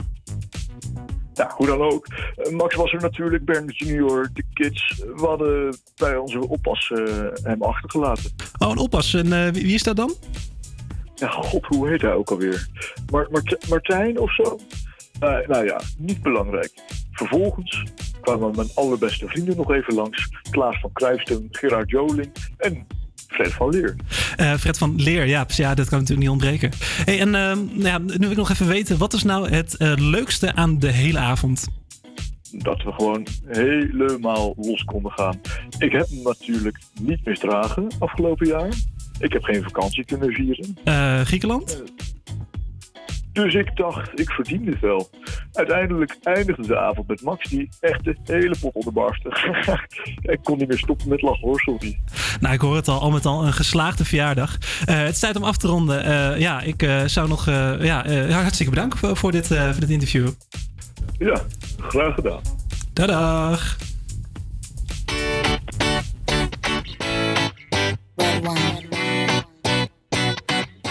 [1.35, 2.07] Ja, hoe dan ook.
[2.37, 5.03] Eh, Max was er natuurlijk, Bernard Junior, de kids.
[5.17, 7.05] We hadden bij onze oppas eh,
[7.43, 8.31] hem achtergelaten.
[8.59, 9.15] Oh, een oppas.
[9.15, 10.15] En eh, wie, is dat dan?
[11.15, 12.69] Ja, god, hoe heet hij ook alweer?
[13.11, 14.59] Mar Mart- Martijn of zo?
[15.47, 16.73] Nou ja, niet belangrijk.
[17.13, 17.85] Vervolgens
[18.21, 20.29] kwamen mijn allerbeste vrienden nog even langs.
[20.51, 22.87] Klaas van Kruijsten, Gerard Joling en
[23.35, 23.97] Fred van Leer.
[24.37, 26.71] Eh, Fred van Leer, ja, ja, dat kan natuurlijk niet ontbreken.
[27.05, 29.77] Hey, en ehm, nou ja, nu wil ik nog even weten, wat is nou het
[29.77, 31.67] eh, leukste aan de hele avond?
[32.51, 35.41] Dat we gewoon helemaal los konden gaan.
[35.79, 38.73] Ik heb hem natuurlijk niet misdragen afgelopen jaar.
[39.19, 40.77] Ik heb geen vakantie kunnen vieren.
[40.85, 41.83] Eh, Griekenland?
[43.35, 45.11] Dus ik dacht, ik verdien het wel.
[45.53, 49.29] Uiteindelijk eindigde de avond met Max, die echt de hele pot onderbarstte.
[50.33, 51.99] ik kon niet meer stoppen met lachen hoor, sorry.
[52.41, 54.57] Nou, ik hoor het al, al met al een geslaagde verjaardag.
[54.85, 56.05] Eh, het is tijd om af te ronden.
[56.05, 57.49] Eh, ja, ik eh, zou nog...
[57.49, 60.29] eh, ja, eh, hartstikke bedanken voor, voor dit, eh, voor dit interview.
[61.19, 61.41] Ja,
[61.79, 62.41] graag gedaan.
[62.93, 63.77] Dag.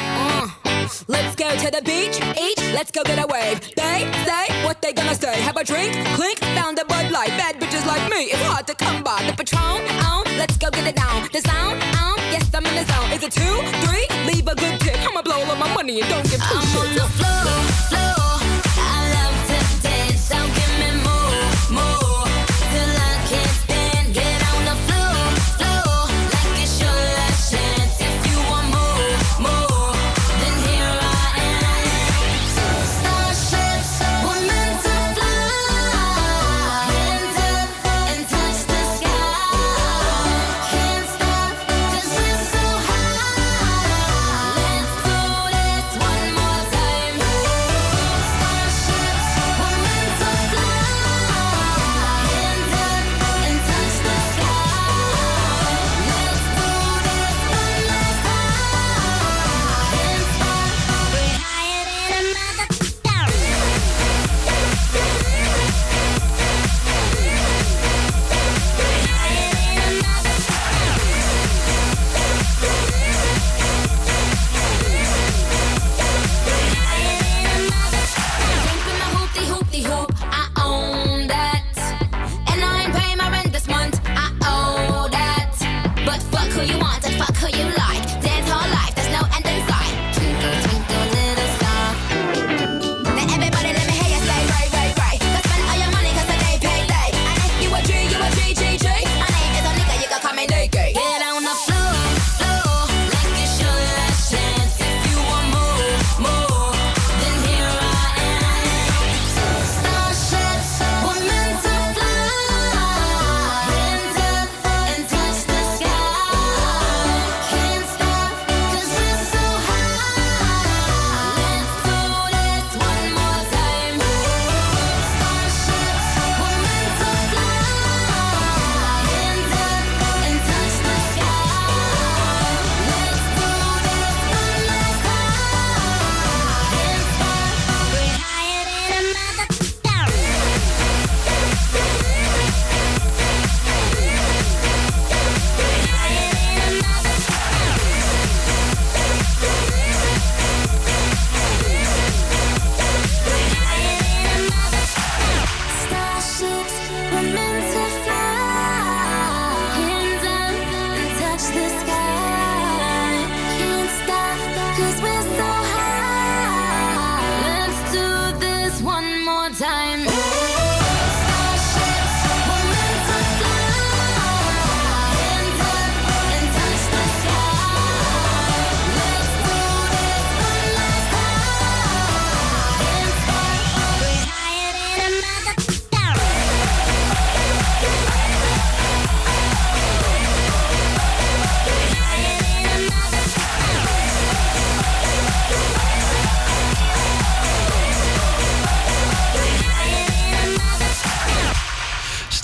[0.05, 0.45] Uh,
[1.07, 3.59] let's go to the beach, eat, let's go get a wave.
[3.75, 5.41] They say what they gonna say.
[5.41, 7.33] Have a drink, clink, found a Bud Light.
[7.37, 9.23] Bad bitches like me, it's hard to come by.
[9.27, 11.29] The Patron, on, let's go get it down.
[11.31, 13.11] The sound, on, yes I'm in the zone.
[13.15, 14.05] Is it two, three?
[14.29, 14.97] Leave a good tip.
[15.07, 17.72] I'ma blow all my money and don't give two I'm on the floor.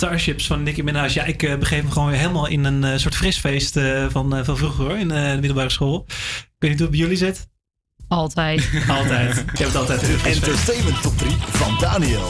[0.00, 1.10] Starships van Nicki Minaj.
[1.12, 4.36] Ja, ik eh, begeef me gewoon weer helemaal in een eh, soort frisfeest eh, van,
[4.36, 6.04] eh, van vroeger hoor, in eh, de middelbare school.
[6.08, 7.48] Ik weet niet hoe het bij jullie zit.
[8.08, 8.70] Altijd.
[8.98, 9.34] Altijd.
[9.34, 10.02] Je hebt het altijd.
[10.24, 12.28] Entertainment top 3 van Daniel.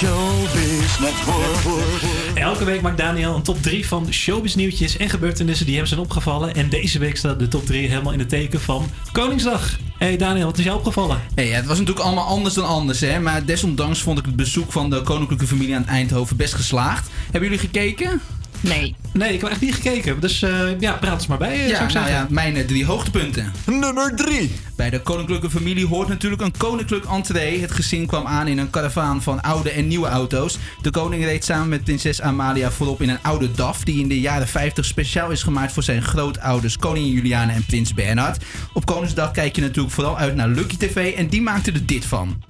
[0.00, 2.34] Showbiz Network.
[2.34, 6.00] Elke week maakt Daniel een top 3 van showbiz nieuwtjes en gebeurtenissen die hem zijn
[6.00, 6.54] opgevallen.
[6.54, 9.78] En deze week staat de top 3 helemaal in het teken van Koningsdag.
[9.98, 11.20] Hey Daniel, wat is jou opgevallen?
[11.34, 13.20] Hey, het was natuurlijk allemaal anders dan anders, hè.
[13.20, 17.10] Maar desondanks vond ik het bezoek van de koninklijke familie aan Eindhoven best geslaagd.
[17.22, 18.20] Hebben jullie gekeken?
[18.60, 18.96] Nee.
[19.12, 20.20] Nee, ik heb echt niet gekeken.
[20.20, 22.66] Dus eh, ja, praat eens maar bij, eh, zou Ja, ik nou ja, mijn eh,
[22.66, 23.52] drie hoogtepunten.
[23.66, 24.52] Nummer 3.
[24.76, 27.60] Bij de koninklijke familie hoort natuurlijk een koninklijk entree.
[27.60, 30.58] Het gezin kwam aan in een karavaan van oude en nieuwe auto's.
[30.80, 33.84] De koning reed samen met prinses Amalia voorop in een oude DAF...
[33.84, 36.76] die in de jaren 50 speciaal is gemaakt voor zijn grootouders...
[36.76, 38.44] koningin Juliana en prins Bernhard.
[38.72, 41.14] Op Koningsdag kijk je natuurlijk vooral uit naar Lucky TV...
[41.14, 42.42] en die maakte er dit van.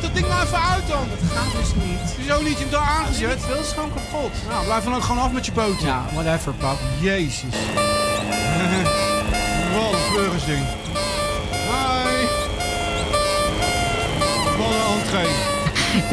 [0.00, 1.08] Zet dat ding nou even uit dan.
[1.08, 2.14] Dat gaat dus niet.
[2.16, 2.52] Hoezo niet?
[2.52, 3.46] Je hebt daar aangezet.
[3.46, 4.32] Het is gewoon kapot.
[4.48, 5.86] Nou, blijf dan ook gewoon af met je pootje.
[5.86, 6.78] Ja, whatever, pap.
[7.00, 7.54] Jezus.
[9.74, 10.64] Wat een pleurisding.
[11.50, 12.26] Hi.
[14.58, 15.59] Wat een entree.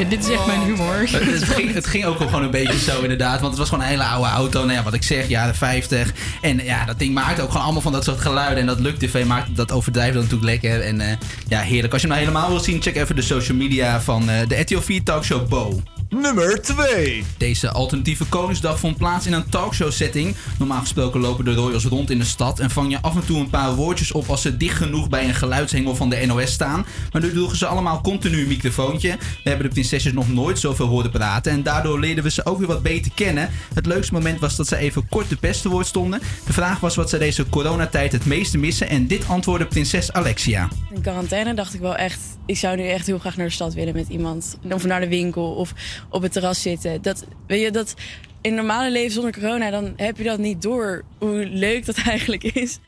[0.10, 0.96] Dit is echt mijn humor.
[1.12, 3.40] Het, ging, het ging ook gewoon een beetje zo inderdaad.
[3.40, 4.60] Want het was gewoon een hele oude auto.
[4.60, 6.14] Nou ja, wat ik zeg, jaren 50.
[6.42, 8.58] En ja, dat ding maakte ook gewoon allemaal van dat soort geluiden.
[8.58, 10.82] En dat Luck TV maakte dat overdrijven dan natuurlijk lekker.
[10.82, 11.94] En eh, ja, heerlijk.
[11.94, 14.60] Als je hem nou helemaal wil zien, check even de social media van eh, de
[14.60, 15.82] RTL 4 talkshow Bo.
[16.10, 17.24] Nummer 2.
[17.38, 20.36] Deze alternatieve Koningsdag vond plaats in een talkshow setting.
[20.60, 23.40] Normaal gesproken lopen de royals rond in de stad en vang je af en toe
[23.40, 26.86] een paar woordjes op als ze dicht genoeg bij een geluidshengel van de NOS staan.
[27.12, 29.18] Maar nu droegen ze allemaal continu een microfoontje.
[29.18, 32.58] We hebben de prinsesjes nog nooit zoveel horen praten en daardoor leerden we ze ook
[32.58, 33.50] weer wat beter kennen.
[33.74, 36.20] Het leukste moment was dat ze even kort de pest te woord stonden.
[36.46, 40.70] De vraag was wat ze deze coronatijd het meeste missen en dit antwoordde prinses Alexia.
[40.94, 43.74] In quarantaine dacht ik wel echt, ik zou nu echt heel graag naar de stad
[43.74, 44.58] willen met iemand.
[44.72, 45.74] Of naar de winkel of
[46.10, 47.02] op het terras zitten.
[47.02, 47.94] Dat, weet je, dat
[48.42, 52.44] in normale leven zonder corona, dan heb je dat niet door hoe leuk dat eigenlijk
[52.44, 52.80] is.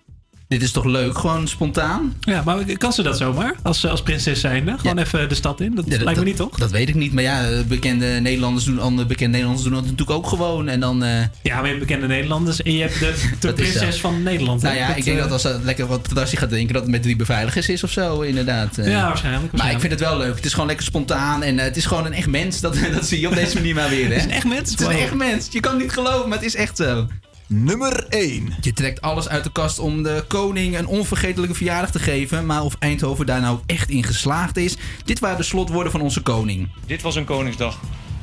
[0.49, 2.15] Dit is toch leuk, gewoon spontaan?
[2.19, 3.55] Ja, maar kan ze dat zomaar?
[3.63, 4.75] Als, als prinses zijnde?
[4.77, 5.75] Gewoon even de stad in?
[5.75, 6.57] Dat Ja, lijkt me niet, toch?
[6.57, 10.11] Dat weet ik niet, maar ja, bekende Nederlanders doen, andere bekende Nederlanders doen dat natuurlijk
[10.17, 10.67] ook gewoon.
[10.67, 11.09] En dan, eh,
[11.41, 14.61] Ja, maar je hebt bekende Nederlanders en je hebt de, Dat prinses van Nederland.
[14.61, 16.91] Nou ja, ik denk eh, dat als ze lekker wat terrasje gaat drinken, dat het
[16.91, 18.77] met drie beveiligers is of zo, inderdaad.
[18.77, 18.91] eh.
[18.91, 20.35] Ja, waarschijnlijk, Maar ik vind het wel leuk.
[20.35, 22.59] Het is gewoon lekker spontaan en het is gewoon een echt mens.
[22.61, 24.05] Dat, dat zie je op deze manier maar weer.
[24.07, 24.13] Hè?
[24.13, 25.47] Het is een echt mens Het is een echt mens.
[25.51, 27.07] Je kan het niet geloven, maar het is echt zo.
[27.51, 28.53] Nummer 1.
[28.61, 32.45] Je trekt alles uit de kast om de koning een onvergetelijke verjaardag te geven.
[32.45, 36.21] Maar of Eindhoven daar nou echt in geslaagd is, dit waren de slotwoorden van onze
[36.21, 36.69] koning.
[36.85, 37.79] Dit was een Koningsdag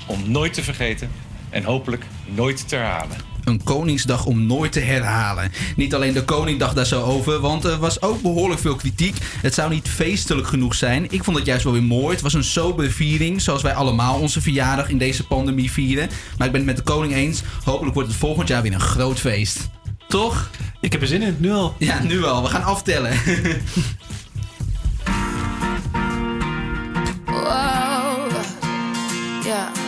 [0.06, 1.10] om nooit te vergeten
[1.50, 3.35] en hopelijk nooit te herhalen.
[3.46, 5.52] Een Koningsdag om nooit te herhalen.
[5.76, 9.16] Niet alleen de koning dacht daar zo over, want er was ook behoorlijk veel kritiek.
[9.42, 11.06] Het zou niet feestelijk genoeg zijn.
[11.10, 12.12] Ik vond het juist wel weer mooi.
[12.14, 16.08] Het was een sobere viering, zoals wij allemaal onze verjaardag in deze pandemie vieren.
[16.38, 17.42] Maar ik ben het met de koning eens.
[17.64, 19.68] Hopelijk wordt het volgend jaar weer een groot feest.
[20.08, 20.50] Toch?
[20.80, 21.74] Ik heb er zin in, nu al.
[21.78, 22.42] Ja, nu al.
[22.42, 23.12] We gaan aftellen.
[27.26, 28.26] Whoa,
[29.44, 29.85] yeah.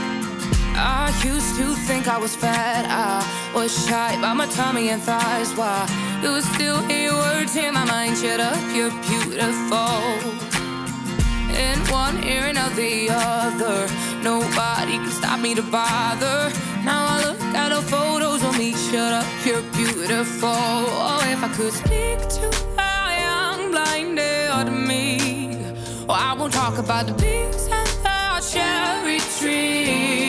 [0.78, 2.86] I used to think I was fat.
[2.88, 5.50] I was shy by my tummy and thighs.
[5.56, 5.86] Why
[6.22, 8.16] I still hear words in my mind?
[8.16, 9.98] Shut up, you're beautiful.
[11.66, 13.88] In one ear and out the other.
[14.22, 16.52] Nobody can stop me to bother.
[16.84, 18.74] Now I look at the photos of me.
[18.74, 20.48] Shut up, you're beautiful.
[20.48, 22.46] Oh, if I could speak to
[22.78, 22.94] the
[23.26, 25.74] young blinded me.
[26.08, 30.27] Oh, I won't talk about the pigs and the cherry trees.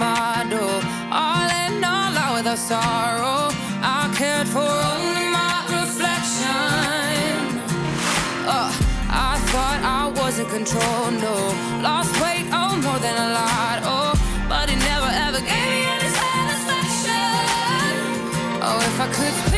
[0.00, 0.64] Motto.
[1.12, 3.52] All in all, out without sorrow.
[3.84, 7.40] I cared for only my reflection.
[8.56, 8.70] Uh,
[9.28, 11.36] I thought I was in control, no.
[11.84, 14.12] Lost weight, oh, more than a lot, oh.
[14.48, 18.00] But it never ever gave me any satisfaction.
[18.66, 19.49] Oh, if I could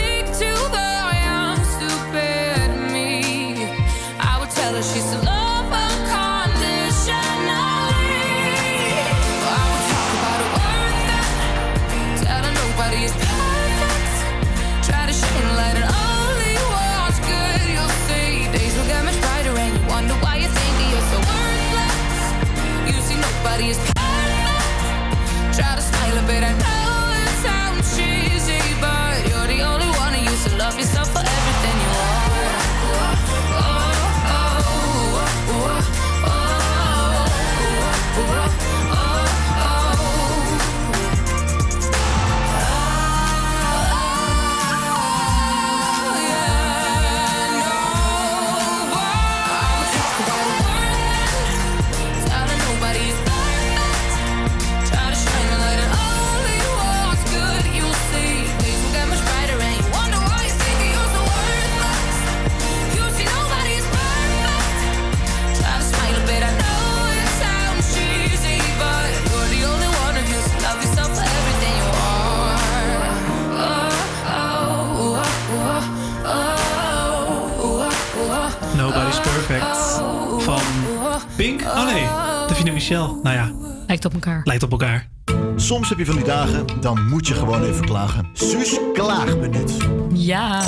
[82.83, 83.21] Michel.
[83.23, 83.51] Nou ja.
[83.87, 84.41] Lijkt op elkaar.
[84.45, 85.09] Lijkt op elkaar.
[85.57, 88.27] Soms heb je van die dagen, dan moet je gewoon even klagen.
[88.33, 89.77] Suus klaagminuut.
[90.15, 90.63] Ja.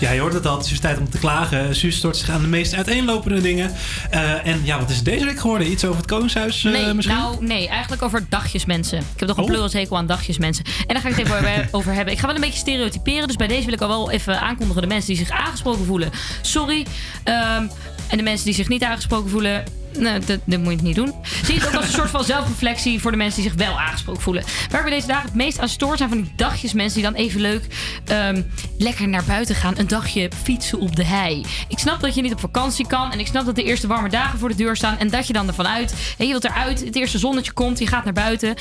[0.00, 0.56] Ja, je hoort het al.
[0.58, 1.76] Het is tijd om te klagen.
[1.76, 3.72] Suus stort zich aan de meest uiteenlopende dingen.
[4.10, 5.70] Eh, en ja, wat is het deze week geworden?
[5.70, 7.16] Iets over het Koningshuis eh, nee, misschien?
[7.16, 8.98] nou, nee, eigenlijk over dagjesmensen.
[8.98, 9.48] Ik heb toch een Oh.
[9.50, 10.64] pleurishekel aan dagjesmensen.
[10.64, 12.12] En daar ga ik het even over- over hebben.
[12.14, 13.26] Ik ga wel een beetje stereotyperen.
[13.26, 14.82] Dus bij deze wil ik al wel even aankondigen.
[14.82, 16.10] De mensen die zich aangesproken voelen.
[16.42, 16.86] Sorry.
[17.24, 17.66] Ehm,
[18.08, 19.64] en de mensen die zich niet aangesproken voelen.
[19.98, 21.14] Nou, dat, moet je niet doen.
[21.44, 24.22] Zie het ook als een soort van zelfreflectie voor de mensen die zich wel aangesproken
[24.22, 24.44] voelen.
[24.70, 27.40] Waar we deze dagen het meest aan stoort zijn van die dagjesmensen die dan even
[27.40, 27.66] leuk
[28.04, 28.42] ehm,
[28.78, 29.78] lekker naar buiten gaan.
[29.78, 31.44] Een dagje fietsen op de hei.
[31.68, 33.12] Ik snap dat je niet op vakantie kan.
[33.12, 34.98] En ik snap dat de eerste warme dagen voor de deur staan.
[34.98, 36.14] En dat je dan ervan uit.
[36.18, 36.84] Je wilt eruit.
[36.84, 37.78] Het eerste zonnetje komt.
[37.78, 38.54] Je gaat naar buiten.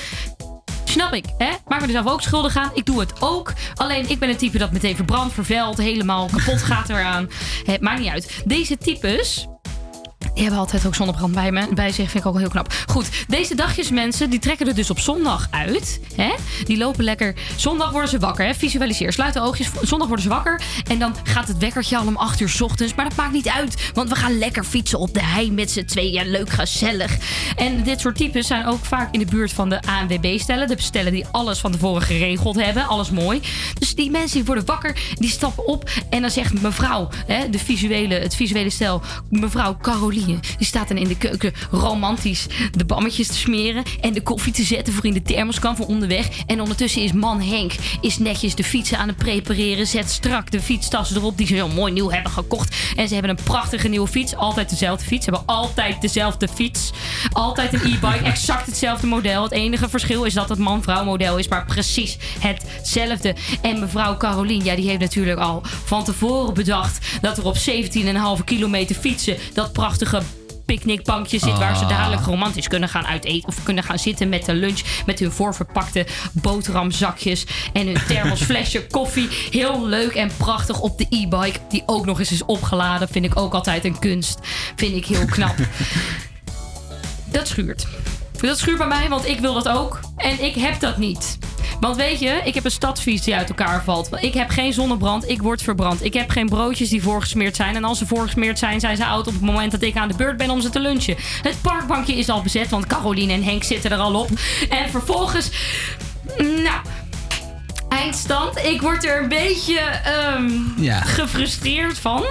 [0.83, 1.49] Snap ik, hè?
[1.67, 2.71] Maak me er zelf ook schuldig aan.
[2.73, 3.53] Ik doe het ook.
[3.73, 7.29] Alleen ik ben een type dat meteen verbrandt, vervuilt, helemaal kapot gaat eraan.
[7.63, 8.41] Het maakt niet uit.
[8.45, 9.47] Deze types.
[10.33, 12.09] Die hebben altijd ook zonnebrand bij, me, bij zich.
[12.09, 12.73] Vind ik ook heel knap.
[12.87, 15.99] Goed, deze dagjes mensen, die trekken er dus op zondag uit.
[16.15, 16.33] Hè?
[16.63, 17.35] Die lopen lekker.
[17.55, 18.45] Zondag worden ze wakker.
[18.45, 18.53] Hè?
[18.53, 19.13] Visualiseer.
[19.13, 19.69] Sluit de oogjes.
[19.81, 20.61] Zondag worden ze wakker.
[20.87, 22.95] En dan gaat het wekkertje al om 8 uur ochtends.
[22.95, 23.91] Maar dat maakt niet uit.
[23.93, 26.29] Want we gaan lekker fietsen op de hei met z'n tweeën.
[26.29, 27.17] Leuk, gezellig.
[27.55, 30.67] En dit soort types zijn ook vaak in de buurt van de ANWB-stellen.
[30.67, 32.87] De stellen die alles van tevoren geregeld hebben.
[32.87, 33.41] Alles mooi.
[33.79, 34.99] Dus die mensen die worden wakker.
[35.13, 35.89] Die stappen op.
[36.09, 39.01] En dan zegt mevrouw, hè, de visuele, het visuele stel.
[39.29, 40.21] Mevrouw Caroline.
[40.25, 43.83] Die staat dan in de keuken romantisch de bammetjes te smeren.
[44.01, 46.27] En de koffie te zetten voor in de thermoskan voor onderweg.
[46.45, 49.87] En ondertussen is man Henk is netjes de fietsen aan het prepareren.
[49.87, 52.75] Zet strak de fietstassen erop die ze heel mooi nieuw hebben gekocht.
[52.95, 54.35] En ze hebben een prachtige nieuwe fiets.
[54.35, 55.25] Altijd dezelfde fiets.
[55.25, 56.91] Ze hebben altijd dezelfde fiets.
[57.31, 58.23] Altijd een e-bike.
[58.23, 59.43] Exact hetzelfde model.
[59.43, 61.47] Het enige verschil is dat het man-vrouw model is.
[61.47, 63.35] Maar precies hetzelfde.
[63.61, 68.43] En mevrouw Carolien, ja, die heeft natuurlijk al van tevoren bedacht dat er op 17,5
[68.45, 70.12] kilometer fietsen dat prachtige
[70.65, 71.89] picknickbankje zit waar ze Ah.
[71.89, 76.05] dadelijk romantisch kunnen gaan uiteten of kunnen gaan zitten met de lunch met hun voorverpakte
[76.31, 79.27] boterhamzakjes en hun thermosflesje koffie.
[79.51, 83.07] Heel leuk en prachtig op de e-bike die ook nog eens is opgeladen.
[83.07, 84.39] Vind ik ook altijd een kunst.
[84.75, 85.55] Vind ik heel knap.
[87.31, 87.87] Dat schuurt.
[88.47, 89.99] Dat schuurt bij mij, want ik wil dat ook.
[90.17, 91.37] En ik heb dat niet.
[91.79, 94.09] Want weet je, ik heb een stadsfiets die uit elkaar valt.
[94.19, 96.03] Ik heb geen zonnebrand, ik word verbrand.
[96.03, 97.75] Ik heb geen broodjes die voorgesmeerd zijn.
[97.75, 100.15] En als ze voorgesmeerd zijn, zijn ze oud op het moment dat ik aan de
[100.15, 101.15] beurt ben om ze te lunchen.
[101.41, 104.29] Het parkbankje is al bezet, want Caroline en Henk zitten er al op.
[104.69, 105.49] En vervolgens...
[106.37, 106.81] Nou...
[107.89, 108.57] Eindstand.
[108.57, 109.81] Ik word er een beetje
[110.77, 111.01] Ja.
[111.01, 112.23] gefrustreerd van.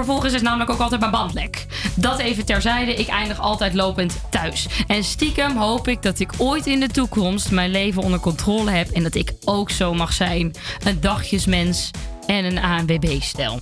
[0.00, 1.66] Vervolgens is namelijk ook altijd mijn band lek.
[1.94, 2.94] Dat even terzijde.
[2.94, 4.66] Ik eindig altijd lopend thuis.
[4.86, 8.90] En stiekem hoop ik dat ik ooit in de toekomst mijn leven onder controle heb.
[8.90, 10.54] En dat ik ook zo mag zijn.
[10.84, 11.90] Een dagjesmens
[12.26, 13.58] en een ANWB-stel.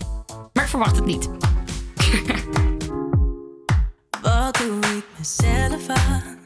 [0.53, 1.29] Maar ik verwacht het niet.
[4.23, 6.39] Wat doe ik mezelf aan?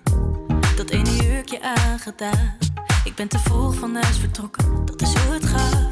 [0.77, 2.57] Dat ene jurkje aangedaan.
[3.05, 5.91] Ik ben te vroeg van huis vertrokken, dat is hoe het gaat.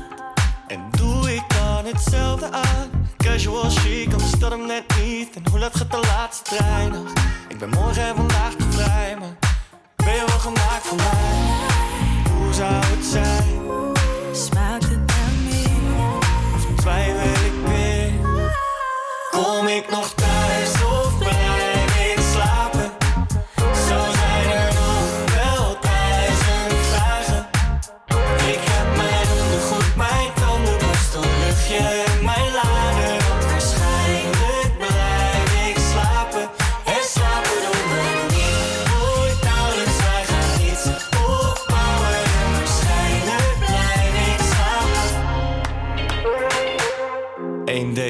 [0.66, 1.49] En doe ik
[1.84, 2.90] hetzelfde aan?
[3.16, 5.36] Casual chic, anders dat hem net niet.
[5.36, 7.12] En hoe laat gaat de laatste trein nog?
[7.48, 9.36] Ik ben morgen en vandaag te vrij, maar
[9.96, 12.32] ben je wel gemaakt voor mij?
[12.36, 13.60] Hoe zou het zijn?
[14.32, 14.79] Smaakt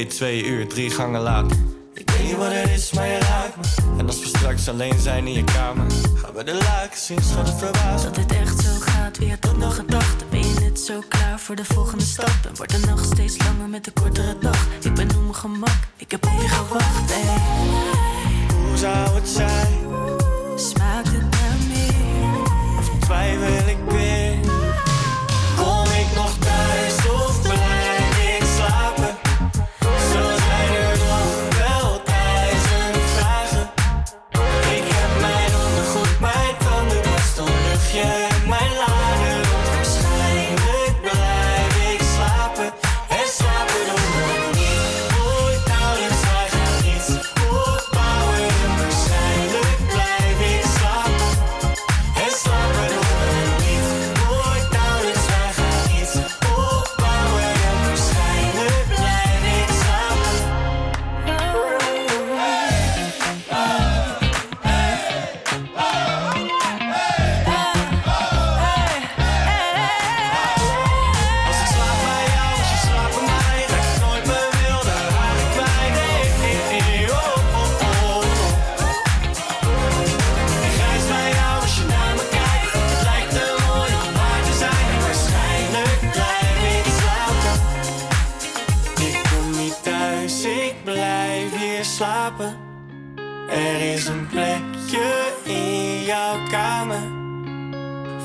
[0.01, 1.57] 1 date, 2 uur, drie gangen later.
[1.95, 3.99] Ik weet niet wat het is, maar je raakt me.
[3.99, 7.49] En als we straks alleen zijn in je kamer, gaan we de luiken zien, schat
[7.49, 8.05] het verbaasd.
[8.05, 10.31] Dat dit echt zo gaat, weer tot nog gedacht.
[10.31, 12.39] Ben je net zo klaar voor de volgende stap?
[12.49, 14.67] En wordt de nacht steeds langer met de kortere dag.
[14.83, 17.13] Ik ben op mijn gemak, ik heb op je gewacht.
[17.13, 17.39] Hey.
[18.69, 19.79] Hoe zou het zijn?
[20.57, 22.43] Smaakt het naar meer?
[22.79, 24.20] Of twijfel ik weer?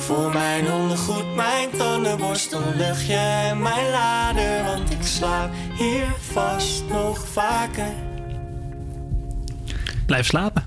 [0.06, 4.64] Voor mijn ondergoed, mijn tandenborstel, luchtje en mijn lader.
[4.64, 7.94] Want ik slaap hier vast nog vaker.
[10.06, 10.65] Blijf slapen.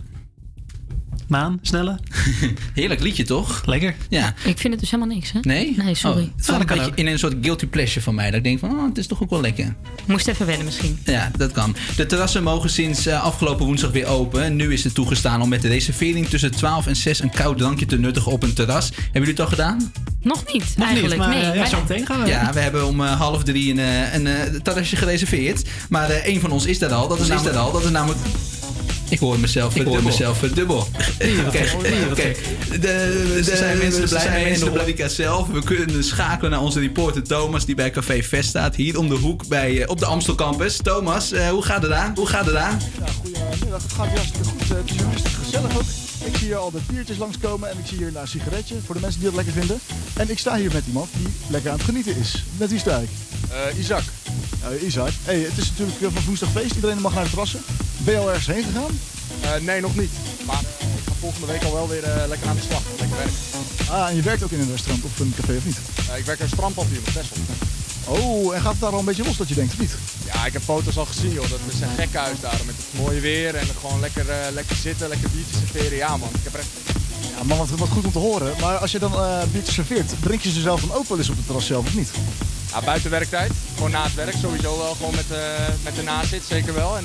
[1.29, 1.99] Maan, sneller.
[2.75, 3.63] Heerlijk liedje, toch?
[3.67, 3.95] Lekker.
[4.09, 4.35] Ja.
[4.45, 5.39] Ik vind het dus helemaal niks, hè?
[5.43, 5.75] Nee?
[5.77, 6.23] Nee, sorry.
[6.23, 8.27] Oh, het valt een beetje in een soort guilty pleasure van mij.
[8.27, 9.75] Dat ik denk van, oh, het is toch ook wel lekker.
[10.07, 10.99] Moest even wennen misschien.
[11.05, 11.77] Ja, dat kan.
[11.97, 14.57] De terrassen mogen sinds eh, afgelopen woensdag weer open.
[14.57, 17.87] Nu is het toegestaan om met de reservering tussen 12 en 6 een koud drankje
[17.87, 18.89] te nuttigen op een terras.
[18.95, 19.93] Hebben jullie het al gedaan?
[20.23, 21.15] Nog niet, Nog eigenlijk.
[21.21, 22.29] niet, maar, nee, eh, ja, wij- zo meteen gaan we.
[22.29, 25.69] Ja, we hebben om eh, half drie een, een terrasje gereserveerd.
[25.89, 27.09] Maar een van ons is daar al.
[27.09, 27.73] Dat is, namelijk, daar al.
[27.73, 28.21] Dat is namelijk...
[29.09, 30.87] Ik hoor mezelf Ik hoor eh, mezelf dubbel.
[31.19, 31.75] Kijk,
[32.15, 32.39] kijk.
[32.71, 35.49] De, de, Ze zijn mensen er blij zijn mee mensen in de horeca zelf.
[35.49, 38.77] We kunnen schakelen naar onze reporter Thomas, die bij Café Vest staat.
[38.77, 40.77] Hier om de hoek bij, eh, op de Amstel Campus.
[40.77, 42.13] Thomas, eh, hoe gaat het aan?
[42.15, 42.79] Hoe gaat het aan?
[42.99, 43.83] Ja, goedemiddag.
[43.83, 44.63] Het gaat hartstikke goed.
[44.63, 46.08] Eh, Het is hartstikke gezellig ook.
[46.29, 49.01] Ik zie hier al de biertjes langskomen en ik zie hier een sigaretje voor de
[49.01, 49.79] mensen die dat lekker vinden.
[50.17, 52.45] En ik sta hier met iemand die lekker aan het genieten is.
[52.57, 53.09] Met wie sta ik?
[53.79, 54.05] Isaac.
[54.83, 55.13] Isaac.
[55.23, 56.75] Hey, het is natuurlijk eh, van woensdag feest.
[56.75, 57.61] Iedereen mag naar de terrassen.
[57.99, 58.99] Ben je al ergens heen gegaan?
[59.65, 60.11] nee, nog niet.
[60.47, 62.83] Maar eh, ik ga volgende week al wel weer eh, lekker aan de slag.
[62.99, 63.35] Lekker werken.
[63.91, 65.79] Ah, en je werkt ook in een restaurant of een café of niet?
[66.11, 67.37] Eh, ik werk in een strandpaviljoen op Texel.
[68.09, 69.95] Oh, en gaat het daar al een beetje los dat je denkt of niet?
[70.33, 71.51] Ja, ik heb foto's al gezien joh.
[71.51, 74.77] Dat is een gek huis daar met het mooie weer en gewoon lekker, eh, lekker
[74.77, 75.97] zitten, lekker biertjes serveren.
[75.97, 76.67] Ja man, ik heb echt...
[77.37, 78.55] Ja, man, wat, wat goed om te horen.
[78.61, 81.29] Maar als je dan eh biertjes serveert, drink je ze zelf dan ook wel eens
[81.29, 82.11] op het terras zelf of niet?
[82.73, 85.39] Ja, buiten werktijd, gewoon na het werk sowieso wel, gewoon met, eh,
[85.83, 86.97] met de nazit zeker wel.
[86.97, 87.05] En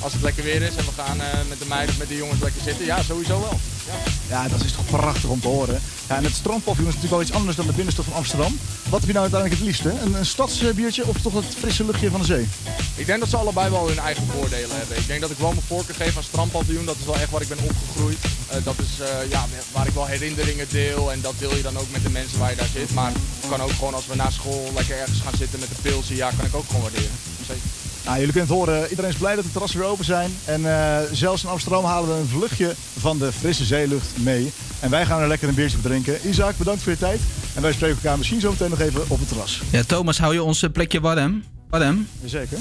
[0.00, 1.16] als het lekker weer is en we gaan
[1.48, 3.58] met de meiden of met de jongens lekker zitten, ja sowieso wel.
[3.86, 3.94] Ja.
[4.28, 5.80] Ja, dat is toch prachtig om te horen.
[6.08, 8.58] Ja, en het strandpaviljoen is natuurlijk wel iets anders dan de binnenstad van Amsterdam.
[8.88, 9.90] Wat heb je nou uiteindelijk het liefste?
[10.04, 12.48] Een, een stadsbiertje of toch het frisse luchtje van de zee?
[12.94, 14.96] Ik denk dat ze allebei wel hun eigen voordelen hebben.
[14.96, 16.84] Ik denk dat ik wel mijn voorkeur geef aan strandpaviljoen.
[16.84, 18.18] Dat is wel echt waar ik ben opgegroeid.
[18.46, 21.12] Eh, dat is eh, ja, waar ik wel herinneringen deel.
[21.12, 22.94] En dat deel je dan ook met de mensen waar je daar zit.
[22.94, 23.12] Maar
[23.48, 26.16] kan ook gewoon als we na school lekker ergens gaan zitten met de pilsie.
[26.16, 27.16] Ja, kan ik ook gewoon waarderen.
[27.46, 27.85] Zeker.
[28.06, 28.88] Nou, jullie kunnen het horen.
[28.88, 30.30] Iedereen is blij dat de terrassen weer open zijn.
[30.44, 34.52] En eh, zelfs in Amsterdam halen we een vluchtje van de frisse zeelucht mee.
[34.80, 36.28] En wij gaan er lekker een biertje op drinken.
[36.28, 37.20] Isaac, bedankt voor je tijd.
[37.54, 39.62] En wij spreken elkaar misschien zo meteen nog even op het terras.
[39.70, 41.42] Ja, Thomas, hou je ons eh, plekje warm?
[41.70, 42.08] Warm?
[42.24, 42.58] Zeker.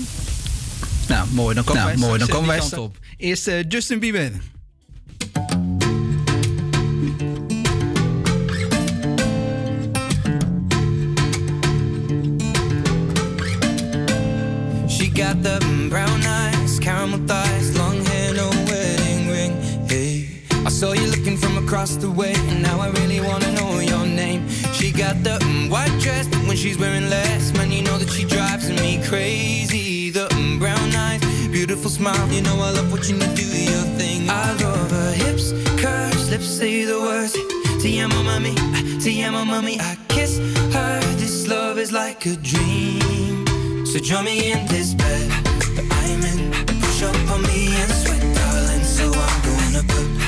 [1.08, 1.56] Nou, mooi.
[1.56, 2.98] Dan komen Nou, wij, mooi, dan komen wij kant op.
[3.18, 4.32] Eerst eh, Justin Bieber.
[15.16, 15.58] Got the
[15.90, 19.54] brown eyes, caramel thighs, long hair, no wedding ring.
[19.88, 20.28] Hey,
[20.66, 24.06] I saw you looking from across the way, and now I really wanna know your
[24.06, 24.50] name.
[24.74, 25.40] She got the
[25.70, 30.10] white dress, but when she's wearing less, man, you know that she drives me crazy.
[30.10, 30.28] The
[30.60, 34.30] brown eyes, beautiful smile, you know I love watching you do your thing.
[34.30, 37.34] I love her hips, curves, lips say the words.
[37.82, 38.54] Te amo, mami,
[39.02, 39.80] te amo, mami.
[39.80, 40.40] I kiss
[40.76, 41.00] her.
[41.16, 43.25] This love is like a dream.
[43.96, 46.52] So join me in this bed that I'm in.
[46.82, 48.84] Push up on me and sweat, darling.
[48.84, 50.25] So I'm gonna put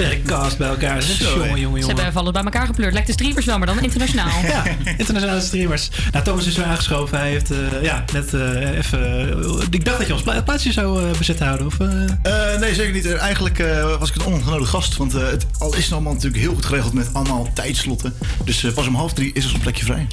[0.00, 1.02] een eh sterk cast bij elkaar.
[1.02, 2.92] Zo, jongen, jongen, Ze hebben vallen bij elkaar gepleurd.
[2.92, 4.28] Lijkt de streamers wel, maar dan internationaal.
[4.50, 4.62] Ja,
[4.96, 5.90] internationale streamers.
[6.12, 7.18] Nou, Thomas is weer aangeschoven.
[7.18, 9.00] Hij heeft eh, ja, net eh, even...
[9.00, 11.66] eh, ik dacht dat je ons pla- plaatsje zou eh, bezet houden.
[11.66, 11.76] Of,
[12.60, 13.06] nee, zeker niet.
[13.06, 14.96] Eh, Eigenlijk eh, was ik een ongenodigd gast.
[14.96, 18.14] Want eh, het al is het allemaal natuurlijk heel goed geregeld met allemaal tijdslotten.
[18.44, 20.06] Dus eh, pas om half drie is er zo'n plekje vrij.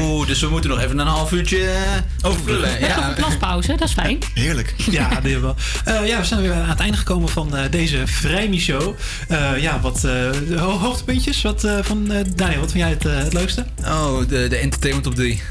[0.00, 2.80] oh, dus we moeten nog even een half uurtje eh, overvullen.
[2.80, 4.18] Nog een plaspauze, dat is fijn.
[4.34, 4.74] Heerlijk.
[4.90, 5.54] Ja, dat wel.
[5.84, 8.94] Eh, ja, we zijn weer aan het einde gekomen van eh, deze Vrijmi-show.
[9.28, 10.12] Eh, ja, wat eh,
[10.58, 12.60] ho- hoogtepuntjes wat, eh, van eh, Daniel.
[12.60, 13.64] Wat vind jij het, eh, het leukste?
[13.84, 15.42] Oh, de, de entertainment op drie.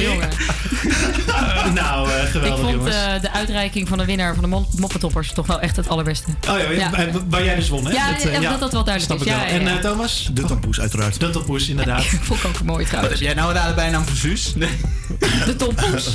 [0.00, 0.28] Jongen,
[1.74, 2.94] nou, eh, Ik geweldig vond jongens.
[2.96, 6.26] eh, de uitreiking van de winnaar van de moppetoppers toch wel echt het allerbeste.
[6.48, 6.92] Oh ja, Ja.
[6.92, 7.92] eh, waar jij dus won, hè?
[7.92, 8.08] Ja,
[8.40, 9.26] ja, dat dat wel duidelijk snap is.
[9.26, 10.30] ik Ja, En eh, Thomas?
[10.32, 11.20] De tampoes, uiteraard.
[11.20, 12.04] De tampoes, inderdaad.
[12.22, 13.14] Vond ik ook mooi Wat trouwens.
[13.20, 14.52] heb jij nou daar de bijnaam van Suus?
[14.54, 14.68] Nee.
[15.46, 16.12] De tompoes.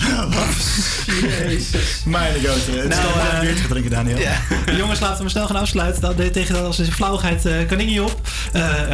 [2.05, 2.55] Mijn god.
[2.55, 4.17] Het is Nou, eh, een biertje gaan drinken, Daniel.
[4.77, 6.01] Jongens, laten we maar snel gaan afsluiten.
[6.01, 8.21] Dat deed tegen als een flauwigheid eh, kan ik niet op.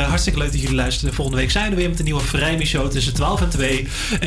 [0.07, 1.13] Hartstikke leuk dat jullie luisteren.
[1.13, 3.87] Volgende week zijn we weer met een nieuwe Vrijmi show tussen 12 en 2.